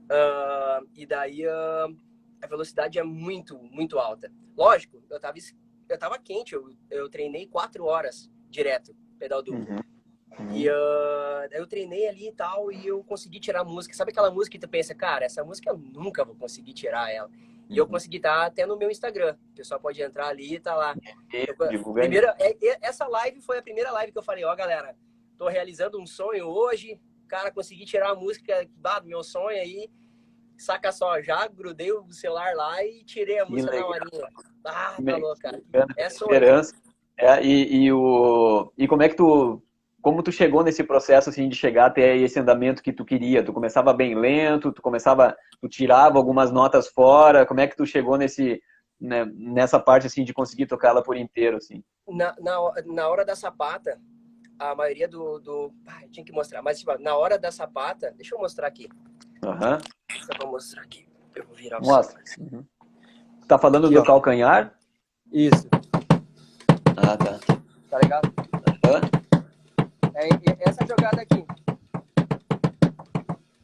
Uh, 0.04 0.86
e 0.94 1.04
daí 1.04 1.44
uh, 1.46 1.96
a 2.40 2.46
velocidade 2.46 2.98
é 2.98 3.02
muito, 3.02 3.58
muito 3.70 3.98
alta. 3.98 4.30
Lógico, 4.56 5.02
eu 5.10 5.20
tava, 5.20 5.36
eu 5.88 5.98
tava 5.98 6.18
quente, 6.18 6.54
eu, 6.54 6.70
eu 6.90 7.08
treinei 7.10 7.46
quatro 7.46 7.84
horas 7.84 8.30
direto, 8.48 8.94
pedal 9.18 9.42
duplo. 9.42 9.74
Uhum. 9.74 9.80
Uhum. 10.38 10.52
E 10.52 10.68
uh, 10.68 11.48
eu 11.52 11.66
treinei 11.66 12.08
ali 12.08 12.28
e 12.28 12.32
tal, 12.32 12.70
e 12.70 12.86
eu 12.86 13.02
consegui 13.04 13.40
tirar 13.40 13.60
a 13.60 13.64
música. 13.64 13.94
Sabe 13.94 14.10
aquela 14.10 14.30
música 14.30 14.52
que 14.52 14.66
tu 14.66 14.68
pensa, 14.68 14.94
cara, 14.94 15.24
essa 15.24 15.42
música 15.42 15.70
eu 15.70 15.78
nunca 15.78 16.24
vou 16.24 16.34
conseguir 16.34 16.74
tirar 16.74 17.10
ela. 17.10 17.30
E 17.68 17.72
uhum. 17.72 17.78
eu 17.78 17.86
consegui 17.86 18.18
estar 18.18 18.40
tá 18.40 18.46
até 18.46 18.66
no 18.66 18.76
meu 18.76 18.90
Instagram. 18.90 19.36
O 19.52 19.56
pessoal 19.56 19.80
pode 19.80 20.00
entrar 20.02 20.28
ali 20.28 20.54
e 20.54 20.60
tá 20.60 20.74
lá. 20.74 20.94
Eu, 21.32 21.92
primeira, 21.92 22.36
é, 22.38 22.56
essa 22.82 23.06
live 23.06 23.40
foi 23.40 23.58
a 23.58 23.62
primeira 23.62 23.90
live 23.92 24.12
que 24.12 24.18
eu 24.18 24.22
falei, 24.22 24.44
ó, 24.44 24.52
oh, 24.52 24.56
galera, 24.56 24.94
tô 25.38 25.48
realizando 25.48 26.00
um 26.00 26.06
sonho 26.06 26.46
hoje. 26.46 27.00
Cara, 27.26 27.50
consegui 27.50 27.84
tirar 27.84 28.10
a 28.10 28.14
música 28.14 28.68
do 28.76 29.06
meu 29.06 29.24
sonho 29.24 29.58
aí. 29.58 29.90
saca 30.56 30.92
só, 30.92 31.20
já 31.20 31.46
grudei 31.48 31.90
o 31.92 32.12
celular 32.12 32.54
lá 32.54 32.84
e 32.84 33.02
tirei 33.04 33.38
a 33.38 33.46
música 33.46 33.74
na 33.78 33.86
horinha. 33.86 34.28
Ah, 34.64 34.96
tá 35.04 35.16
louco, 35.16 35.40
cara. 35.40 35.62
É 35.96 36.06
esperança. 36.06 36.74
É, 37.18 37.42
e, 37.42 37.84
e, 37.84 37.92
o, 37.92 38.70
e 38.76 38.86
como 38.86 39.02
é 39.02 39.08
que 39.08 39.16
tu 39.16 39.62
como 40.06 40.22
tu 40.22 40.30
chegou 40.30 40.62
nesse 40.62 40.84
processo 40.84 41.30
assim 41.30 41.48
de 41.48 41.56
chegar 41.56 41.86
até 41.86 42.16
esse 42.16 42.38
andamento 42.38 42.80
que 42.80 42.92
tu 42.92 43.04
queria? 43.04 43.44
Tu 43.44 43.52
começava 43.52 43.92
bem 43.92 44.14
lento, 44.14 44.70
tu 44.70 44.80
começava, 44.80 45.36
tu 45.60 45.68
tirava 45.68 46.16
algumas 46.16 46.52
notas 46.52 46.86
fora. 46.86 47.44
Como 47.44 47.58
é 47.58 47.66
que 47.66 47.76
tu 47.76 47.84
chegou 47.84 48.16
nesse 48.16 48.62
né, 49.00 49.24
nessa 49.34 49.80
parte 49.80 50.06
assim 50.06 50.22
de 50.22 50.32
conseguir 50.32 50.66
tocar 50.66 50.90
ela 50.90 51.02
por 51.02 51.16
inteiro 51.16 51.56
assim? 51.56 51.82
Na, 52.06 52.32
na, 52.38 52.56
na 52.86 53.08
hora 53.08 53.24
da 53.24 53.34
sapata, 53.34 54.00
a 54.60 54.76
maioria 54.76 55.08
do, 55.08 55.40
do... 55.40 55.74
Ah, 55.88 56.02
tinha 56.08 56.24
que 56.24 56.30
mostrar, 56.30 56.62
mas 56.62 56.78
tipo, 56.78 56.96
na 57.00 57.16
hora 57.16 57.36
da 57.36 57.50
sapata, 57.50 58.12
deixa 58.16 58.36
eu 58.36 58.38
mostrar 58.38 58.68
aqui. 58.68 58.88
Aham. 59.44 59.72
Uhum. 59.72 59.78
Eu 60.30 60.38
vou 60.38 60.52
mostrar 60.52 60.82
aqui. 60.82 61.04
Eu 61.34 61.44
vou 61.44 61.56
virar 61.56 61.82
o 61.82 61.84
Mostra. 61.84 62.22
Uhum. 62.38 62.64
Tá 63.48 63.58
falando 63.58 63.86
aqui, 63.86 63.94
do 63.94 64.02
ó. 64.02 64.04
calcanhar? 64.04 64.72
Isso. 65.32 65.68
Ah, 66.96 67.16
tá. 67.16 67.40
Tá 67.90 67.98
ligado? 67.98 68.45
Aham. 70.16 70.28
É 70.58 70.68
essa 70.68 70.86
jogada 70.86 71.20
aqui. 71.20 71.44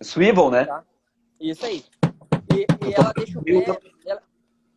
Swivel, 0.02 0.50
né? 0.50 0.66
Tá? 0.66 0.84
Isso 1.40 1.64
aí. 1.64 1.84
E, 2.52 2.66
e 2.86 2.94
ela 2.94 3.12
deixa 3.12 3.38
o 3.38 3.42
pé. 3.42 3.64
Ela, 4.04 4.22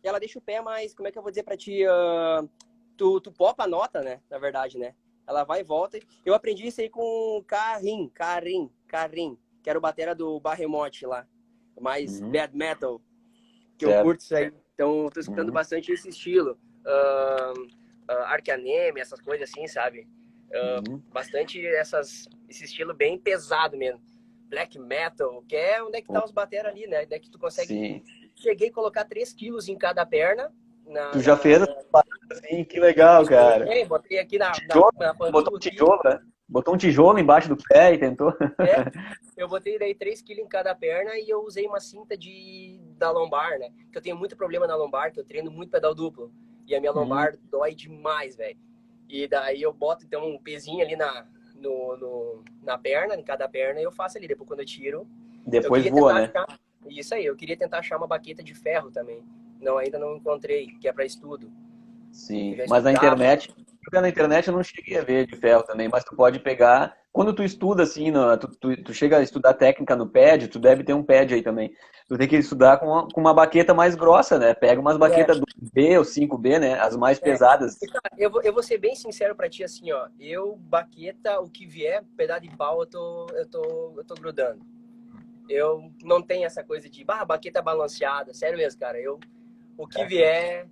ela, 0.02 0.20
deixa 0.20 0.38
o 0.38 0.42
pé 0.42 0.60
mais. 0.62 0.94
Como 0.94 1.06
é 1.06 1.12
que 1.12 1.18
eu 1.18 1.22
vou 1.22 1.30
dizer 1.30 1.42
pra 1.42 1.56
ti? 1.56 1.84
Uh, 1.86 2.48
tu, 2.96 3.20
tu 3.20 3.30
popa 3.30 3.64
a 3.64 3.68
nota, 3.68 4.00
né? 4.00 4.20
Na 4.30 4.38
verdade, 4.38 4.78
né? 4.78 4.94
Ela 5.26 5.44
vai 5.44 5.60
e 5.60 5.64
volta. 5.64 5.98
Eu 6.24 6.34
aprendi 6.34 6.66
isso 6.66 6.80
aí 6.80 6.88
com 6.88 7.44
Karim, 7.46 8.08
Karim, 8.14 8.70
Karim, 8.86 9.38
que 9.62 9.68
era 9.68 9.78
o 9.78 9.82
batera 9.82 10.14
do 10.14 10.40
Barremote 10.40 11.04
lá. 11.04 11.26
Mais 11.78 12.20
uhum. 12.20 12.30
bad 12.30 12.56
metal. 12.56 13.02
Que 13.76 13.84
certo. 13.84 13.98
eu 13.98 14.04
curto 14.04 14.20
isso 14.20 14.34
aí. 14.34 14.52
Então, 14.72 15.10
tô 15.12 15.20
escutando 15.20 15.48
uhum. 15.48 15.54
bastante 15.54 15.92
esse 15.92 16.08
estilo. 16.08 16.58
Uh, 16.86 17.62
uh, 18.10 18.24
Arcaneme, 18.26 19.00
essas 19.00 19.20
coisas 19.20 19.50
assim, 19.50 19.66
sabe? 19.66 20.08
Uh, 20.50 20.90
uhum. 20.90 21.02
Bastante 21.12 21.64
essas, 21.66 22.28
esse 22.48 22.64
estilo 22.64 22.94
bem 22.94 23.18
pesado 23.18 23.76
mesmo. 23.76 24.00
Black 24.48 24.78
metal, 24.78 25.42
que 25.48 25.56
é 25.56 25.82
onde 25.82 25.98
é 25.98 26.00
que 26.00 26.12
tá 26.12 26.24
os 26.24 26.30
bateras 26.30 26.72
ali, 26.72 26.86
né? 26.86 27.02
Onde 27.02 27.14
é 27.14 27.18
que 27.18 27.30
tu 27.30 27.38
consegue. 27.38 27.68
Sim. 27.68 28.04
Cheguei 28.36 28.68
a 28.68 28.72
colocar 28.72 29.04
3 29.04 29.32
quilos 29.32 29.68
em 29.68 29.76
cada 29.76 30.06
perna. 30.06 30.52
Na, 30.86 31.10
tu 31.10 31.20
já 31.20 31.32
na, 31.32 31.38
fez 31.38 31.62
assim, 32.30 32.64
que 32.64 32.78
legal, 32.78 33.26
cara. 33.26 33.68
É, 33.74 33.84
botei 33.84 34.18
aqui 34.18 34.38
na. 34.38 34.52
Tijolo, 34.52 34.92
na, 34.98 35.06
na 35.12 35.30
botou 35.30 35.56
um 35.56 35.58
tijolo, 35.58 36.00
né? 36.04 36.20
Botou 36.48 36.74
um 36.74 36.76
tijolo 36.76 37.18
embaixo 37.18 37.48
do 37.48 37.56
pé 37.56 37.94
e 37.94 37.98
tentou. 37.98 38.32
É, 38.60 38.86
eu 39.36 39.48
botei 39.48 39.80
daí 39.80 39.96
3 39.96 40.22
quilos 40.22 40.44
em 40.44 40.48
cada 40.48 40.72
perna 40.76 41.18
e 41.18 41.28
eu 41.28 41.42
usei 41.42 41.66
uma 41.66 41.80
cinta 41.80 42.16
de, 42.16 42.80
da 42.96 43.10
lombar, 43.10 43.58
né? 43.58 43.70
Que 43.90 43.98
eu 43.98 44.02
tenho 44.02 44.16
muito 44.16 44.36
problema 44.36 44.64
na 44.64 44.76
lombar, 44.76 45.12
que 45.12 45.18
eu 45.18 45.24
treino 45.24 45.50
muito 45.50 45.72
pedal 45.72 45.92
duplo. 45.92 46.32
E 46.68 46.74
a 46.76 46.80
minha 46.80 46.92
uhum. 46.92 47.00
lombar 47.00 47.34
hum. 47.34 47.38
dói 47.50 47.74
demais, 47.74 48.36
velho. 48.36 48.56
E 49.08 49.28
daí 49.28 49.62
eu 49.62 49.72
boto 49.72 50.04
então 50.04 50.28
um 50.28 50.38
pezinho 50.38 50.82
ali 50.82 50.96
na, 50.96 51.26
no, 51.54 51.96
no, 51.96 52.44
na 52.62 52.76
perna, 52.76 53.14
em 53.14 53.22
cada 53.22 53.48
perna, 53.48 53.80
e 53.80 53.84
eu 53.84 53.92
faço 53.92 54.18
ali. 54.18 54.26
Depois 54.26 54.48
quando 54.48 54.60
eu 54.60 54.66
tiro. 54.66 55.06
Depois 55.46 55.88
voa, 55.88 56.12
né? 56.14 56.32
Achar, 56.34 56.58
isso 56.88 57.14
aí, 57.14 57.24
eu 57.24 57.36
queria 57.36 57.56
tentar 57.56 57.78
achar 57.78 57.96
uma 57.96 58.06
baqueta 58.06 58.42
de 58.42 58.54
ferro 58.54 58.90
também. 58.90 59.22
Não, 59.60 59.78
ainda 59.78 59.98
não 59.98 60.16
encontrei, 60.16 60.66
que 60.80 60.88
é 60.88 60.92
para 60.92 61.04
estudo. 61.04 61.50
Sim, 62.10 62.56
mas 62.68 62.84
na 62.84 62.92
internet, 62.92 63.54
na 63.92 64.08
internet 64.08 64.48
eu 64.48 64.54
não 64.54 64.62
cheguei 64.62 64.98
a 64.98 65.04
ver 65.04 65.26
de 65.26 65.36
ferro 65.36 65.62
também, 65.62 65.88
mas 65.88 66.04
tu 66.04 66.14
pode 66.14 66.38
pegar 66.40 66.96
quando 67.16 67.32
tu 67.32 67.42
estuda, 67.42 67.82
assim, 67.82 68.10
no, 68.10 68.36
tu, 68.36 68.46
tu, 68.48 68.82
tu, 68.82 68.92
chega 68.92 69.16
a 69.16 69.22
estudar 69.22 69.54
técnica 69.54 69.96
no 69.96 70.06
pad, 70.06 70.48
tu 70.48 70.58
deve 70.58 70.84
ter 70.84 70.92
um 70.92 71.02
pad 71.02 71.32
aí 71.32 71.42
também. 71.42 71.74
Tu 72.06 72.18
tem 72.18 72.28
que 72.28 72.36
estudar 72.36 72.76
com 72.76 72.86
uma, 72.86 73.08
com 73.08 73.18
uma 73.18 73.32
baqueta 73.32 73.72
mais 73.72 73.94
grossa, 73.94 74.38
né? 74.38 74.52
Pega 74.52 74.78
umas 74.78 74.98
baquetas 74.98 75.38
é. 75.38 75.40
do 75.40 75.46
B 75.72 75.96
ou 75.96 76.04
5B, 76.04 76.60
né? 76.60 76.78
As 76.78 76.94
mais 76.94 77.16
é. 77.16 77.22
pesadas. 77.22 77.78
Eu 78.18 78.30
vou, 78.30 78.42
eu 78.42 78.52
vou 78.52 78.62
ser 78.62 78.76
bem 78.76 78.94
sincero 78.94 79.34
pra 79.34 79.48
ti, 79.48 79.64
assim, 79.64 79.90
ó. 79.92 80.08
Eu, 80.20 80.56
baqueta, 80.56 81.40
o 81.40 81.48
que 81.48 81.64
vier, 81.64 82.04
pedaço 82.18 82.42
de 82.42 82.54
pau, 82.54 82.80
eu 82.80 82.86
tô, 82.86 83.26
eu 83.32 83.46
tô, 83.48 83.94
eu 83.96 84.04
tô 84.04 84.14
grudando. 84.14 84.60
Eu 85.48 85.90
não 86.04 86.20
tenho 86.20 86.44
essa 86.44 86.62
coisa 86.62 86.86
de, 86.86 87.02
bah, 87.02 87.24
baqueta 87.24 87.62
balanceada. 87.62 88.34
Sério 88.34 88.58
mesmo, 88.58 88.78
cara. 88.78 89.00
Eu, 89.00 89.18
o 89.78 89.86
que 89.86 90.02
é. 90.02 90.06
vier... 90.06 90.68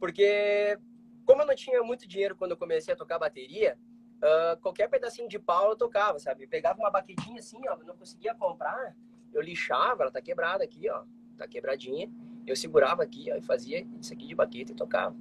Porque, 0.00 0.76
como 1.24 1.42
eu 1.42 1.46
não 1.46 1.54
tinha 1.54 1.82
muito 1.82 2.06
dinheiro 2.06 2.36
quando 2.36 2.52
eu 2.52 2.56
comecei 2.56 2.94
a 2.94 2.96
tocar 2.96 3.18
bateria, 3.18 3.78
uh, 4.18 4.60
qualquer 4.60 4.88
pedacinho 4.88 5.28
de 5.28 5.38
pau 5.38 5.70
eu 5.70 5.76
tocava, 5.76 6.18
sabe? 6.18 6.44
Eu 6.44 6.48
pegava 6.48 6.78
uma 6.78 6.90
baquetinha 6.90 7.38
assim, 7.38 7.60
ó, 7.68 7.76
não 7.84 7.96
conseguia 7.96 8.34
comprar, 8.34 8.94
eu 9.32 9.42
lixava, 9.42 10.02
ela 10.02 10.12
tá 10.12 10.20
quebrada 10.20 10.64
aqui, 10.64 10.88
ó, 10.88 11.02
tá 11.36 11.46
quebradinha. 11.46 12.10
Eu 12.46 12.54
segurava 12.54 13.02
aqui, 13.02 13.32
ó, 13.32 13.36
e 13.36 13.42
fazia 13.42 13.86
isso 14.00 14.12
aqui 14.12 14.26
de 14.26 14.34
baqueta 14.34 14.72
e 14.72 14.74
tocava. 14.74 15.16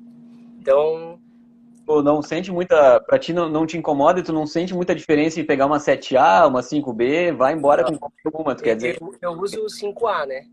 Então, 0.59 1.19
Pô, 1.85 2.01
não 2.01 2.21
sente 2.21 2.51
muita. 2.51 2.99
Pra 3.01 3.19
ti 3.19 3.33
não, 3.33 3.49
não 3.49 3.65
te 3.65 3.77
incomoda 3.77 4.19
e 4.19 4.23
tu 4.23 4.31
não 4.31 4.45
sente 4.45 4.73
muita 4.73 4.95
diferença 4.95 5.39
em 5.39 5.45
pegar 5.45 5.65
uma 5.65 5.77
7A, 5.77 6.47
uma 6.47 6.61
5B, 6.61 7.33
vai 7.33 7.53
embora 7.53 7.83
não. 7.83 7.91
com 7.91 7.97
qualquer 7.97 8.31
uma, 8.33 8.55
tu 8.55 8.63
quer 8.63 8.75
dizer? 8.75 8.97
Eu, 9.01 9.15
eu 9.21 9.31
uso 9.31 9.61
o 9.61 9.65
5A, 9.65 10.25
né? 10.25 10.47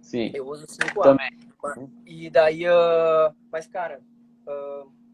Sim. 0.00 0.32
Eu 0.34 0.46
uso 0.46 0.64
o 0.64 0.66
5A. 0.66 1.02
Também. 1.02 1.30
E 2.04 2.30
daí, 2.30 2.66
uh... 2.68 3.34
mas 3.50 3.66
cara, 3.66 4.00
uh 4.46 5.06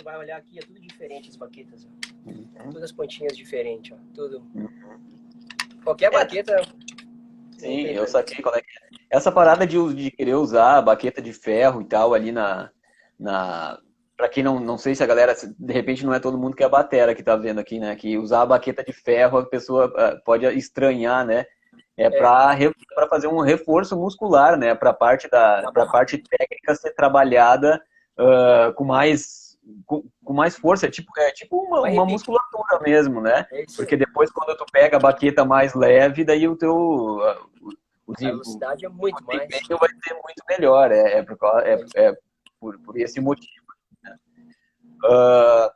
tu 0.00 0.04
vai 0.04 0.18
olhar 0.18 0.38
aqui, 0.38 0.58
é 0.58 0.62
tudo 0.62 0.80
diferente 0.80 1.28
as 1.28 1.36
baquetas. 1.36 1.86
Ó. 1.86 2.30
Uhum. 2.30 2.70
Todas 2.70 2.84
as 2.84 2.92
pontinhas 2.92 3.36
diferentes, 3.36 3.92
ó. 3.92 3.96
Tudo. 4.14 4.38
Uhum. 4.54 4.68
Qualquer 5.84 6.06
é. 6.06 6.10
baqueta. 6.10 6.62
Sim, 7.58 7.82
eu 7.82 8.06
saquei 8.06 8.42
qual 8.42 8.54
é 8.54 8.60
que 8.60 8.66
é. 8.66 9.00
Essa 9.10 9.30
parada 9.30 9.66
de, 9.66 9.76
de 9.94 10.10
querer 10.10 10.34
usar 10.34 10.78
a 10.78 10.82
baqueta 10.82 11.20
de 11.20 11.32
ferro 11.32 11.82
e 11.82 11.84
tal 11.84 12.14
ali 12.14 12.32
na. 12.32 12.70
na 13.18 13.78
para 14.16 14.28
quem 14.28 14.42
não, 14.42 14.60
não 14.60 14.76
sei 14.76 14.94
se 14.94 15.02
a 15.02 15.06
galera, 15.06 15.34
de 15.34 15.72
repente 15.72 16.04
não 16.04 16.12
é 16.12 16.20
todo 16.20 16.36
mundo 16.36 16.54
que 16.54 16.62
é 16.62 16.66
a 16.66 16.70
batera 16.70 17.14
que 17.14 17.22
tá 17.22 17.36
vendo 17.36 17.58
aqui, 17.58 17.78
né? 17.78 17.96
Que 17.96 18.18
usar 18.18 18.42
a 18.42 18.46
baqueta 18.46 18.84
de 18.84 18.92
ferro 18.92 19.38
a 19.38 19.46
pessoa 19.46 19.90
ah, 19.96 20.20
pode 20.24 20.44
estranhar, 20.46 21.26
né? 21.26 21.46
É, 21.96 22.04
é. 22.04 22.10
para 22.10 23.08
fazer 23.08 23.28
um 23.28 23.40
reforço 23.40 23.96
muscular, 23.96 24.58
né? 24.58 24.74
Para 24.74 24.92
parte 24.92 25.28
da 25.28 25.70
pra 25.72 25.86
parte 25.86 26.18
técnica 26.18 26.74
ser 26.74 26.94
trabalhada 26.94 27.82
uh, 28.20 28.72
com 28.74 28.84
mais 28.84 29.50
com, 29.86 30.04
com, 30.24 30.32
mais 30.32 30.56
força, 30.56 30.86
é 30.86 30.90
tipo, 30.90 31.12
é 31.18 31.30
tipo 31.32 31.56
uma, 31.56 31.82
uma 31.82 32.04
musculatura 32.04 32.80
mesmo, 32.80 33.20
né? 33.20 33.46
É 33.52 33.64
Porque 33.76 33.96
depois 33.96 34.30
quando 34.30 34.56
tu 34.56 34.64
pega 34.72 34.96
a 34.96 35.00
baqueta 35.00 35.44
mais 35.44 35.74
leve, 35.74 36.24
daí 36.24 36.48
o 36.48 36.56
teu 36.56 36.74
o, 36.74 37.18
o, 38.06 38.12
a 38.12 38.18
velocidade 38.18 38.84
é 38.84 38.88
muito 38.88 39.24
mais. 39.24 39.42
vai 39.78 39.88
ser 40.02 40.14
muito 40.14 40.42
melhor, 40.48 40.90
é, 40.90 41.18
é, 41.18 41.22
por, 41.22 41.38
é, 41.62 41.84
é 41.96 42.16
por, 42.58 42.78
por 42.80 42.98
esse 42.98 43.20
motivo. 43.20 43.66
Né? 44.02 44.16
Uh, 45.04 45.70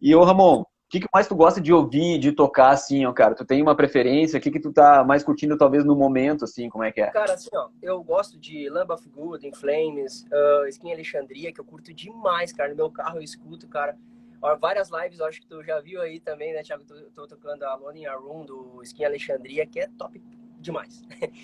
e 0.00 0.14
o 0.14 0.24
Ramon, 0.24 0.64
que, 0.94 1.00
que 1.00 1.08
mais 1.12 1.26
tu 1.26 1.34
gosta 1.34 1.60
de 1.60 1.72
ouvir, 1.72 2.18
de 2.18 2.30
tocar, 2.30 2.70
assim, 2.70 3.04
ó, 3.04 3.12
cara? 3.12 3.34
Tu 3.34 3.44
tem 3.44 3.60
uma 3.60 3.74
preferência? 3.74 4.38
O 4.38 4.40
que, 4.40 4.50
que 4.50 4.60
tu 4.60 4.72
tá 4.72 5.02
mais 5.02 5.24
curtindo, 5.24 5.58
talvez, 5.58 5.84
no 5.84 5.96
momento, 5.96 6.44
assim, 6.44 6.68
como 6.68 6.84
é 6.84 6.92
que 6.92 7.00
é? 7.00 7.10
Cara, 7.10 7.34
assim, 7.34 7.48
ó, 7.52 7.68
eu 7.82 8.02
gosto 8.02 8.38
de 8.38 8.68
Lamb 8.70 8.92
of 8.92 9.08
Good, 9.08 9.46
In 9.46 9.52
Flames, 9.52 10.24
uh, 10.32 10.68
Skin 10.68 10.92
Alexandria, 10.92 11.52
que 11.52 11.60
eu 11.60 11.64
curto 11.64 11.92
demais, 11.92 12.52
cara. 12.52 12.70
No 12.70 12.76
meu 12.76 12.90
carro 12.90 13.18
eu 13.18 13.22
escuto, 13.22 13.66
cara. 13.66 13.96
Ó, 14.40 14.56
várias 14.56 14.90
lives, 14.90 15.20
acho 15.20 15.40
que 15.40 15.48
tu 15.48 15.62
já 15.64 15.80
viu 15.80 16.00
aí 16.00 16.20
também, 16.20 16.52
né, 16.52 16.62
Thiago? 16.62 16.84
Tô, 16.84 16.94
tô 17.14 17.26
tocando 17.26 17.64
a 17.64 17.74
Lone 17.74 18.02
in 18.02 18.06
a 18.06 18.14
Room 18.14 18.44
do 18.44 18.80
Skin 18.82 19.04
Alexandria, 19.04 19.66
que 19.66 19.80
é 19.80 19.88
top 19.98 20.22
demais. 20.60 21.02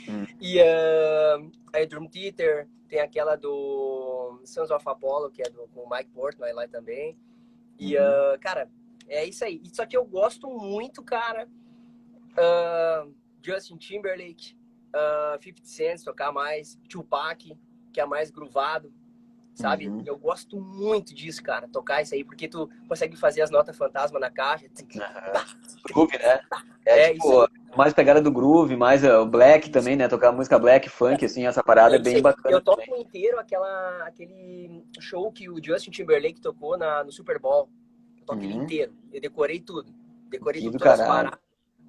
Hum. 0.09 0.27
e 0.41 0.61
uh, 0.61 1.51
a 1.73 1.85
Drum 1.87 2.07
Theater, 2.07 2.69
tem 2.89 3.01
aquela 3.01 3.35
do 3.37 4.41
Sons 4.45 4.71
of 4.71 4.85
Apollo, 4.87 5.31
que 5.31 5.43
é 5.43 5.51
do, 5.51 5.67
com 5.75 5.81
o 5.81 5.91
Mike 5.91 6.11
Portnoy 6.11 6.53
lá 6.53 6.69
também. 6.69 7.17
E, 7.79 7.97
uh, 7.97 8.39
cara, 8.41 8.69
é 9.11 9.25
isso 9.25 9.45
aí. 9.45 9.61
Só 9.73 9.85
que 9.85 9.97
eu 9.97 10.05
gosto 10.05 10.49
muito, 10.49 11.03
cara, 11.03 11.49
uh, 12.33 13.13
Justin 13.43 13.77
Timberlake, 13.77 14.57
uh, 14.95 15.43
50 15.43 15.61
Cent, 15.65 16.05
tocar 16.05 16.33
mais, 16.33 16.79
Tupac, 16.89 17.57
que 17.93 18.01
é 18.01 18.07
mais 18.07 18.31
groovado, 18.31 18.93
sabe? 19.53 19.89
Uhum. 19.89 20.03
Eu 20.07 20.17
gosto 20.17 20.61
muito 20.61 21.13
disso, 21.13 21.43
cara, 21.43 21.69
tocar 21.69 22.03
isso 22.03 22.15
aí, 22.15 22.25
porque 22.25 22.47
tu 22.47 22.71
consegue 22.89 23.17
fazer 23.17 23.43
as 23.43 23.51
notas 23.51 23.77
fantasma 23.77 24.21
na 24.21 24.31
caixa. 24.31 24.67
Uhum. 24.67 25.01
Groove, 25.85 26.19
né? 26.19 26.41
É, 26.87 27.11
é 27.11 27.13
tipo, 27.15 27.49
mais 27.77 27.93
pegada 27.93 28.23
do 28.23 28.31
groove, 28.31 28.77
mais 28.77 29.05
o 29.05 29.27
black 29.27 29.71
também, 29.71 29.97
né? 29.97 30.09
Tocar 30.09 30.31
música 30.31 30.59
black, 30.59 30.89
funk, 30.89 31.25
assim, 31.25 31.47
essa 31.47 31.63
parada 31.63 31.97
é 31.97 31.99
bem 31.99 32.23
bacana. 32.23 32.55
Eu 32.55 32.61
toco 32.61 32.85
também. 32.85 33.03
inteiro 33.03 33.39
aquela, 33.39 34.07
aquele 34.07 34.85
show 35.01 35.31
que 35.33 35.51
o 35.51 35.63
Justin 35.63 35.91
Timberlake 35.91 36.41
tocou 36.41 36.79
na, 36.79 37.03
no 37.03 37.11
Super 37.11 37.39
Bowl 37.39 37.69
toque 38.31 38.47
uhum. 38.47 38.63
inteiro. 38.63 38.93
Eu 39.13 39.21
decorei 39.21 39.61
tudo. 39.61 39.93
Decorei 40.29 40.63
tudo, 40.63 40.79
todas 40.79 41.01
as 41.01 41.07
paradas, 41.07 41.41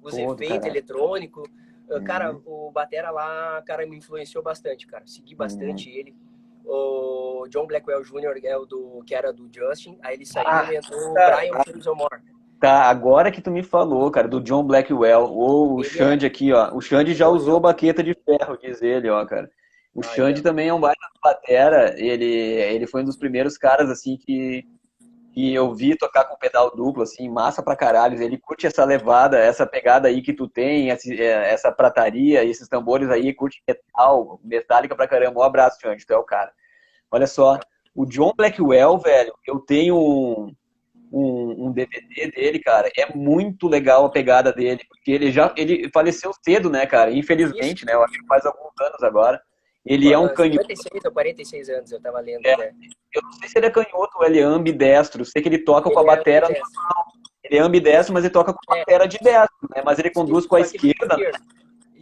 os 0.02 0.14
Pô, 0.14 0.34
efeitos 0.34 0.66
eletrônicos. 0.66 1.48
Uhum. 1.88 2.04
Cara, 2.04 2.36
o 2.44 2.70
Batera 2.72 3.10
lá, 3.10 3.62
cara, 3.62 3.86
me 3.86 3.96
influenciou 3.96 4.42
bastante, 4.42 4.86
cara. 4.86 5.06
Segui 5.06 5.34
bastante 5.34 5.88
uhum. 5.88 5.96
ele. 5.96 6.16
O 6.64 7.46
John 7.48 7.66
Blackwell 7.66 8.02
Jr. 8.02 8.44
é 8.44 8.56
o 8.56 8.64
do, 8.64 9.02
que 9.06 9.14
era 9.14 9.32
do 9.32 9.48
Justin. 9.52 9.98
Aí 10.02 10.14
ele 10.14 10.26
saiu 10.26 10.46
ah, 10.48 10.72
e 10.72 10.76
entrou 10.76 11.10
o 11.10 11.12
Brian 11.12 11.94
Moore. 11.94 12.22
Tá, 12.60 12.84
agora 12.84 13.32
que 13.32 13.42
tu 13.42 13.50
me 13.50 13.62
falou, 13.62 14.08
cara, 14.10 14.28
do 14.28 14.40
John 14.40 14.62
Blackwell, 14.62 15.24
ou 15.24 15.74
o 15.74 15.80
ele 15.80 15.88
Xande 15.88 16.24
é... 16.24 16.28
aqui, 16.28 16.52
ó. 16.52 16.72
O 16.72 16.80
Xande 16.80 17.12
já 17.12 17.26
usou 17.26 17.58
baqueta 17.58 18.04
de 18.04 18.14
ferro, 18.14 18.56
diz 18.56 18.80
ele, 18.80 19.10
ó, 19.10 19.24
cara. 19.26 19.50
O 19.92 20.00
ah, 20.00 20.04
Xande 20.04 20.40
é. 20.40 20.42
também 20.44 20.68
é 20.68 20.74
um 20.74 20.80
baita 20.80 21.00
batera, 21.22 21.94
ele, 21.98 22.24
ele 22.24 22.86
foi 22.86 23.02
um 23.02 23.04
dos 23.04 23.16
primeiros 23.16 23.58
caras, 23.58 23.90
assim, 23.90 24.16
que, 24.16 24.64
que 25.32 25.52
eu 25.54 25.74
vi 25.74 25.96
tocar 25.96 26.24
com 26.24 26.36
pedal 26.36 26.74
duplo, 26.76 27.02
assim, 27.02 27.28
massa 27.28 27.62
pra 27.62 27.74
caralho. 27.74 28.22
Ele 28.22 28.38
curte 28.38 28.66
essa 28.66 28.84
levada, 28.84 29.38
essa 29.38 29.66
pegada 29.66 30.08
aí 30.08 30.20
que 30.20 30.32
tu 30.32 30.46
tem, 30.46 30.90
é, 30.90 31.52
essa 31.52 31.72
prataria, 31.72 32.44
esses 32.44 32.68
tambores 32.68 33.08
aí, 33.08 33.32
curte 33.32 33.62
metal, 33.66 34.38
metálica 34.44 34.94
pra 34.94 35.08
caramba. 35.08 35.40
Um 35.40 35.42
abraço, 35.44 35.78
Xande, 35.80 36.06
tu 36.06 36.12
é 36.12 36.18
o 36.18 36.24
cara. 36.24 36.52
Olha 37.10 37.26
só, 37.26 37.58
o 37.94 38.04
John 38.06 38.32
Blackwell, 38.36 38.98
velho, 38.98 39.34
eu 39.46 39.58
tenho 39.60 39.96
um, 39.96 40.54
um, 41.10 41.66
um, 41.66 41.72
DVD 41.72 42.30
dele, 42.30 42.58
cara. 42.58 42.90
É 42.96 43.14
muito 43.14 43.68
legal 43.68 44.04
a 44.04 44.10
pegada 44.10 44.52
dele, 44.52 44.80
porque 44.88 45.12
ele 45.12 45.30
já 45.30 45.52
ele 45.56 45.90
faleceu 45.90 46.30
cedo, 46.44 46.68
né, 46.68 46.86
cara? 46.86 47.10
Infelizmente, 47.10 47.78
Isso. 47.78 47.86
né? 47.86 47.94
Eu 47.94 48.02
acho 48.02 48.14
que 48.18 48.26
faz 48.26 48.44
alguns 48.44 48.72
anos 48.80 49.02
agora. 49.02 49.42
Ele 49.84 50.08
Pô, 50.08 50.14
é 50.14 50.18
um 50.18 50.28
canhoto. 50.34 50.62
56 50.62 51.04
ou 51.04 51.12
46 51.12 51.68
anos, 51.68 51.92
eu 51.92 52.00
tava 52.00 52.20
lendo. 52.20 52.46
É, 52.46 52.56
né? 52.56 52.72
Eu 53.14 53.22
não 53.22 53.32
sei 53.32 53.48
se 53.48 53.58
ele 53.58 53.66
é 53.66 53.70
canhoto 53.70 54.16
ou 54.16 54.24
ele 54.24 54.38
é 54.38 54.42
ambidestro. 54.42 55.24
Sei 55.24 55.42
que 55.42 55.48
ele 55.48 55.58
toca 55.58 55.88
ele 55.88 55.94
com 55.94 56.00
a 56.00 56.02
é 56.04 56.16
batera 56.16 56.48
normal. 56.48 57.06
Ele 57.44 57.56
é 57.56 57.60
ambidestro, 57.60 58.14
mas 58.14 58.24
ele 58.24 58.32
toca 58.32 58.52
com 58.52 58.72
a 58.72 58.76
é. 58.76 58.80
batera 58.80 59.06
de 59.06 59.18
destro, 59.18 59.68
né? 59.74 59.82
Mas 59.84 59.98
ele 59.98 60.10
conduz 60.10 60.46
com 60.46 60.56
a 60.56 60.60
esquerda. 60.60 61.16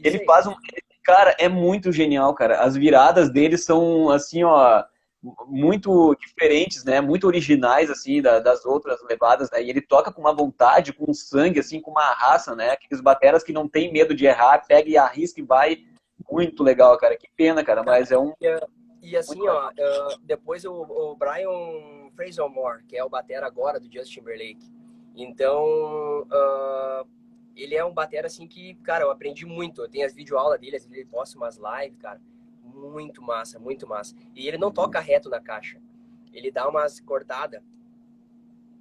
Ele 0.02 0.24
faz 0.24 0.46
um. 0.46 0.54
Cara, 1.02 1.34
é 1.38 1.48
muito 1.48 1.90
genial, 1.90 2.34
cara. 2.34 2.60
As 2.60 2.76
viradas 2.76 3.30
dele 3.30 3.56
são 3.56 4.10
assim, 4.10 4.44
ó 4.44 4.84
muito 5.46 6.14
diferentes, 6.14 6.84
né? 6.84 7.00
Muito 7.00 7.26
originais, 7.26 7.90
assim, 7.90 8.22
da, 8.22 8.40
das 8.40 8.64
outras 8.64 9.02
levadas, 9.08 9.50
né? 9.50 9.62
E 9.62 9.68
ele 9.68 9.80
toca 9.80 10.10
com 10.10 10.20
uma 10.20 10.32
vontade, 10.32 10.92
com 10.92 11.12
sangue, 11.12 11.60
assim, 11.60 11.80
com 11.80 11.90
uma 11.90 12.12
raça, 12.14 12.56
né? 12.56 12.70
Aqueles 12.70 13.02
bateras 13.02 13.44
que 13.44 13.52
não 13.52 13.68
tem 13.68 13.92
medo 13.92 14.14
de 14.14 14.24
errar, 14.24 14.64
pega 14.66 14.88
e 14.88 14.96
arrisca 14.96 15.40
e 15.40 15.44
vai. 15.44 15.78
Muito 16.30 16.62
legal, 16.62 16.96
cara. 16.98 17.16
Que 17.16 17.28
pena, 17.36 17.64
cara, 17.64 17.82
mas 17.82 18.10
é 18.10 18.18
um... 18.18 18.32
E, 19.02 19.16
assim, 19.16 19.48
ó, 19.48 19.70
uh, 19.70 20.18
depois 20.24 20.64
o, 20.64 20.72
o 20.72 21.16
Brian 21.16 22.10
Fraser-Moore, 22.14 22.84
que 22.84 22.96
é 22.96 23.04
o 23.04 23.08
batera 23.08 23.46
agora 23.46 23.80
do 23.80 23.90
Justin 23.90 24.20
Timberlake. 24.20 24.70
Então, 25.16 25.64
uh, 26.22 27.08
ele 27.56 27.74
é 27.74 27.84
um 27.84 27.94
batera, 27.94 28.26
assim, 28.26 28.46
que, 28.46 28.74
cara, 28.82 29.04
eu 29.04 29.10
aprendi 29.10 29.46
muito. 29.46 29.82
Eu 29.82 29.88
tenho 29.88 30.04
as 30.04 30.14
videoaulas 30.14 30.60
dele, 30.60 30.76
ele 30.90 31.06
posta 31.06 31.38
umas 31.38 31.56
lives, 31.56 31.98
cara 31.98 32.20
muito 32.80 33.22
massa, 33.22 33.58
muito 33.58 33.86
massa. 33.86 34.14
E 34.34 34.46
ele 34.46 34.58
não 34.58 34.70
toca 34.70 35.00
reto 35.00 35.28
na 35.28 35.40
caixa. 35.40 35.80
Ele 36.32 36.50
dá 36.50 36.68
umas 36.68 37.00
cortadas. 37.00 37.62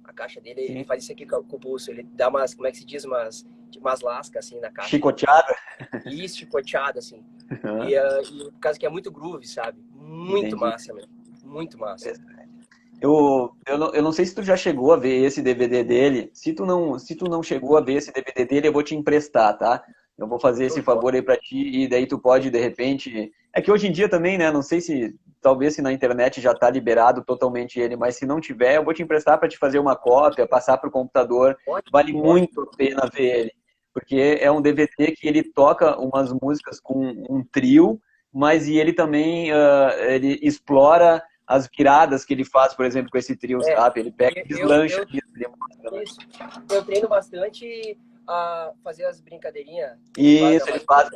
A 0.04 0.12
caixa 0.12 0.40
dele, 0.40 0.66
Sim. 0.66 0.72
ele 0.72 0.84
faz 0.84 1.02
isso 1.02 1.12
aqui 1.12 1.26
com 1.26 1.36
o 1.36 1.60
pulso. 1.60 1.90
Ele 1.90 2.02
dá 2.02 2.28
umas, 2.28 2.54
como 2.54 2.66
é 2.66 2.70
que 2.70 2.78
se 2.78 2.84
diz, 2.84 3.04
umas, 3.04 3.46
umas 3.78 4.00
lascas 4.00 4.46
assim 4.46 4.60
na 4.60 4.70
caixa. 4.70 4.90
Chicoteada? 4.90 5.54
Isso, 6.06 6.38
chicoteada, 6.38 6.98
assim. 6.98 7.24
Uhum. 7.50 7.88
E, 7.88 7.98
uh, 7.98 8.22
e, 8.22 8.50
por 8.52 8.60
causa 8.60 8.78
que 8.78 8.86
é 8.86 8.88
muito 8.88 9.10
groove, 9.10 9.46
sabe? 9.46 9.78
Muito 9.92 10.46
Entendi. 10.46 10.56
massa, 10.56 10.92
mesmo. 10.92 11.12
Muito 11.44 11.78
massa. 11.78 12.12
Eu, 13.00 13.52
eu, 13.66 13.78
não, 13.78 13.94
eu 13.94 14.02
não 14.02 14.12
sei 14.12 14.26
se 14.26 14.34
tu 14.34 14.42
já 14.42 14.56
chegou 14.56 14.92
a 14.92 14.96
ver 14.96 15.24
esse 15.24 15.40
DVD 15.40 15.82
dele. 15.82 16.30
Se 16.34 16.52
tu, 16.52 16.66
não, 16.66 16.98
se 16.98 17.14
tu 17.14 17.24
não 17.24 17.42
chegou 17.42 17.76
a 17.76 17.80
ver 17.80 17.94
esse 17.94 18.12
DVD 18.12 18.44
dele, 18.44 18.68
eu 18.68 18.72
vou 18.72 18.82
te 18.82 18.94
emprestar, 18.94 19.56
tá? 19.56 19.82
Eu 20.18 20.28
vou 20.28 20.38
fazer 20.38 20.66
esse 20.66 20.82
favor 20.82 21.14
aí 21.14 21.22
para 21.22 21.38
ti 21.38 21.82
e 21.82 21.88
daí 21.88 22.06
tu 22.06 22.18
pode, 22.18 22.50
de 22.50 22.58
repente. 22.58 23.32
É 23.54 23.62
que 23.62 23.72
hoje 23.72 23.88
em 23.88 23.92
dia 23.92 24.08
também, 24.08 24.36
né? 24.36 24.50
Não 24.52 24.60
sei 24.60 24.80
se 24.80 25.18
talvez 25.40 25.74
se 25.74 25.82
na 25.82 25.92
internet 25.92 26.40
já 26.42 26.52
está 26.52 26.68
liberado 26.68 27.24
totalmente 27.24 27.80
ele, 27.80 27.96
mas 27.96 28.16
se 28.16 28.26
não 28.26 28.38
tiver, 28.38 28.76
eu 28.76 28.84
vou 28.84 28.92
te 28.92 29.02
emprestar 29.02 29.38
para 29.38 29.48
te 29.48 29.56
fazer 29.56 29.78
uma 29.78 29.96
cópia, 29.96 30.46
passar 30.46 30.76
para 30.76 30.88
o 30.88 30.92
computador. 30.92 31.56
Vale 31.90 32.12
muito 32.12 32.60
a 32.60 32.76
pena 32.76 33.10
ver 33.12 33.40
ele, 33.40 33.52
porque 33.92 34.38
é 34.40 34.50
um 34.50 34.62
DVD 34.62 35.12
que 35.12 35.26
ele 35.26 35.42
toca 35.42 35.98
umas 35.98 36.32
músicas 36.32 36.80
com 36.80 37.10
um 37.28 37.44
trio, 37.44 38.00
mas 38.32 38.68
e 38.68 38.76
ele 38.78 38.92
também 38.92 39.52
uh, 39.52 39.90
ele 40.08 40.38
explora 40.42 41.22
as 41.46 41.68
viradas 41.76 42.24
que 42.24 42.32
ele 42.32 42.44
faz, 42.44 42.74
por 42.74 42.84
exemplo, 42.84 43.10
com 43.10 43.18
esse 43.18 43.34
trio, 43.34 43.58
é, 43.58 43.74
sabe? 43.74 44.00
Ele 44.00 44.12
pega 44.12 44.40
e 44.40 44.44
deslancha. 44.44 45.00
Eu, 45.00 45.50
eu, 45.82 45.92
né? 45.92 46.04
eu 46.70 46.84
treino 46.84 47.08
bastante 47.08 47.98
a 48.28 48.72
fazer 48.84 49.04
as 49.04 49.20
brincadeirinhas. 49.20 49.98
Isso, 50.16 50.68
ele 50.68 50.78
faz, 50.80 51.08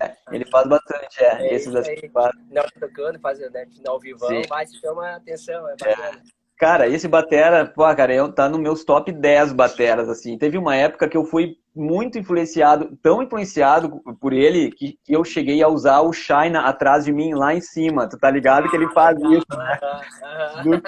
é, 0.00 0.16
ele 0.30 0.44
faz 0.44 0.68
bastante, 0.68 1.24
é. 1.24 1.48
é 1.48 1.54
esses 1.54 1.74
assim 1.74 2.08
faz. 2.12 2.30
Não, 2.50 2.62
tocando, 2.78 3.18
fazendo, 3.18 3.52
né, 3.52 3.66
ao 3.86 3.98
vivo, 3.98 4.26
mas 4.50 4.70
chama 4.74 5.16
atenção, 5.16 5.66
é, 5.66 5.72
é. 5.72 5.76
bacana. 5.76 6.22
É. 6.22 6.43
Cara, 6.56 6.88
esse 6.88 7.08
batera, 7.08 7.66
pô, 7.66 7.82
cara, 7.94 8.14
eu, 8.14 8.32
tá 8.32 8.48
no 8.48 8.58
meus 8.58 8.84
top 8.84 9.10
10 9.10 9.52
bateras, 9.52 10.08
assim. 10.08 10.38
Teve 10.38 10.56
uma 10.56 10.76
época 10.76 11.08
que 11.08 11.16
eu 11.16 11.24
fui 11.24 11.56
muito 11.74 12.16
influenciado, 12.16 12.96
tão 13.02 13.20
influenciado 13.22 14.00
por 14.20 14.32
ele, 14.32 14.70
que, 14.70 14.96
que 15.02 15.12
eu 15.12 15.24
cheguei 15.24 15.62
a 15.62 15.68
usar 15.68 16.00
o 16.02 16.12
China 16.12 16.60
atrás 16.60 17.04
de 17.04 17.12
mim 17.12 17.34
lá 17.34 17.52
em 17.52 17.60
cima. 17.60 18.08
Tu 18.08 18.16
tá 18.16 18.30
ligado 18.30 18.70
que 18.70 18.76
ele 18.76 18.88
faz 18.92 19.18
isso, 19.18 19.46
né? 19.58 19.78
Do... 20.62 20.80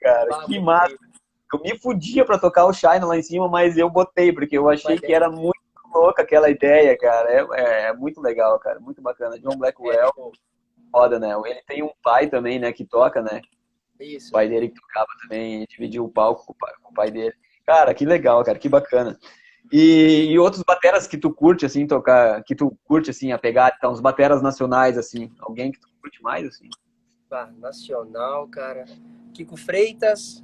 cara, 0.00 0.46
que 0.46 0.58
massa. 0.58 0.96
Eu 1.52 1.60
me 1.60 1.78
fudia 1.78 2.24
pra 2.24 2.38
tocar 2.38 2.66
o 2.66 2.72
Shine 2.72 3.04
lá 3.04 3.16
em 3.16 3.22
cima, 3.22 3.48
mas 3.48 3.78
eu 3.78 3.88
botei, 3.88 4.32
porque 4.32 4.58
eu 4.58 4.68
achei 4.68 4.98
que 4.98 5.14
era 5.14 5.30
muito 5.30 5.54
louca 5.94 6.22
aquela 6.22 6.50
ideia, 6.50 6.98
cara. 6.98 7.30
É, 7.30 7.46
é, 7.52 7.82
é 7.88 7.92
muito 7.94 8.20
legal, 8.20 8.58
cara. 8.58 8.78
Muito 8.80 9.00
bacana. 9.00 9.38
John 9.38 9.56
Blackwell, 9.56 10.12
foda, 10.90 11.18
né? 11.18 11.34
Ele 11.46 11.62
tem 11.66 11.82
um 11.82 11.90
pai 12.02 12.26
também, 12.26 12.58
né, 12.58 12.72
que 12.72 12.84
toca, 12.84 13.22
né? 13.22 13.40
Isso. 14.00 14.28
O 14.28 14.32
pai 14.32 14.48
dele 14.48 14.68
que 14.68 14.80
tocava 14.80 15.08
também, 15.22 15.66
dividiu 15.68 16.04
o 16.04 16.08
palco 16.08 16.46
com 16.46 16.52
o 16.52 16.56
pai, 16.56 16.72
com 16.82 16.90
o 16.90 16.94
pai 16.94 17.10
dele. 17.10 17.34
Cara, 17.66 17.92
que 17.92 18.06
legal, 18.06 18.42
cara, 18.44 18.58
que 18.58 18.68
bacana. 18.68 19.18
E, 19.70 20.28
e, 20.30 20.38
outros 20.38 20.62
bateras 20.62 21.06
que 21.06 21.18
tu 21.18 21.30
curte, 21.32 21.66
assim, 21.66 21.86
tocar, 21.86 22.42
que 22.42 22.54
tu 22.54 22.76
curte, 22.84 23.10
assim, 23.10 23.32
a 23.32 23.38
pegar, 23.38 23.74
então, 23.76 23.92
os 23.92 24.00
bateras 24.00 24.40
nacionais, 24.40 24.96
assim, 24.96 25.30
alguém 25.40 25.70
que 25.70 25.78
tu 25.78 25.88
curte 26.00 26.22
mais, 26.22 26.46
assim? 26.46 26.70
Ah, 27.30 27.50
nacional, 27.58 28.48
cara. 28.48 28.86
Kiko 29.34 29.58
Freitas, 29.58 30.42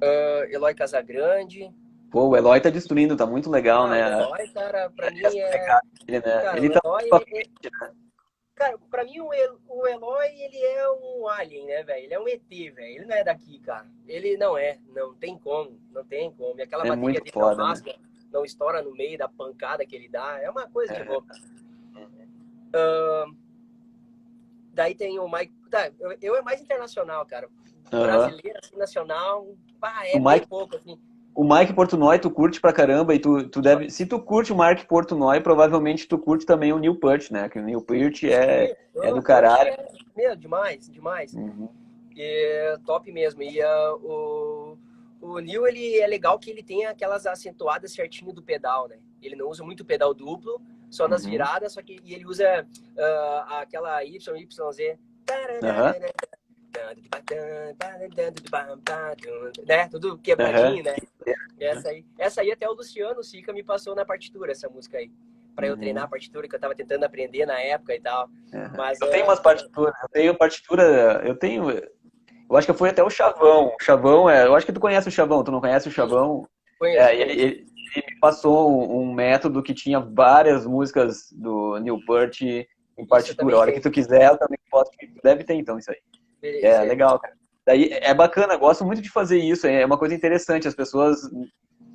Uh, 0.00 0.44
Eloy 0.50 0.74
Casagrande. 0.74 1.70
Pô, 2.10 2.28
o 2.28 2.36
Eloy 2.36 2.60
tá 2.60 2.70
destruindo, 2.70 3.16
tá 3.16 3.26
muito 3.26 3.50
legal, 3.50 3.84
ah, 3.84 3.90
né? 3.90 4.16
O 4.16 4.20
Eloy, 4.20 4.48
cara, 4.48 4.90
pra 4.90 5.10
mim 5.10 5.20
é. 5.22 5.82
Ele, 6.08 6.18
né? 6.18 6.40
Cara, 6.40 6.56
ele 6.56 6.70
tá. 6.70 6.80
Eloy, 6.82 7.24
ele... 7.30 7.50
Cara, 8.60 8.76
pra 8.90 9.04
mim 9.04 9.18
o, 9.20 9.32
Eloy, 9.32 10.26
ele 10.38 10.58
é 10.58 10.92
um 10.92 11.26
alien, 11.26 11.64
né, 11.64 11.82
velho? 11.82 12.04
Ele 12.04 12.12
é 12.12 12.20
um 12.20 12.28
ET, 12.28 12.46
velho. 12.46 12.78
Ele 12.78 13.06
não 13.06 13.16
é 13.16 13.24
daqui, 13.24 13.58
cara. 13.58 13.86
Ele 14.06 14.36
não 14.36 14.58
é. 14.58 14.78
Não 14.94 15.14
tem 15.14 15.38
como. 15.38 15.80
Não 15.90 16.04
tem 16.04 16.30
como. 16.30 16.60
E 16.60 16.62
aquela 16.62 16.84
é 16.84 16.88
bateria 16.90 17.20
dele 17.20 17.32
foda, 17.32 17.56
máscara 17.56 17.96
né? 17.96 18.04
não 18.30 18.44
estoura 18.44 18.82
no 18.82 18.92
meio 18.92 19.16
da 19.16 19.30
pancada 19.30 19.86
que 19.86 19.96
ele 19.96 20.10
dá. 20.10 20.38
É 20.42 20.50
uma 20.50 20.68
coisa 20.68 20.92
é. 20.92 21.02
de 21.02 21.08
louca. 21.08 21.34
Uh, 21.96 23.34
daí 24.74 24.94
tem 24.94 25.18
o 25.18 25.26
Mike. 25.26 25.54
Tá, 25.70 25.90
eu, 25.98 26.14
eu 26.20 26.36
é 26.36 26.42
mais 26.42 26.60
internacional, 26.60 27.24
cara. 27.24 27.48
Brasileiro, 27.90 28.58
assim, 28.62 28.76
nacional, 28.76 29.56
pá, 29.80 30.06
é 30.06 30.18
o 30.18 30.22
Mike, 30.22 30.46
pouco, 30.46 30.76
assim. 30.76 31.00
O 31.34 31.44
Mike 31.44 31.72
Portnoy 31.72 32.18
tu 32.18 32.30
curte 32.30 32.60
pra 32.60 32.72
caramba 32.72 33.14
e 33.14 33.18
tu, 33.18 33.48
tu 33.48 33.62
deve... 33.62 33.88
Se 33.90 34.04
tu 34.04 34.20
curte 34.20 34.52
o 34.52 34.58
Mike 34.58 34.86
Portnoy, 34.86 35.40
provavelmente 35.40 36.06
tu 36.06 36.18
curte 36.18 36.44
também 36.44 36.72
o 36.72 36.78
Neil 36.78 36.96
Peart, 36.96 37.30
né? 37.30 37.48
Que 37.48 37.58
o 37.58 37.62
Neil 37.62 37.80
Peart 37.80 38.24
é, 38.24 38.76
é 38.96 39.14
do 39.14 39.22
caralho. 39.22 39.72
É, 40.18 40.34
demais, 40.34 40.90
demais. 40.90 41.32
Uhum. 41.32 41.68
É, 42.16 42.76
top 42.84 43.10
mesmo. 43.12 43.42
E 43.42 43.62
uh, 43.62 43.96
o, 44.02 44.78
o 45.20 45.38
Neil, 45.38 45.66
ele 45.66 45.98
é 45.98 46.06
legal 46.06 46.38
que 46.38 46.50
ele 46.50 46.62
tem 46.62 46.84
aquelas 46.86 47.26
acentuadas 47.26 47.92
certinho 47.92 48.32
do 48.32 48.42
pedal, 48.42 48.88
né? 48.88 48.98
Ele 49.22 49.36
não 49.36 49.48
usa 49.48 49.62
muito 49.62 49.84
pedal 49.84 50.12
duplo, 50.12 50.60
só 50.90 51.06
nas 51.06 51.24
uhum. 51.24 51.30
viradas, 51.30 51.72
só 51.72 51.82
que 51.82 52.00
e 52.04 52.14
ele 52.14 52.26
usa 52.26 52.66
uh, 52.96 53.54
aquela 53.54 54.04
Y, 54.04 54.36
YZ. 54.36 54.98
Uhum 55.62 56.29
né? 59.66 59.88
Tudo 59.88 60.18
quebradinho, 60.18 60.78
uhum. 60.78 60.82
né? 60.82 60.96
Essa 61.58 61.88
aí, 61.90 62.04
essa 62.18 62.40
aí 62.40 62.50
até 62.50 62.68
o 62.68 62.72
Luciano 62.72 63.22
Sica 63.22 63.52
me 63.52 63.62
passou 63.62 63.94
na 63.94 64.04
partitura, 64.04 64.52
essa 64.52 64.68
música 64.68 64.98
aí. 64.98 65.10
Pra 65.54 65.66
eu 65.66 65.74
uhum. 65.74 65.80
treinar 65.80 66.04
a 66.04 66.08
partitura, 66.08 66.48
que 66.48 66.54
eu 66.54 66.60
tava 66.60 66.74
tentando 66.74 67.04
aprender 67.04 67.44
na 67.44 67.60
época 67.60 67.94
e 67.94 68.00
tal. 68.00 68.28
Uhum. 68.52 68.70
Mas, 68.76 69.00
eu 69.00 69.10
tenho 69.10 69.24
umas 69.24 69.40
partituras, 69.40 69.94
eu 70.02 70.08
tenho 70.08 70.34
partitura, 70.34 71.22
eu 71.26 71.36
tenho. 71.36 71.70
Eu 71.70 72.56
acho 72.56 72.66
que 72.66 72.72
foi 72.72 72.88
até 72.88 73.02
o 73.02 73.10
Chavão. 73.10 73.74
O 73.78 73.82
Chavão 73.82 74.30
é. 74.30 74.46
Eu 74.46 74.54
acho 74.54 74.64
que 74.64 74.72
tu 74.72 74.80
conhece 74.80 75.08
o 75.08 75.12
Chavão, 75.12 75.44
tu 75.44 75.52
não 75.52 75.60
conhece 75.60 75.88
o 75.88 75.92
Chavão? 75.92 76.46
Conheço. 76.78 77.00
É, 77.00 77.14
ele, 77.14 77.32
ele, 77.32 77.42
ele, 77.42 77.66
me 78.08 78.20
passou 78.20 78.90
um, 78.90 79.12
método 79.12 79.62
que 79.62 79.74
tinha 79.74 80.00
várias 80.00 80.64
músicas 80.64 81.30
do 81.32 81.78
Neil 81.78 82.00
Peart 82.06 82.40
em 82.40 83.06
partitura. 83.06 83.54
A 83.54 83.58
hora 83.58 83.72
que 83.72 83.80
tu 83.80 83.90
quiser, 83.90 84.30
eu 84.30 84.38
também 84.38 84.58
posso. 84.70 84.90
Deve 85.22 85.44
ter 85.44 85.54
então 85.54 85.78
isso 85.78 85.90
aí. 85.90 85.98
Beleza. 86.40 86.66
É, 86.66 86.80
legal, 86.82 87.18
cara. 87.18 87.34
Daí 87.66 87.90
é 87.92 88.14
bacana, 88.14 88.56
gosto 88.56 88.84
muito 88.84 89.02
de 89.02 89.10
fazer 89.10 89.38
isso, 89.38 89.66
é 89.66 89.84
uma 89.84 89.98
coisa 89.98 90.14
interessante. 90.14 90.66
As 90.66 90.74
pessoas 90.74 91.30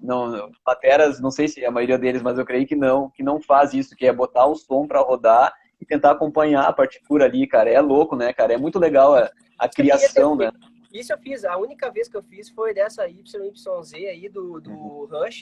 não, 0.02 0.52
bateras, 0.66 1.20
não 1.20 1.32
sei 1.32 1.48
se 1.48 1.66
a 1.66 1.72
maioria 1.72 1.98
deles, 1.98 2.22
mas 2.22 2.38
eu 2.38 2.46
creio 2.46 2.68
que 2.68 2.76
não, 2.76 3.10
que 3.10 3.24
não 3.24 3.42
faz 3.42 3.74
isso, 3.74 3.96
que 3.96 4.06
é 4.06 4.14
botar 4.14 4.46
o 4.46 4.56
som 4.56 4.88
para 4.88 5.02
rodar 5.02 5.54
e 5.82 5.86
tentar 5.86 6.12
acompanhar 6.12 6.64
a 6.64 6.74
partitura 6.74 7.26
ali, 7.26 7.48
cara. 7.48 7.70
É 7.70 7.82
louco, 7.82 8.16
né, 8.16 8.32
cara? 8.32 8.54
É 8.54 8.58
muito 8.58 8.80
legal 8.80 9.16
a, 9.16 9.30
a 9.58 9.68
criação, 9.68 10.40
ia 10.40 10.52
né? 10.52 10.58
Isso 10.94 11.12
eu 11.12 11.18
fiz. 11.18 11.44
A 11.44 11.58
única 11.58 11.92
vez 11.92 12.08
que 12.08 12.16
eu 12.16 12.24
fiz 12.24 12.50
foi 12.50 12.74
dessa 12.74 13.06
YYZ 13.06 13.94
aí 13.94 14.30
do, 14.30 14.62
do 14.62 14.72
uhum. 14.72 15.06
Rush, 15.06 15.42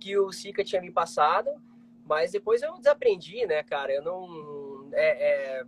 que 0.00 0.16
o 0.16 0.32
Sika 0.32 0.64
tinha 0.64 0.80
me 0.80 0.90
passado. 0.90 1.50
Mas 2.06 2.30
depois 2.30 2.62
eu 2.62 2.78
desaprendi, 2.78 3.44
né, 3.46 3.62
cara? 3.62 3.92
Eu 3.92 4.02
não. 4.02 4.88
É, 4.94 5.58
é, 5.58 5.64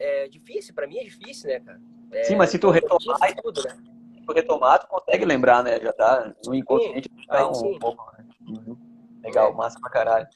é 0.00 0.28
difícil, 0.28 0.74
para 0.74 0.86
mim 0.86 0.98
é 0.98 1.04
difícil, 1.04 1.50
né, 1.50 1.60
cara? 1.60 1.80
É, 2.12 2.24
Sim, 2.24 2.36
mas 2.36 2.50
se 2.50 2.58
tu 2.58 2.70
retomar, 2.70 3.18
tudo, 3.42 3.62
né? 3.62 3.76
se 4.14 4.26
tu 4.26 4.32
retomar, 4.32 4.78
tu 4.80 4.88
consegue 4.88 5.24
lembrar, 5.24 5.62
né? 5.62 5.78
Já 5.80 5.92
tá 5.92 6.34
no 6.46 6.54
inconsciente, 6.54 7.08
sim, 7.08 7.26
tá 7.26 7.48
um, 7.48 7.78
pouco, 7.78 8.12
né? 8.16 8.24
Uhum. 8.48 8.76
Legal, 9.22 9.50
é. 9.50 9.54
massa 9.54 9.78
pra 9.80 9.90
caralho. 9.90 10.26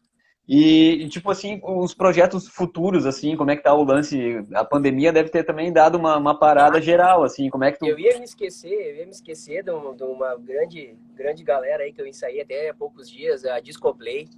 E, 0.47 1.09
tipo 1.09 1.31
assim, 1.31 1.61
os 1.63 1.95
projetos 1.95 2.49
futuros, 2.49 3.07
assim, 3.07 3.37
como 3.37 3.51
é 3.53 3.57
que 3.57 3.63
tá 3.63 3.73
o 3.73 3.85
lance? 3.85 4.45
A 4.55 4.65
pandemia 4.65 5.13
deve 5.13 5.31
ter 5.31 5.45
também 5.45 5.73
dado 5.73 5.97
uma, 5.97 6.17
uma 6.17 6.39
parada 6.39 6.81
geral, 6.81 7.23
assim, 7.23 7.49
como 7.49 7.63
é 7.63 7.71
que 7.71 7.79
tu... 7.79 7.87
Eu 7.87 7.99
ia 7.99 8.19
me 8.19 8.25
esquecer, 8.25 8.73
eu 8.73 8.97
ia 8.97 9.05
me 9.07 9.13
esquecer 9.13 9.63
de, 9.63 9.71
de 9.71 10.03
uma 10.03 10.37
grande, 10.37 10.99
grande 11.15 11.45
galera 11.45 11.85
aí 11.85 11.93
que 11.93 12.03
eu 12.03 12.07
ensaiei 12.07 12.43
até 12.43 12.71
há 12.71 12.75
poucos 12.75 13.09
dias, 13.09 13.45
a 13.45 13.61
Discoplay, 13.61 14.29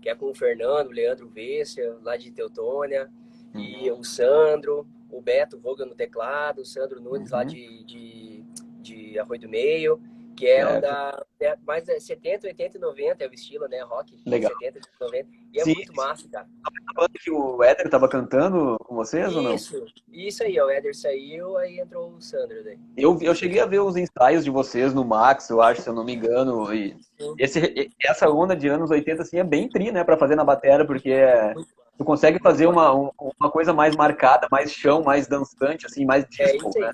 que 0.00 0.08
é 0.08 0.14
com 0.14 0.30
o 0.30 0.34
Fernando, 0.34 0.88
o 0.88 0.92
Leandro 0.92 1.28
Vessia, 1.28 1.96
lá 2.02 2.16
de 2.16 2.30
Teutônia, 2.32 3.10
uhum. 3.54 3.60
e 3.60 3.90
o 3.90 4.02
Sandro, 4.02 4.86
o 5.12 5.20
Beto 5.20 5.58
Voga 5.58 5.84
no 5.84 5.94
teclado, 5.94 6.62
o 6.62 6.64
Sandro 6.64 7.00
Nunes 7.00 7.30
uhum. 7.30 7.36
lá 7.36 7.44
de, 7.44 7.84
de, 7.84 8.44
de 8.80 9.18
Arroio 9.18 9.40
do 9.42 9.48
Meio, 9.48 10.00
que 10.42 10.48
é, 10.48 10.58
é. 10.58 10.80
da 10.80 11.24
é, 11.40 11.56
mais 11.64 11.84
70, 11.84 12.48
80 12.48 12.76
e 12.76 12.80
90 12.80 13.24
é 13.24 13.28
o 13.28 13.32
estilo, 13.32 13.68
né? 13.68 13.80
Rock. 13.82 14.20
Legal. 14.26 14.50
70, 14.60 14.80
90. 15.00 15.28
E 15.52 15.60
é 15.60 15.64
sim, 15.64 15.74
muito 15.76 15.94
massa, 15.94 16.28
cara. 16.28 16.48
A 16.64 17.00
banda 17.00 17.12
que 17.14 17.30
o 17.30 17.62
Éder 17.62 17.88
tava 17.88 18.08
cantando 18.08 18.76
com 18.80 18.96
vocês 18.96 19.28
isso, 19.28 19.36
ou 19.36 19.42
não? 19.44 19.54
Isso, 19.54 19.84
isso 20.10 20.42
aí, 20.42 20.60
o 20.60 20.68
Éder 20.68 20.96
saiu, 20.96 21.56
aí 21.58 21.78
entrou 21.78 22.10
o 22.10 22.20
Sandro 22.20 22.64
daí. 22.64 22.76
Eu, 22.96 23.16
eu 23.22 23.36
cheguei 23.36 23.60
a 23.60 23.66
ver 23.66 23.78
os 23.78 23.96
ensaios 23.96 24.42
de 24.42 24.50
vocês 24.50 24.92
no 24.92 25.04
Max, 25.04 25.48
eu 25.48 25.62
acho, 25.62 25.80
se 25.80 25.88
eu 25.88 25.94
não 25.94 26.04
me 26.04 26.16
engano. 26.16 26.74
E 26.74 26.96
esse, 27.38 27.88
essa 28.04 28.28
onda 28.28 28.56
de 28.56 28.66
anos 28.66 28.90
80, 28.90 29.22
assim, 29.22 29.38
é 29.38 29.44
bem 29.44 29.68
tri, 29.68 29.92
né, 29.92 30.02
pra 30.02 30.18
fazer 30.18 30.34
na 30.34 30.44
bateria, 30.44 30.84
porque 30.84 31.10
é, 31.10 31.54
tu 31.96 32.04
consegue 32.04 32.40
fazer 32.40 32.66
uma, 32.66 32.92
uma 32.92 33.50
coisa 33.52 33.72
mais 33.72 33.94
marcada, 33.94 34.48
mais 34.50 34.72
chão, 34.72 35.04
mais 35.04 35.28
dançante, 35.28 35.86
assim, 35.86 36.04
mais 36.04 36.24
é 36.36 36.52
disco, 36.52 36.70
é 36.78 36.80
né? 36.80 36.92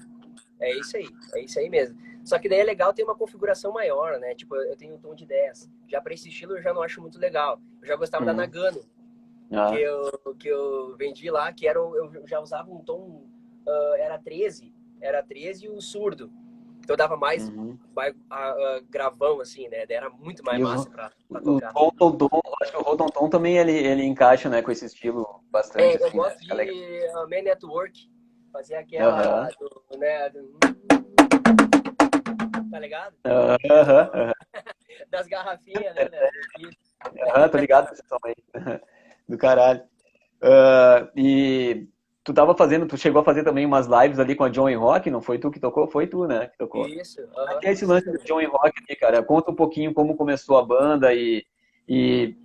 É 0.61 0.77
isso 0.77 0.97
aí, 0.99 1.07
é 1.35 1.41
isso 1.45 1.59
aí 1.59 1.71
mesmo. 1.71 1.97
Só 2.29 2.39
que 2.39 2.47
daí 2.47 2.61
é 2.61 2.65
legal 2.65 2.93
ter 2.93 3.05
uma 3.05 3.15
configuração 3.15 3.73
maior, 3.73 4.21
né? 4.21 4.35
Tipo, 4.35 4.55
eu 4.55 4.77
tenho 4.77 4.97
um 4.97 4.99
tom 4.99 5.15
de 5.15 5.25
10. 5.25 5.71
Já 5.89 5.99
para 5.99 6.13
esse 6.13 6.29
estilo 6.29 6.59
eu 6.59 6.63
já 6.63 6.75
não 6.75 6.83
acho 6.83 7.01
muito 7.01 7.19
legal. 7.19 7.59
Eu 7.81 7.89
já 7.89 7.97
gostava 7.97 8.23
uhum. 8.23 8.27
da 8.27 8.35
Nagano, 8.35 8.85
ah. 9.51 9.71
que, 9.71 9.81
eu, 9.81 10.35
que 10.39 10.49
eu 10.49 10.95
vendi 10.99 11.31
lá, 11.31 11.51
que 11.55 11.67
era, 11.67 11.79
eu 11.79 12.27
já 12.27 12.39
usava 12.39 12.71
um 12.71 12.85
tom, 12.85 13.25
uh, 13.67 13.95
era 13.97 14.19
13, 14.19 14.75
era 15.01 15.23
13 15.23 15.65
e 15.65 15.69
o 15.71 15.81
surdo. 15.81 16.31
Então 16.81 16.95
dava 16.97 17.17
mais, 17.17 17.49
uhum. 17.49 17.79
mais 17.97 18.15
uh, 18.15 18.79
uh, 18.79 18.87
gravão, 18.91 19.41
assim, 19.41 19.67
né? 19.69 19.87
Era 19.89 20.11
muito 20.11 20.45
mais 20.45 20.61
e 20.61 20.63
massa 20.63 20.91
para 20.91 21.11
tocar. 21.41 21.73
O 21.75 22.13
Tom, 22.13 22.41
acho 22.61 22.73
que 22.73 22.79
o 22.79 22.83
Rodon 22.83 23.07
Tom 23.07 23.31
também 23.31 23.57
ele, 23.57 23.73
ele 23.73 24.05
encaixa, 24.05 24.51
né, 24.51 24.61
com 24.61 24.71
esse 24.71 24.85
estilo 24.85 25.43
bastante. 25.51 25.97
É, 25.97 26.03
eu 26.03 26.07
assim, 26.07 26.17
gosto 26.17 26.55
né? 26.55 26.65
de 26.67 26.73
uh, 26.73 27.29
Man 27.29 27.43
Network, 27.43 28.11
fazer 28.53 28.75
aquela, 28.75 29.49
uhum. 29.61 29.69
do, 29.91 29.99
né, 29.99 30.29
do 30.29 30.98
tá 32.71 32.79
ligado? 32.79 33.15
Das 35.11 35.27
garrafinhas, 35.29 35.95
né? 35.95 36.09
Aham, 37.29 37.49
tô 37.49 37.59
ligado 37.59 37.89
nesse 37.91 38.03
som 38.09 38.19
aí. 38.25 38.35
Do 39.29 39.39
caralho. 39.39 39.83
Uh, 40.43 41.09
e 41.17 41.89
tu 42.25 42.35
tava 42.35 42.55
fazendo, 42.55 42.87
tu 42.87 42.97
chegou 42.97 43.23
a 43.23 43.25
fazer 43.25 43.45
também 43.45 43.65
umas 43.65 43.87
lives 43.87 44.19
ali 44.19 44.35
com 44.35 44.45
a 44.45 44.49
John 44.49 44.77
Rock, 44.79 45.11
não 45.11 45.23
foi 45.23 45.39
tu 45.39 45.51
que 45.51 45.61
tocou? 45.61 45.89
Foi 45.89 46.07
tu, 46.07 46.27
né, 46.27 46.49
que 46.49 46.59
tocou. 46.59 46.87
Isso. 46.87 47.21
Uhum. 47.21 47.29
-huh. 47.29 47.61
é 47.63 47.73
esse 47.73 47.87
lance 47.87 48.11
do 48.11 48.19
John 48.25 48.45
Rock 48.51 48.73
aqui, 48.83 48.97
cara? 48.97 49.23
Conta 49.23 49.51
um 49.51 49.55
pouquinho 49.55 49.95
como 49.95 50.17
começou 50.17 50.59
a 50.59 50.65
banda 50.65 51.15
e, 51.15 51.45
e 51.89 52.37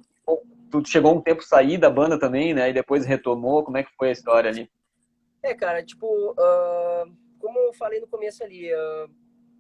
tu 0.72 0.84
chegou 0.86 1.16
um 1.16 1.22
tempo 1.22 1.44
sair 1.44 1.78
da 1.78 1.90
banda 1.90 2.18
também, 2.18 2.54
né, 2.54 2.70
e 2.70 2.74
depois 2.74 3.06
retomou, 3.06 3.64
como 3.64 3.78
é 3.78 3.84
que 3.84 3.92
foi 3.98 4.10
a 4.10 4.14
história 4.14 4.50
ali? 4.50 4.70
É, 5.42 5.54
cara, 5.54 5.84
tipo, 5.84 6.08
uh, 6.32 7.12
como 7.40 7.60
eu 7.60 7.74
falei 7.74 8.00
no 8.00 8.08
começo 8.08 8.44
ali, 8.44 8.74
uh, 8.74 9.10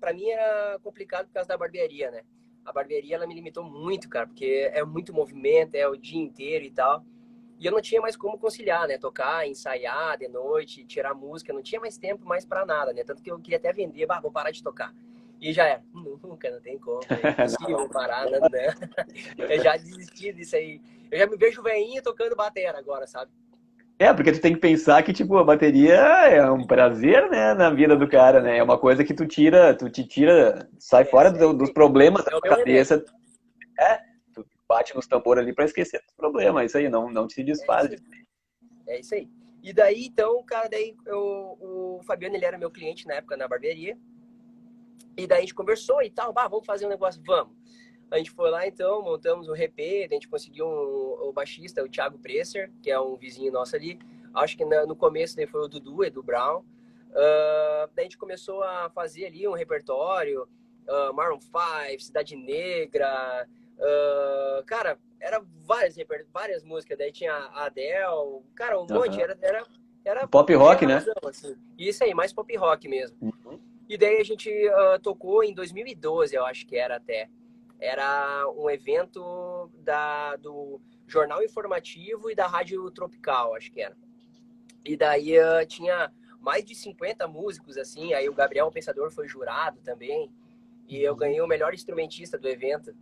para 0.03 0.13
mim 0.13 0.29
era 0.29 0.77
complicado 0.83 1.27
por 1.27 1.33
causa 1.33 1.47
da 1.47 1.57
barbearia, 1.57 2.11
né? 2.11 2.23
A 2.65 2.73
barbearia 2.73 3.15
ela 3.15 3.25
me 3.25 3.33
limitou 3.33 3.63
muito, 3.63 4.09
cara, 4.09 4.27
porque 4.27 4.69
é 4.73 4.83
muito 4.83 5.13
movimento, 5.13 5.75
é 5.75 5.87
o 5.87 5.95
dia 5.95 6.21
inteiro 6.21 6.65
e 6.65 6.71
tal. 6.71 7.05
E 7.57 7.65
eu 7.65 7.71
não 7.71 7.79
tinha 7.79 8.01
mais 8.01 8.17
como 8.17 8.37
conciliar, 8.37 8.85
né? 8.85 8.97
Tocar, 8.97 9.47
ensaiar 9.47 10.17
de 10.17 10.27
noite, 10.27 10.83
tirar 10.83 11.13
música, 11.13 11.53
não 11.53 11.61
tinha 11.61 11.79
mais 11.79 11.97
tempo 11.97 12.27
mais 12.27 12.45
para 12.45 12.65
nada, 12.65 12.91
né? 12.91 13.05
Tanto 13.05 13.23
que 13.23 13.31
eu 13.31 13.39
queria 13.39 13.57
até 13.57 13.71
vender, 13.71 14.05
bah, 14.05 14.19
vou 14.19 14.29
parar 14.29 14.51
de 14.51 14.61
tocar. 14.61 14.93
E 15.39 15.53
já 15.53 15.65
é, 15.65 15.81
nunca, 15.95 16.51
não 16.51 16.59
tem 16.59 16.77
como, 16.77 16.99
é 17.07 17.29
impossível 17.29 17.87
parar, 17.87 18.29
né? 18.29 18.39
Eu 19.39 19.63
já 19.63 19.77
desisti 19.77 20.33
disso 20.33 20.57
aí. 20.57 20.81
Eu 21.09 21.17
já 21.17 21.27
me 21.27 21.37
vejo 21.37 21.63
veinho 21.63 22.03
tocando 22.03 22.35
batera 22.35 22.77
agora, 22.77 23.07
sabe? 23.07 23.31
É, 23.99 24.13
porque 24.13 24.31
tu 24.31 24.41
tem 24.41 24.53
que 24.53 24.59
pensar 24.59 25.03
que, 25.03 25.13
tipo, 25.13 25.37
a 25.37 25.43
bateria 25.43 25.93
é 25.93 26.49
um 26.49 26.65
prazer, 26.65 27.29
né, 27.29 27.53
na 27.53 27.69
vida 27.69 27.95
do 27.95 28.07
cara, 28.07 28.41
né? 28.41 28.57
É 28.57 28.63
uma 28.63 28.77
coisa 28.77 29.03
que 29.03 29.13
tu 29.13 29.25
tira, 29.25 29.73
tu 29.73 29.89
te 29.89 30.03
tira, 30.05 30.67
sai 30.79 31.03
é, 31.03 31.05
fora 31.05 31.31
do, 31.31 31.53
dos 31.53 31.71
problemas 31.71 32.21
é 32.21 32.25
da 32.25 32.31
tua 32.31 32.57
cabeça. 32.57 33.05
É, 33.79 33.99
tu 34.33 34.45
bate 34.67 34.95
nos 34.95 35.07
tambores 35.07 35.43
ali 35.43 35.53
pra 35.53 35.65
esquecer 35.65 36.01
dos 36.01 36.15
problemas, 36.15 36.65
isso 36.65 36.77
aí, 36.77 36.89
não, 36.89 37.09
não 37.09 37.27
te 37.27 37.43
desfaz. 37.43 37.91
É 37.91 37.93
isso, 37.93 38.03
é 38.87 38.99
isso 38.99 39.15
aí. 39.15 39.29
E 39.61 39.71
daí, 39.71 40.07
então, 40.07 40.43
cara, 40.43 40.67
daí 40.67 40.93
eu, 41.05 41.57
o 41.61 42.01
Fabiano, 42.05 42.35
ele 42.35 42.45
era 42.45 42.57
meu 42.57 42.69
cliente 42.69 43.07
na 43.07 43.13
época 43.13 43.37
na 43.37 43.47
barbearia. 43.47 43.97
E 45.15 45.25
daí 45.27 45.37
a 45.37 45.41
gente 45.41 45.55
conversou 45.55 46.01
e 46.01 46.09
tal, 46.09 46.33
bah, 46.33 46.47
vamos 46.47 46.65
fazer 46.65 46.85
um 46.85 46.89
negócio, 46.89 47.21
vamos. 47.25 47.55
A 48.13 48.17
gente 48.17 48.29
foi 48.29 48.51
lá 48.51 48.67
então, 48.67 49.01
montamos 49.01 49.47
o 49.47 49.53
RP, 49.53 50.05
a 50.07 50.13
gente 50.13 50.27
conseguiu 50.27 50.67
um, 50.67 51.29
o 51.29 51.33
baixista, 51.33 51.83
o 51.83 51.89
Thiago 51.89 52.19
Presser, 52.19 52.71
que 52.79 52.91
é 52.91 52.99
um 52.99 53.15
vizinho 53.15 53.51
nosso 53.51 53.75
ali. 53.75 53.97
Acho 54.35 54.55
que 54.55 54.63
no 54.63 54.95
começo 54.95 55.35
daí 55.35 55.47
foi 55.47 55.61
o 55.61 55.67
Dudu, 55.67 56.03
Edu 56.03 56.21
Brown. 56.21 56.59
Uh, 56.59 57.89
daí 57.95 58.01
a 58.01 58.03
gente 58.03 58.17
começou 58.19 58.61
a 58.61 58.87
fazer 58.91 59.25
ali 59.25 59.47
um 59.47 59.53
repertório, 59.53 60.47
uh, 60.87 61.11
Maroon 61.11 61.39
5, 61.41 62.03
Cidade 62.03 62.35
Negra, 62.35 63.47
uh, 63.79 64.63
cara, 64.65 64.99
era 65.19 65.43
várias, 65.65 65.95
várias 66.31 66.63
músicas. 66.63 66.99
Daí 66.99 67.11
tinha 67.11 67.33
a 67.33 67.65
Adele, 67.65 68.43
cara, 68.53 68.79
um 68.79 68.85
monte, 68.85 69.19
era, 69.19 69.35
era, 69.41 69.65
era 70.05 70.27
pop 70.27 70.53
rock, 70.53 70.85
né? 70.85 71.03
Assim. 71.27 71.55
Isso 71.79 72.03
aí, 72.03 72.13
mais 72.13 72.31
pop 72.31 72.55
rock 72.57 72.87
mesmo. 72.87 73.17
Uhum. 73.19 73.59
E 73.89 73.97
daí 73.97 74.17
a 74.17 74.23
gente 74.23 74.51
uh, 74.51 74.99
tocou 75.01 75.43
em 75.43 75.51
2012, 75.51 76.35
eu 76.35 76.45
acho 76.45 76.67
que 76.67 76.75
era 76.75 76.97
até 76.97 77.27
era 77.83 78.49
um 78.55 78.69
evento 78.69 79.69
da, 79.79 80.37
do 80.37 80.79
Jornal 81.05 81.43
Informativo 81.43 82.31
e 82.31 82.35
da 82.35 82.47
Rádio 82.47 82.89
Tropical, 82.91 83.55
acho 83.55 83.69
que 83.71 83.81
era. 83.81 83.95
E 84.85 84.95
daí 84.95 85.37
uh, 85.37 85.65
tinha 85.67 86.09
mais 86.39 86.63
de 86.63 86.73
50 86.75 87.27
músicos, 87.27 87.77
assim, 87.77 88.13
aí 88.13 88.29
o 88.29 88.33
Gabriel 88.33 88.71
Pensador 88.71 89.11
foi 89.11 89.27
jurado 89.27 89.81
também, 89.81 90.31
e 90.87 91.01
eu 91.01 91.15
ganhei 91.15 91.41
o 91.41 91.47
melhor 91.47 91.73
instrumentista 91.73 92.37
do 92.37 92.47
evento. 92.47 92.95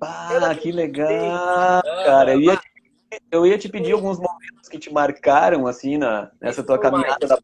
Ah, 0.00 0.54
que 0.54 0.70
legal, 0.70 1.82
cara. 2.04 2.34
Eu 2.34 2.40
ia, 2.40 2.56
te, 2.56 2.70
eu 3.30 3.46
ia 3.46 3.58
te 3.58 3.68
pedir 3.68 3.92
alguns 3.92 4.18
momentos 4.18 4.68
que 4.68 4.78
te 4.78 4.92
marcaram, 4.92 5.66
assim, 5.66 5.98
na, 5.98 6.30
nessa 6.40 6.62
tua 6.62 6.78
caminhada 6.78 7.26
da 7.26 7.38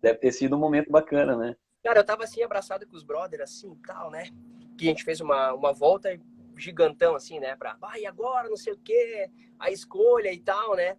Deve 0.00 0.18
ter 0.18 0.32
sido 0.32 0.54
um 0.54 0.60
momento 0.60 0.90
bacana, 0.90 1.36
né? 1.36 1.56
Cara, 1.88 2.00
eu 2.00 2.04
tava 2.04 2.24
assim, 2.24 2.42
abraçado 2.42 2.86
com 2.86 2.94
os 2.94 3.02
brothers, 3.02 3.44
assim, 3.44 3.74
tal, 3.86 4.10
né? 4.10 4.30
que 4.76 4.84
a 4.86 4.90
gente 4.90 5.04
fez 5.04 5.22
uma, 5.22 5.54
uma 5.54 5.72
volta 5.72 6.20
gigantão, 6.54 7.14
assim, 7.14 7.40
né? 7.40 7.56
Pra, 7.56 7.78
ah, 7.80 7.98
e 7.98 8.04
agora, 8.04 8.46
não 8.46 8.58
sei 8.58 8.74
o 8.74 8.78
quê, 8.78 9.30
a 9.58 9.70
escolha 9.70 10.30
e 10.30 10.38
tal, 10.38 10.76
né? 10.76 10.98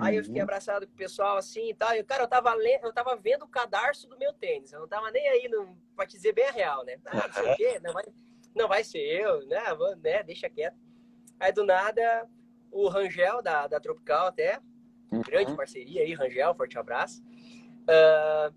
Aí 0.00 0.14
eu 0.14 0.22
fiquei 0.22 0.40
uhum. 0.40 0.44
abraçado 0.44 0.86
com 0.86 0.92
o 0.92 0.96
pessoal 0.96 1.38
assim 1.38 1.70
e 1.70 1.74
tal. 1.74 1.92
E, 1.92 2.04
cara, 2.04 2.22
eu 2.22 2.28
tava, 2.28 2.54
lendo, 2.54 2.84
eu 2.84 2.92
tava 2.92 3.16
vendo 3.16 3.42
o 3.42 3.48
cadarço 3.48 4.08
do 4.08 4.16
meu 4.16 4.32
tênis. 4.32 4.72
Eu 4.72 4.78
não 4.78 4.86
tava 4.86 5.10
nem 5.10 5.28
aí 5.28 5.48
no, 5.48 5.76
pra 5.96 6.06
te 6.06 6.12
dizer 6.12 6.32
bem 6.32 6.46
a 6.46 6.52
real, 6.52 6.84
né? 6.84 7.00
Ah, 7.06 7.26
não 7.26 7.34
sei 7.34 7.52
o 7.52 7.56
quê, 7.56 7.80
não 7.82 7.92
vai, 7.92 8.04
não 8.54 8.68
vai 8.68 8.84
ser 8.84 9.00
eu, 9.00 9.44
né? 9.48 9.74
Vou, 9.74 9.96
né? 9.96 10.22
Deixa 10.22 10.48
quieto. 10.48 10.78
Aí 11.40 11.50
do 11.50 11.64
nada, 11.64 12.28
o 12.70 12.86
Rangel 12.86 13.42
da, 13.42 13.66
da 13.66 13.80
Tropical 13.80 14.28
até, 14.28 14.60
uhum. 15.10 15.20
grande 15.22 15.56
parceria 15.56 16.02
aí, 16.02 16.14
Rangel, 16.14 16.54
forte 16.54 16.78
abraço. 16.78 17.20
Uh, 17.82 18.54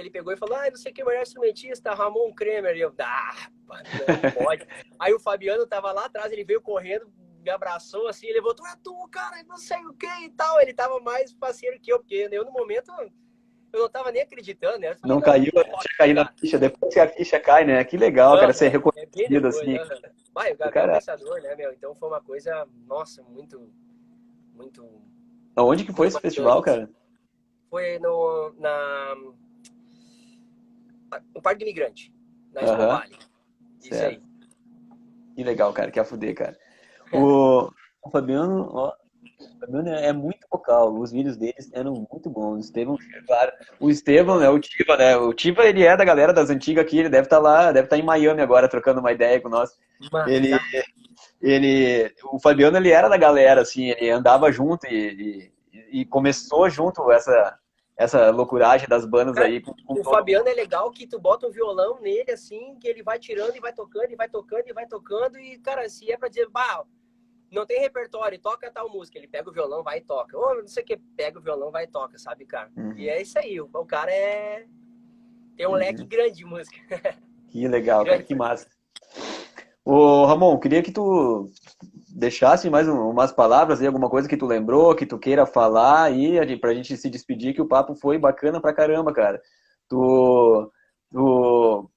ele 0.00 0.10
pegou 0.10 0.32
e 0.32 0.36
falou: 0.36 0.56
Ah, 0.56 0.68
não 0.68 0.76
sei 0.76 0.92
que, 0.92 1.04
melhor 1.04 1.22
instrumentista, 1.22 1.94
Ramon 1.94 2.32
Kremer. 2.34 2.76
E 2.76 2.80
eu, 2.80 2.94
ah, 2.98 3.48
não 3.68 4.44
pode. 4.44 4.66
Aí 4.98 5.12
o 5.12 5.20
Fabiano 5.20 5.66
tava 5.66 5.92
lá 5.92 6.06
atrás, 6.06 6.32
ele 6.32 6.44
veio 6.44 6.60
correndo, 6.60 7.12
me 7.42 7.50
abraçou 7.50 8.08
assim, 8.08 8.26
ele 8.26 8.40
voltou: 8.40 8.66
É 8.66 8.74
tu, 8.82 9.08
cara, 9.08 9.42
não 9.44 9.56
sei 9.56 9.84
o 9.86 9.92
que 9.92 10.06
e 10.06 10.30
tal. 10.30 10.60
Ele 10.60 10.74
tava 10.74 10.98
mais 11.00 11.32
parceiro 11.32 11.78
que 11.80 11.92
eu, 11.92 11.98
porque 11.98 12.28
eu 12.30 12.44
no 12.44 12.52
momento 12.52 12.92
eu 13.72 13.82
não 13.82 13.88
tava 13.88 14.10
nem 14.10 14.22
acreditando, 14.22 14.78
né? 14.78 14.94
Falei, 14.96 15.14
não, 15.14 15.20
caiu, 15.20 15.52
não 15.54 15.62
deixa 15.62 15.88
cair 15.96 16.14
na 16.14 16.32
ficha, 16.32 16.58
depois 16.58 16.92
que 16.92 17.00
a 17.00 17.08
ficha 17.08 17.38
cai, 17.38 17.64
né? 17.64 17.84
Que 17.84 17.96
legal, 17.96 18.32
não, 18.32 18.40
cara, 18.40 18.52
ser 18.52 18.66
é 18.66 18.68
reconhecido 18.68 19.46
é 19.46 19.48
assim. 19.48 19.72
Né? 19.74 20.12
Vai, 20.34 20.52
o 20.52 20.56
Gabriel 20.56 20.90
é 20.90 20.92
pensador, 20.94 21.40
né, 21.40 21.54
meu? 21.54 21.72
Então 21.72 21.94
foi 21.94 22.08
uma 22.08 22.20
coisa, 22.20 22.66
nossa, 22.86 23.22
muito. 23.22 23.70
Muito. 24.54 24.84
Aonde 25.56 25.84
que 25.84 25.92
foi 25.92 26.08
esse 26.08 26.20
festival, 26.20 26.60
cara? 26.62 26.90
Foi 27.70 27.98
no, 27.98 28.52
na 28.58 29.14
um 31.36 31.40
parque 31.40 31.58
de 31.58 31.70
imigrante, 31.70 32.12
na 32.52 32.62
Expo 32.62 32.76
Vale. 32.76 33.18
Isso 33.80 33.94
certo. 33.94 34.20
aí. 34.20 34.22
Que 35.34 35.44
legal, 35.44 35.72
cara, 35.72 35.90
que 35.90 36.04
fuder, 36.04 36.34
cara. 36.34 36.56
O, 37.12 37.70
o 38.02 38.10
Fabiano, 38.10 38.68
ó, 38.72 38.92
o 39.38 39.60
Fabiano 39.60 39.88
é 39.88 40.12
muito 40.12 40.46
vocal, 40.50 40.92
os 40.98 41.10
vídeos 41.10 41.36
deles 41.36 41.70
eram 41.72 42.06
muito 42.10 42.28
bons. 42.28 42.56
O 42.56 42.58
Estevão, 42.58 42.98
claro. 43.26 43.52
O 43.78 43.90
Estevão, 43.90 44.38
né, 44.38 44.48
o 44.48 44.58
Tiva, 44.58 44.96
né? 44.96 45.16
O 45.16 45.32
Tiva, 45.32 45.64
ele 45.64 45.82
é 45.84 45.96
da 45.96 46.04
galera 46.04 46.32
das 46.32 46.50
antigas 46.50 46.84
aqui, 46.84 46.98
ele 46.98 47.08
deve 47.08 47.26
estar 47.26 47.36
tá 47.36 47.42
lá, 47.42 47.72
deve 47.72 47.86
estar 47.86 47.96
tá 47.96 48.02
em 48.02 48.04
Miami 48.04 48.42
agora, 48.42 48.68
trocando 48.68 49.00
uma 49.00 49.12
ideia 49.12 49.40
com 49.40 49.48
nós. 49.48 49.70
Mas, 50.12 50.28
ele, 50.28 50.50
tá. 50.50 50.60
ele, 51.40 52.12
o 52.32 52.38
Fabiano, 52.38 52.76
ele 52.76 52.90
era 52.90 53.08
da 53.08 53.16
galera, 53.16 53.62
assim, 53.62 53.90
ele 53.90 54.10
andava 54.10 54.50
junto 54.52 54.86
e, 54.86 55.50
e, 55.72 56.00
e 56.00 56.04
começou 56.04 56.68
junto 56.68 57.10
essa, 57.10 57.58
essa 58.00 58.30
loucuragem 58.30 58.88
das 58.88 59.04
bandas 59.04 59.34
Cara, 59.34 59.46
aí. 59.46 59.60
Com, 59.60 59.74
com 59.74 60.00
o 60.00 60.04
Fabiano 60.04 60.48
é 60.48 60.54
legal 60.54 60.90
que 60.90 61.06
tu 61.06 61.18
bota 61.20 61.46
um 61.46 61.50
violão 61.50 62.00
nele, 62.00 62.30
assim, 62.30 62.74
que 62.80 62.88
ele 62.88 63.02
vai 63.02 63.18
tirando 63.18 63.54
e 63.54 63.60
vai 63.60 63.74
tocando, 63.74 64.10
e 64.10 64.16
vai 64.16 64.26
tocando, 64.26 64.66
e 64.66 64.72
vai 64.72 64.86
tocando, 64.86 65.38
e, 65.38 65.58
cara, 65.58 65.86
se 65.86 66.10
é 66.10 66.16
pra 66.16 66.30
dizer, 66.30 66.48
bah, 66.48 66.82
não 67.50 67.66
tem 67.66 67.78
repertório, 67.78 68.40
toca 68.40 68.70
tal 68.70 68.88
música, 68.88 69.18
ele 69.18 69.28
pega 69.28 69.50
o 69.50 69.52
violão, 69.52 69.82
vai 69.82 69.98
e 69.98 70.00
toca. 70.00 70.34
Ou 70.34 70.62
não 70.62 70.66
sei 70.66 70.82
o 70.82 70.86
que, 70.86 70.96
pega 71.14 71.38
o 71.38 71.42
violão, 71.42 71.70
vai 71.70 71.84
e 71.84 71.88
toca, 71.88 72.16
sabe, 72.16 72.46
cara? 72.46 72.70
Uhum. 72.74 72.94
E 72.96 73.06
é 73.06 73.20
isso 73.20 73.38
aí, 73.38 73.60
o, 73.60 73.68
o 73.70 73.84
cara 73.84 74.10
é... 74.10 74.64
tem 75.54 75.66
um 75.66 75.72
uhum. 75.72 75.76
leque 75.76 76.02
grande 76.02 76.38
de 76.38 76.46
música. 76.46 76.78
Que 77.48 77.68
legal, 77.68 78.02
cara, 78.06 78.22
que 78.24 78.34
massa. 78.34 78.66
Ô, 79.84 80.24
Ramon, 80.24 80.58
queria 80.58 80.82
que 80.82 80.90
tu 80.90 81.50
deixasse 82.14 82.68
mais 82.70 82.88
umas 82.88 83.32
palavras 83.32 83.80
aí, 83.80 83.86
alguma 83.86 84.10
coisa 84.10 84.28
que 84.28 84.36
tu 84.36 84.46
lembrou, 84.46 84.94
que 84.94 85.06
tu 85.06 85.18
queira 85.18 85.46
falar 85.46 86.04
aí, 86.04 86.56
pra 86.58 86.74
gente 86.74 86.96
se 86.96 87.10
despedir, 87.10 87.54
que 87.54 87.62
o 87.62 87.68
papo 87.68 87.94
foi 87.94 88.18
bacana 88.18 88.60
pra 88.60 88.72
caramba, 88.72 89.12
cara. 89.12 89.40
Tu, 89.88 90.72
tu, 91.12 91.90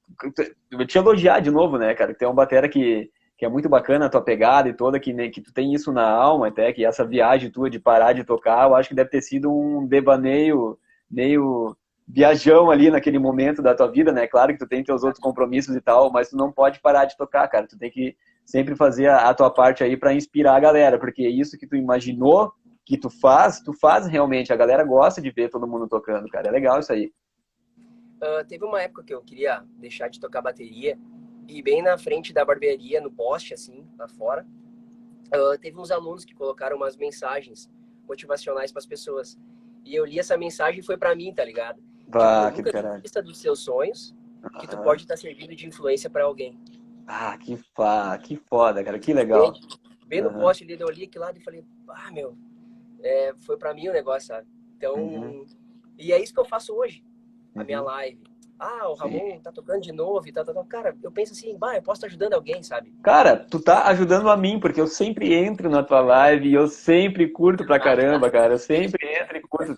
eu 0.72 0.88
te 0.88 0.98
elogiar 0.98 1.40
de 1.40 1.52
novo, 1.52 1.78
né, 1.78 1.94
cara, 1.94 2.14
tem 2.14 2.28
uma 2.28 2.34
batera 2.34 2.70
que, 2.70 3.10
que 3.38 3.46
é 3.46 3.50
muito 3.50 3.70
bacana 3.70 4.06
a 4.06 4.10
tua 4.10 4.22
pegada 4.22 4.70
e 4.70 4.74
toda, 4.74 5.00
que, 5.00 5.14
né, 5.14 5.30
que 5.30 5.42
tu 5.42 5.54
tem 5.54 5.74
isso 5.74 5.92
na 5.92 6.08
alma 6.10 6.48
até, 6.48 6.72
que 6.74 6.86
essa 6.86 7.06
viagem 7.06 7.52
tua 7.52 7.70
de 7.70 7.80
parar 7.80 8.14
de 8.14 8.24
tocar, 8.24 8.68
eu 8.68 8.76
acho 8.76 8.90
que 8.90 8.96
deve 8.96 9.10
ter 9.10 9.22
sido 9.22 9.52
um 9.52 9.86
devaneio 9.88 10.78
meio 11.10 11.76
viajão 12.08 12.70
ali 12.70 12.92
naquele 12.92 13.18
momento 13.18 13.62
da 13.62 13.74
tua 13.74 13.88
vida, 13.90 14.12
né? 14.12 14.28
Claro 14.28 14.52
que 14.52 14.60
tu 14.60 14.68
tem 14.68 14.84
teus 14.84 15.04
outros 15.04 15.22
compromissos 15.22 15.76
e 15.76 15.82
tal, 15.82 16.12
mas 16.12 16.30
tu 16.30 16.36
não 16.36 16.52
pode 16.52 16.80
parar 16.82 17.06
de 17.06 17.16
tocar, 17.16 17.48
cara. 17.48 17.68
Tu 17.68 17.78
tem 17.78 17.90
que 17.90 18.16
sempre 18.46 18.76
fazer 18.76 19.08
a, 19.08 19.30
a 19.30 19.34
tua 19.34 19.50
parte 19.50 19.84
aí 19.84 19.98
para 19.98 20.14
inspirar 20.14 20.56
a 20.56 20.60
galera, 20.60 21.00
porque 21.00 21.28
isso 21.28 21.58
que 21.58 21.68
tu 21.68 21.76
imaginou 21.76 22.52
que 22.86 22.98
tu 22.98 23.10
faz, 23.10 23.62
tu 23.62 23.74
faz 23.74 24.08
realmente. 24.08 24.52
A 24.52 24.58
galera 24.58 24.84
gosta 24.84 25.22
de 25.22 25.32
ver 25.32 25.50
todo 25.50 25.68
mundo 25.68 25.88
tocando, 25.88 26.28
cara. 26.28 26.50
É 26.50 26.52
legal 26.52 26.80
isso 26.80 26.92
aí. 26.92 27.12
Uh, 28.22 28.46
teve 28.48 28.64
uma 28.66 28.82
época 28.82 29.04
que 29.04 29.14
eu 29.14 29.22
queria 29.22 29.64
deixar 29.78 30.10
de 30.10 30.20
tocar 30.20 30.42
bateria 30.42 30.98
e 31.48 31.62
bem 31.62 31.82
na 31.82 31.98
frente 31.98 32.34
da 32.34 32.46
barbearia, 32.46 33.02
no 33.02 33.12
poste, 33.12 33.54
assim, 33.54 33.86
lá 33.98 34.08
fora, 34.08 34.46
uh, 35.36 35.58
teve 35.60 35.78
uns 35.78 35.92
alunos 35.92 36.24
que 36.24 36.34
colocaram 36.34 36.78
umas 36.78 36.96
mensagens 36.96 37.70
motivacionais 38.08 38.72
para 38.72 38.80
as 38.80 38.86
pessoas. 38.86 39.38
E 39.86 39.96
eu 39.96 40.06
li 40.06 40.20
essa 40.20 40.38
mensagem 40.38 40.80
e 40.80 40.84
foi 40.84 40.98
para 40.98 41.16
mim, 41.16 41.34
tá 41.34 41.44
ligado? 41.44 41.82
Bah, 42.08 42.52
tipo, 42.52 42.64
que 42.64 42.72
caralho. 42.72 43.02
lista 43.02 43.22
dos 43.22 43.38
seus 43.38 43.60
sonhos 43.60 44.16
que 44.60 44.68
tu 44.68 44.78
pode 44.78 45.04
estar 45.04 45.16
tá 45.16 45.20
servindo 45.20 45.56
de 45.56 45.68
influência 45.68 46.10
para 46.10 46.24
alguém. 46.24 46.58
Ah, 47.08 47.38
que, 47.38 47.58
fa... 47.76 48.18
que 48.18 48.36
foda, 48.36 48.84
cara, 48.84 49.00
que 49.00 49.14
legal. 49.14 49.54
Bem, 50.08 50.22
no 50.22 50.30
uhum. 50.30 50.40
poste 50.40 50.64
ali, 50.64 50.78
eu 50.80 50.88
olhei 50.88 51.10
lado 51.16 51.38
e 51.38 51.44
falei, 51.44 51.64
ah, 51.90 52.12
meu, 52.12 52.38
é, 53.02 53.34
foi 53.46 53.58
para 53.58 53.74
mim 53.74 53.90
o 53.90 53.94
negócio, 53.94 54.28
sabe? 54.28 54.48
Então, 54.78 54.96
uhum. 54.96 55.46
e 55.98 56.12
é 56.12 56.22
isso 56.22 56.34
que 56.34 56.40
eu 56.40 56.46
faço 56.46 56.74
hoje, 56.74 57.04
a 57.56 57.60
uhum. 57.60 57.66
minha 57.66 57.82
live. 57.82 58.20
Ah, 58.60 58.88
o 58.88 58.94
Ramon 58.94 59.32
Sim. 59.32 59.40
tá 59.42 59.52
tocando 59.52 59.82
de 59.82 59.92
novo 59.92 60.26
e 60.28 60.32
tal, 60.32 60.46
tal, 60.46 60.54
tal. 60.54 60.66
Cara, 60.66 60.96
eu 61.04 61.12
penso 61.12 61.34
assim, 61.34 61.58
bah, 61.58 61.76
eu 61.76 61.82
posso 61.82 61.98
estar 61.98 62.08
ajudando 62.08 62.34
alguém, 62.34 62.64
sabe? 62.64 62.94
Cara, 63.04 63.36
tu 63.36 63.60
tá 63.60 63.88
ajudando 63.88 64.30
a 64.30 64.38
mim, 64.38 64.60
porque 64.60 64.80
eu 64.80 64.88
sempre 64.88 65.34
entro 65.34 65.70
na 65.70 65.84
tua 65.84 66.00
live 66.00 66.48
e 66.48 66.54
eu 66.54 66.68
sempre 66.68 67.28
curto 67.28 67.66
pra 67.66 67.80
caramba, 67.80 68.30
cara. 68.30 68.54
Eu 68.54 68.60
sempre 68.60 69.06
entro 69.22 69.38
e 69.38 69.42
curto. 69.42 69.76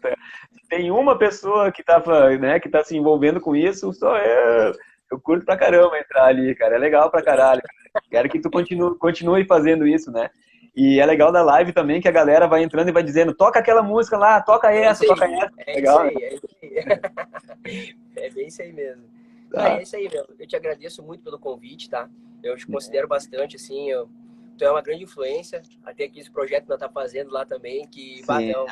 Tem 0.69 0.91
uma 0.91 1.17
pessoa 1.17 1.71
que 1.71 1.83
tá, 1.83 2.03
né, 2.39 2.59
que 2.59 2.69
tá 2.69 2.83
se 2.83 2.95
envolvendo 2.95 3.39
com 3.41 3.55
isso, 3.55 3.91
só 3.93 4.17
eu. 4.17 4.73
Eu 5.11 5.19
curto 5.19 5.45
pra 5.45 5.57
caramba 5.57 5.97
entrar 5.97 6.25
ali, 6.25 6.55
cara. 6.55 6.75
É 6.75 6.79
legal 6.79 7.09
pra 7.09 7.21
caralho. 7.21 7.61
Quero 8.09 8.29
que 8.29 8.39
tu 8.39 8.49
continue, 8.49 8.97
continue 8.97 9.45
fazendo 9.45 9.87
isso, 9.87 10.11
né? 10.11 10.29
E 10.75 10.99
é 10.99 11.05
legal 11.05 11.31
da 11.31 11.41
live 11.41 11.71
também 11.71 12.01
que 12.01 12.07
a 12.07 12.11
galera 12.11 12.47
vai 12.47 12.61
entrando 12.61 12.89
e 12.89 12.91
vai 12.91 13.01
dizendo, 13.01 13.33
toca 13.33 13.59
aquela 13.59 13.81
música 13.81 14.17
lá, 14.17 14.41
toca 14.41 14.69
é 14.73 14.83
essa, 14.83 15.05
toca 15.05 15.25
essa. 15.25 15.51
É 15.65 15.75
legal, 15.75 16.05
isso 16.07 16.17
aí, 16.17 16.23
é 16.23 16.33
isso 16.33 16.47
aí. 16.61 17.95
é 18.25 18.29
bem 18.29 18.47
isso 18.47 18.61
aí 18.61 18.73
mesmo. 18.73 19.03
Tá. 19.49 19.63
Ah, 19.63 19.79
é 19.79 19.83
isso 19.83 19.95
aí, 19.95 20.09
meu. 20.11 20.25
Eu 20.37 20.45
te 20.45 20.55
agradeço 20.55 21.01
muito 21.01 21.23
pelo 21.23 21.39
convite, 21.39 21.89
tá? 21.89 22.09
Eu 22.43 22.57
te 22.57 22.67
considero 22.67 23.07
bastante, 23.07 23.55
assim, 23.55 23.89
eu, 23.89 24.09
tu 24.55 24.63
é 24.63 24.71
uma 24.71 24.81
grande 24.81 25.03
influência. 25.03 25.61
Até 25.83 26.05
aqui 26.05 26.19
esse 26.19 26.31
projeto 26.31 26.63
que 26.63 26.69
nós 26.69 26.79
tá 26.79 26.89
fazendo 26.89 27.31
lá 27.31 27.45
também, 27.45 27.87
que 27.87 28.23
bateu. 28.25 28.65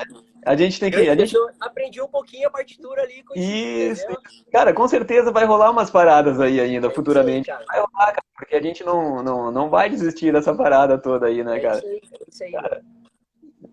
A 0.46 0.56
gente 0.56 0.80
tem 0.80 0.92
que. 0.92 1.10
A 1.10 1.16
gente... 1.16 1.36
aprendi 1.60 2.02
um 2.02 2.08
pouquinho 2.08 2.48
a 2.48 2.52
partitura 2.52 3.04
ali 3.04 3.24
com 3.24 3.34
isso. 3.38 4.02
isso 4.02 4.22
cara, 4.52 4.74
com 4.74 4.88
certeza 4.88 5.32
vai 5.32 5.46
rolar 5.46 5.72
umas 5.72 5.90
paradas 5.90 6.40
aí 6.40 6.60
ainda, 6.60 6.88
é 6.88 6.90
futuramente. 6.90 7.52
Aí, 7.52 7.66
vai 7.66 7.80
rolar, 7.80 8.12
cara 8.12 8.24
porque 8.44 8.56
a 8.56 8.62
gente 8.62 8.84
não, 8.84 9.24
não, 9.24 9.52
não 9.52 9.70
vai 9.70 9.90
desistir 9.90 10.34
dessa 10.34 10.54
parada 10.54 10.98
toda 10.98 11.28
aí, 11.28 11.44
né, 11.44 11.60
cara? 11.60 11.82
É 11.84 12.00
isso 12.28 12.44
aí, 12.44 12.52
Cara, 12.52 12.82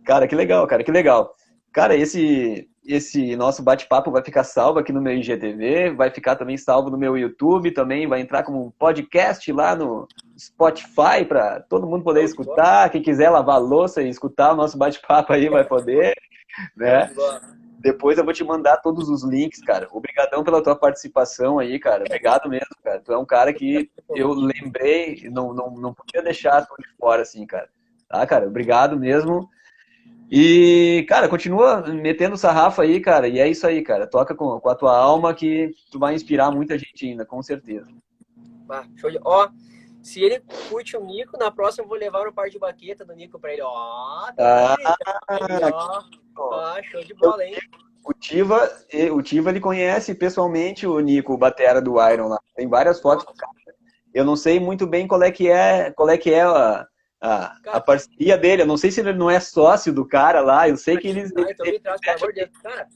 cara, 0.04 0.28
que 0.28 0.34
legal, 0.36 0.66
cara, 0.66 0.84
que 0.84 0.92
legal. 0.92 1.34
Cara, 1.72 1.96
esse, 1.96 2.69
esse 2.84 3.36
nosso 3.36 3.62
bate-papo 3.62 4.10
vai 4.10 4.22
ficar 4.22 4.42
salvo 4.42 4.78
aqui 4.78 4.92
no 4.92 5.02
meu 5.02 5.14
IGTV, 5.14 5.90
vai 5.90 6.10
ficar 6.10 6.36
também 6.36 6.56
salvo 6.56 6.90
no 6.90 6.96
meu 6.96 7.16
YouTube, 7.16 7.70
também 7.72 8.06
vai 8.06 8.20
entrar 8.20 8.42
como 8.42 8.66
um 8.66 8.70
podcast 8.70 9.52
lá 9.52 9.76
no 9.76 10.08
Spotify 10.38 11.24
para 11.28 11.60
todo 11.60 11.86
mundo 11.86 12.02
poder 12.02 12.24
escutar. 12.24 12.88
Quem 12.90 13.02
quiser 13.02 13.30
lavar 13.30 13.60
louça 13.60 14.02
e 14.02 14.08
escutar 14.08 14.52
o 14.52 14.56
nosso 14.56 14.78
bate-papo 14.78 15.32
aí 15.32 15.48
vai 15.48 15.64
poder, 15.64 16.14
né? 16.76 17.10
Depois 17.78 18.18
eu 18.18 18.24
vou 18.24 18.34
te 18.34 18.44
mandar 18.44 18.78
todos 18.78 19.08
os 19.08 19.24
links, 19.24 19.62
cara. 19.62 19.88
Obrigadão 19.90 20.44
pela 20.44 20.62
tua 20.62 20.76
participação 20.76 21.58
aí, 21.58 21.78
cara. 21.78 22.04
Obrigado 22.04 22.48
mesmo, 22.48 22.76
cara. 22.82 23.00
Tu 23.00 23.12
é 23.12 23.18
um 23.18 23.24
cara 23.24 23.52
que 23.54 23.90
eu 24.14 24.32
lembrei, 24.32 25.28
não, 25.30 25.54
não, 25.54 25.70
não 25.70 25.94
podia 25.94 26.22
deixar 26.22 26.66
tu 26.66 26.74
de 26.78 26.88
fora, 26.98 27.22
assim, 27.22 27.46
cara. 27.46 27.68
Tá, 28.08 28.26
cara? 28.26 28.46
Obrigado 28.46 28.98
mesmo. 28.98 29.48
E, 30.30 31.04
cara, 31.08 31.28
continua 31.28 31.82
metendo 31.88 32.36
sarrafo 32.36 32.80
aí, 32.80 33.00
cara. 33.00 33.26
E 33.26 33.40
é 33.40 33.48
isso 33.48 33.66
aí, 33.66 33.82
cara. 33.82 34.06
Toca 34.06 34.32
com, 34.32 34.60
com 34.60 34.68
a 34.68 34.74
tua 34.76 34.96
alma 34.96 35.34
que 35.34 35.74
tu 35.90 35.98
vai 35.98 36.14
inspirar 36.14 36.52
muita 36.52 36.78
gente 36.78 37.08
ainda, 37.08 37.26
com 37.26 37.42
certeza. 37.42 37.90
Ah, 38.70 38.84
show 38.96 39.10
de... 39.10 39.18
Ó, 39.24 39.48
se 40.00 40.22
ele 40.22 40.40
curte 40.68 40.96
o 40.96 41.04
Nico, 41.04 41.36
na 41.36 41.50
próxima 41.50 41.84
eu 41.84 41.88
vou 41.88 41.98
levar 41.98 42.28
o 42.28 42.32
par 42.32 42.48
de 42.48 42.60
baqueta 42.60 43.04
do 43.04 43.12
Nico 43.12 43.40
pra 43.40 43.52
ele. 43.52 43.62
Ó, 43.62 44.32
tá 44.36 44.76
ah, 44.76 44.76
aí, 45.28 45.72
ó. 45.72 46.54
Ah, 46.54 46.80
show 46.84 47.02
de 47.02 47.14
bola, 47.14 47.44
hein? 47.44 47.56
O 48.04 48.14
Tiva, 48.14 48.70
o 49.12 49.22
Tiva, 49.22 49.50
ele 49.50 49.60
conhece 49.60 50.14
pessoalmente 50.14 50.86
o 50.86 50.98
Nico, 51.00 51.34
o 51.34 51.38
batera 51.38 51.82
do 51.82 51.96
Iron 52.08 52.28
lá. 52.28 52.38
Tem 52.54 52.68
várias 52.68 53.00
fotos 53.00 53.24
com 53.24 53.32
o 53.32 53.36
cara. 53.36 53.52
Eu 54.14 54.24
não 54.24 54.36
sei 54.36 54.58
muito 54.58 54.86
bem 54.86 55.06
qual 55.06 55.22
é 55.22 55.30
que 55.30 55.48
é, 55.48 55.90
qual 55.90 56.08
é 56.08 56.16
que 56.16 56.32
é 56.32 56.42
a, 56.42 56.86
a, 57.20 57.56
a, 57.66 57.80
parceria 57.80 58.38
dele. 58.38 58.62
Eu 58.62 58.66
não 58.66 58.78
sei 58.78 58.90
se 58.90 59.00
ele 59.00 59.12
não 59.12 59.30
é 59.30 59.38
sócio 59.38 59.92
do 59.92 60.06
cara 60.06 60.40
lá. 60.40 60.68
Eu 60.68 60.76
sei 60.76 60.96
que 60.96 61.06
eles. 61.06 61.30
Ah, 61.36 61.50
então 61.50 61.66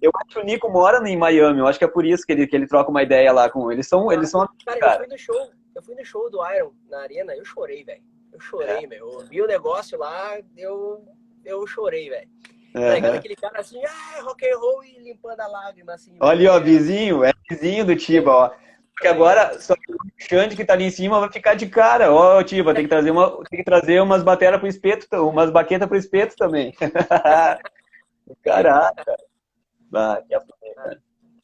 eu 0.01 0.11
acho 0.17 0.35
que 0.35 0.39
o 0.39 0.45
Nico 0.45 0.71
mora 0.71 1.07
em 1.09 1.17
Miami. 1.17 1.59
Eu 1.59 1.67
acho 1.67 1.79
que 1.79 1.85
é 1.85 1.89
por 1.89 2.07
isso 2.07 2.25
que 2.25 2.33
ele, 2.33 2.47
que 2.47 2.57
ele 2.57 2.67
troca 2.67 2.91
uma 2.91 3.03
ideia 3.03 3.33
lá 3.33 3.51
com 3.51 3.71
eles. 3.71 3.87
São, 3.87 4.09
ah, 4.09 4.15
eles 4.15 4.31
são. 4.31 4.49
Cara, 4.65 4.81
cara, 4.81 4.95
eu 4.95 4.99
fui 4.99 5.09
no 5.09 5.19
show. 5.19 5.51
Eu 5.75 5.83
fui 5.83 5.95
no 5.95 6.05
show 6.05 6.31
do 6.31 6.39
Iron 6.55 6.73
na 6.89 7.01
arena. 7.01 7.37
Eu 7.37 7.45
chorei, 7.45 7.85
velho. 7.85 8.03
Eu 8.33 8.41
chorei, 8.41 8.85
é. 8.85 8.87
meu. 8.87 9.21
Eu 9.21 9.27
vi 9.27 9.43
o 9.43 9.47
negócio 9.47 9.99
lá. 9.99 10.39
Eu, 10.57 11.05
eu 11.45 11.67
chorei, 11.67 12.09
velho. 12.09 12.29
Uhum. 12.75 13.15
aquele 13.15 13.37
cara 13.37 13.61
assim, 13.61 13.81
ah, 13.85 14.23
rock 14.23 14.45
and 14.45 14.59
roll 14.59 14.83
e 14.83 14.99
limpando 14.99 15.39
a 15.39 15.47
lágrima, 15.47 15.95
assim. 15.95 16.17
Olha, 16.19 16.55
ó, 16.55 16.59
vizinho, 16.59 17.23
é 17.23 17.33
vizinho 17.49 17.85
do 17.85 17.95
Tiba, 17.95 18.33
ó. 18.33 18.51
Porque 18.95 19.09
agora 19.09 19.59
só 19.59 19.75
que 19.75 19.93
o 19.93 19.97
Xande 20.17 20.55
que 20.55 20.65
tá 20.65 20.73
ali 20.73 20.85
em 20.85 20.91
cima 20.91 21.19
vai 21.19 21.31
ficar 21.31 21.55
de 21.55 21.67
cara. 21.67 22.13
Ó, 22.13 22.39
oh, 22.39 22.45
Tiba, 22.45 22.73
tem 22.73 22.85
que 22.85 22.89
trazer 22.89 23.11
uma, 23.11 23.45
tem 23.51 23.59
que 23.59 23.65
trazer 23.65 24.01
umas 24.01 24.23
bateras 24.23 24.61
pro 24.61 24.69
espeto, 24.69 25.07
umas 25.29 25.51
baquetas 25.51 25.89
pro 25.89 25.97
espeto 25.97 26.37
também. 26.37 26.73
Caraca. 28.43 29.17
Ah, 29.93 30.23
que 30.27 30.35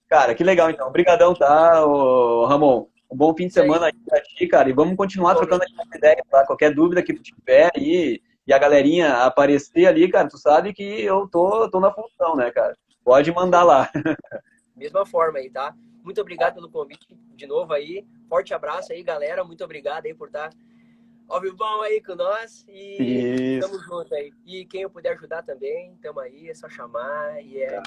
cara, 0.09 0.35
que 0.35 0.45
legal 0.45 0.71
então. 0.71 0.89
Obrigadão, 0.89 1.35
tá, 1.35 1.85
ô, 1.85 2.47
Ramon. 2.47 2.87
Um 3.11 3.17
bom 3.17 3.35
fim 3.35 3.49
de 3.49 3.53
semana 3.53 3.87
aí 3.87 3.93
pra 4.07 4.21
ti, 4.23 4.47
cara. 4.47 4.71
E 4.71 4.73
vamos 4.73 4.97
continuar 4.97 5.35
trocando 5.35 5.65
aqui 5.65 5.97
ideia, 5.97 6.25
tá? 6.31 6.47
Qualquer 6.47 6.73
dúvida 6.73 7.03
que 7.03 7.13
tu 7.13 7.21
tiver 7.21 7.69
aí, 7.77 8.23
e 8.47 8.53
a 8.53 8.59
galerinha 8.59 9.25
aparecer 9.25 9.87
ali, 9.87 10.09
cara, 10.09 10.29
tu 10.29 10.39
sabe 10.39 10.73
que 10.73 10.83
eu 10.83 11.29
tô, 11.29 11.69
tô 11.69 11.81
na 11.81 11.93
função, 11.93 12.37
né, 12.37 12.53
cara? 12.53 12.77
Pode 13.05 13.33
mandar 13.33 13.65
lá. 13.65 13.91
Mesma 14.77 15.05
forma 15.05 15.39
aí, 15.39 15.51
tá? 15.51 15.75
Muito 16.03 16.21
obrigado 16.21 16.55
pelo 16.55 16.71
convite 16.71 17.07
de 17.35 17.47
novo 17.47 17.73
aí. 17.73 18.07
Forte 18.29 18.55
abraço 18.55 18.93
aí, 18.93 19.03
galera. 19.03 19.45
Muito 19.45 19.63
obrigado 19.65 20.07
aí 20.07 20.15
por 20.15 20.29
estar 20.29 20.51
ao 21.29 21.41
vivo 21.41 21.63
aí 21.83 22.03
com 22.03 22.15
nós. 22.15 22.65
E 22.69 23.57
Isso. 23.57 23.69
tamo 23.69 23.83
junto 23.83 24.15
aí. 24.15 24.33
E 24.45 24.65
quem 24.67 24.83
eu 24.83 24.91
puder 24.91 25.13
ajudar 25.13 25.43
também, 25.43 25.97
tamo 26.03 26.21
aí, 26.21 26.49
é 26.49 26.55
só 26.55 26.69
chamar. 26.69 27.43
E 27.43 27.63
é. 27.63 27.83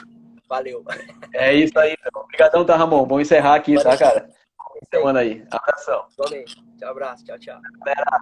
Valeu. 0.48 0.84
É 1.34 1.54
isso 1.54 1.78
aí, 1.80 1.96
então. 2.00 2.22
Obrigadão, 2.22 2.66
tá, 2.66 2.76
Ramon? 2.76 3.06
Vamos 3.08 3.24
encerrar 3.24 3.56
aqui, 3.56 3.76
Valeu. 3.76 3.92
tá, 3.92 3.98
cara? 3.98 4.30
semana 4.90 5.20
aí. 5.20 5.46
Abração. 5.50 6.06
Tchau, 6.78 6.90
abraço. 6.90 7.26
Tchau, 7.26 7.40
tchau. 7.40 7.62
Galera, 7.80 8.22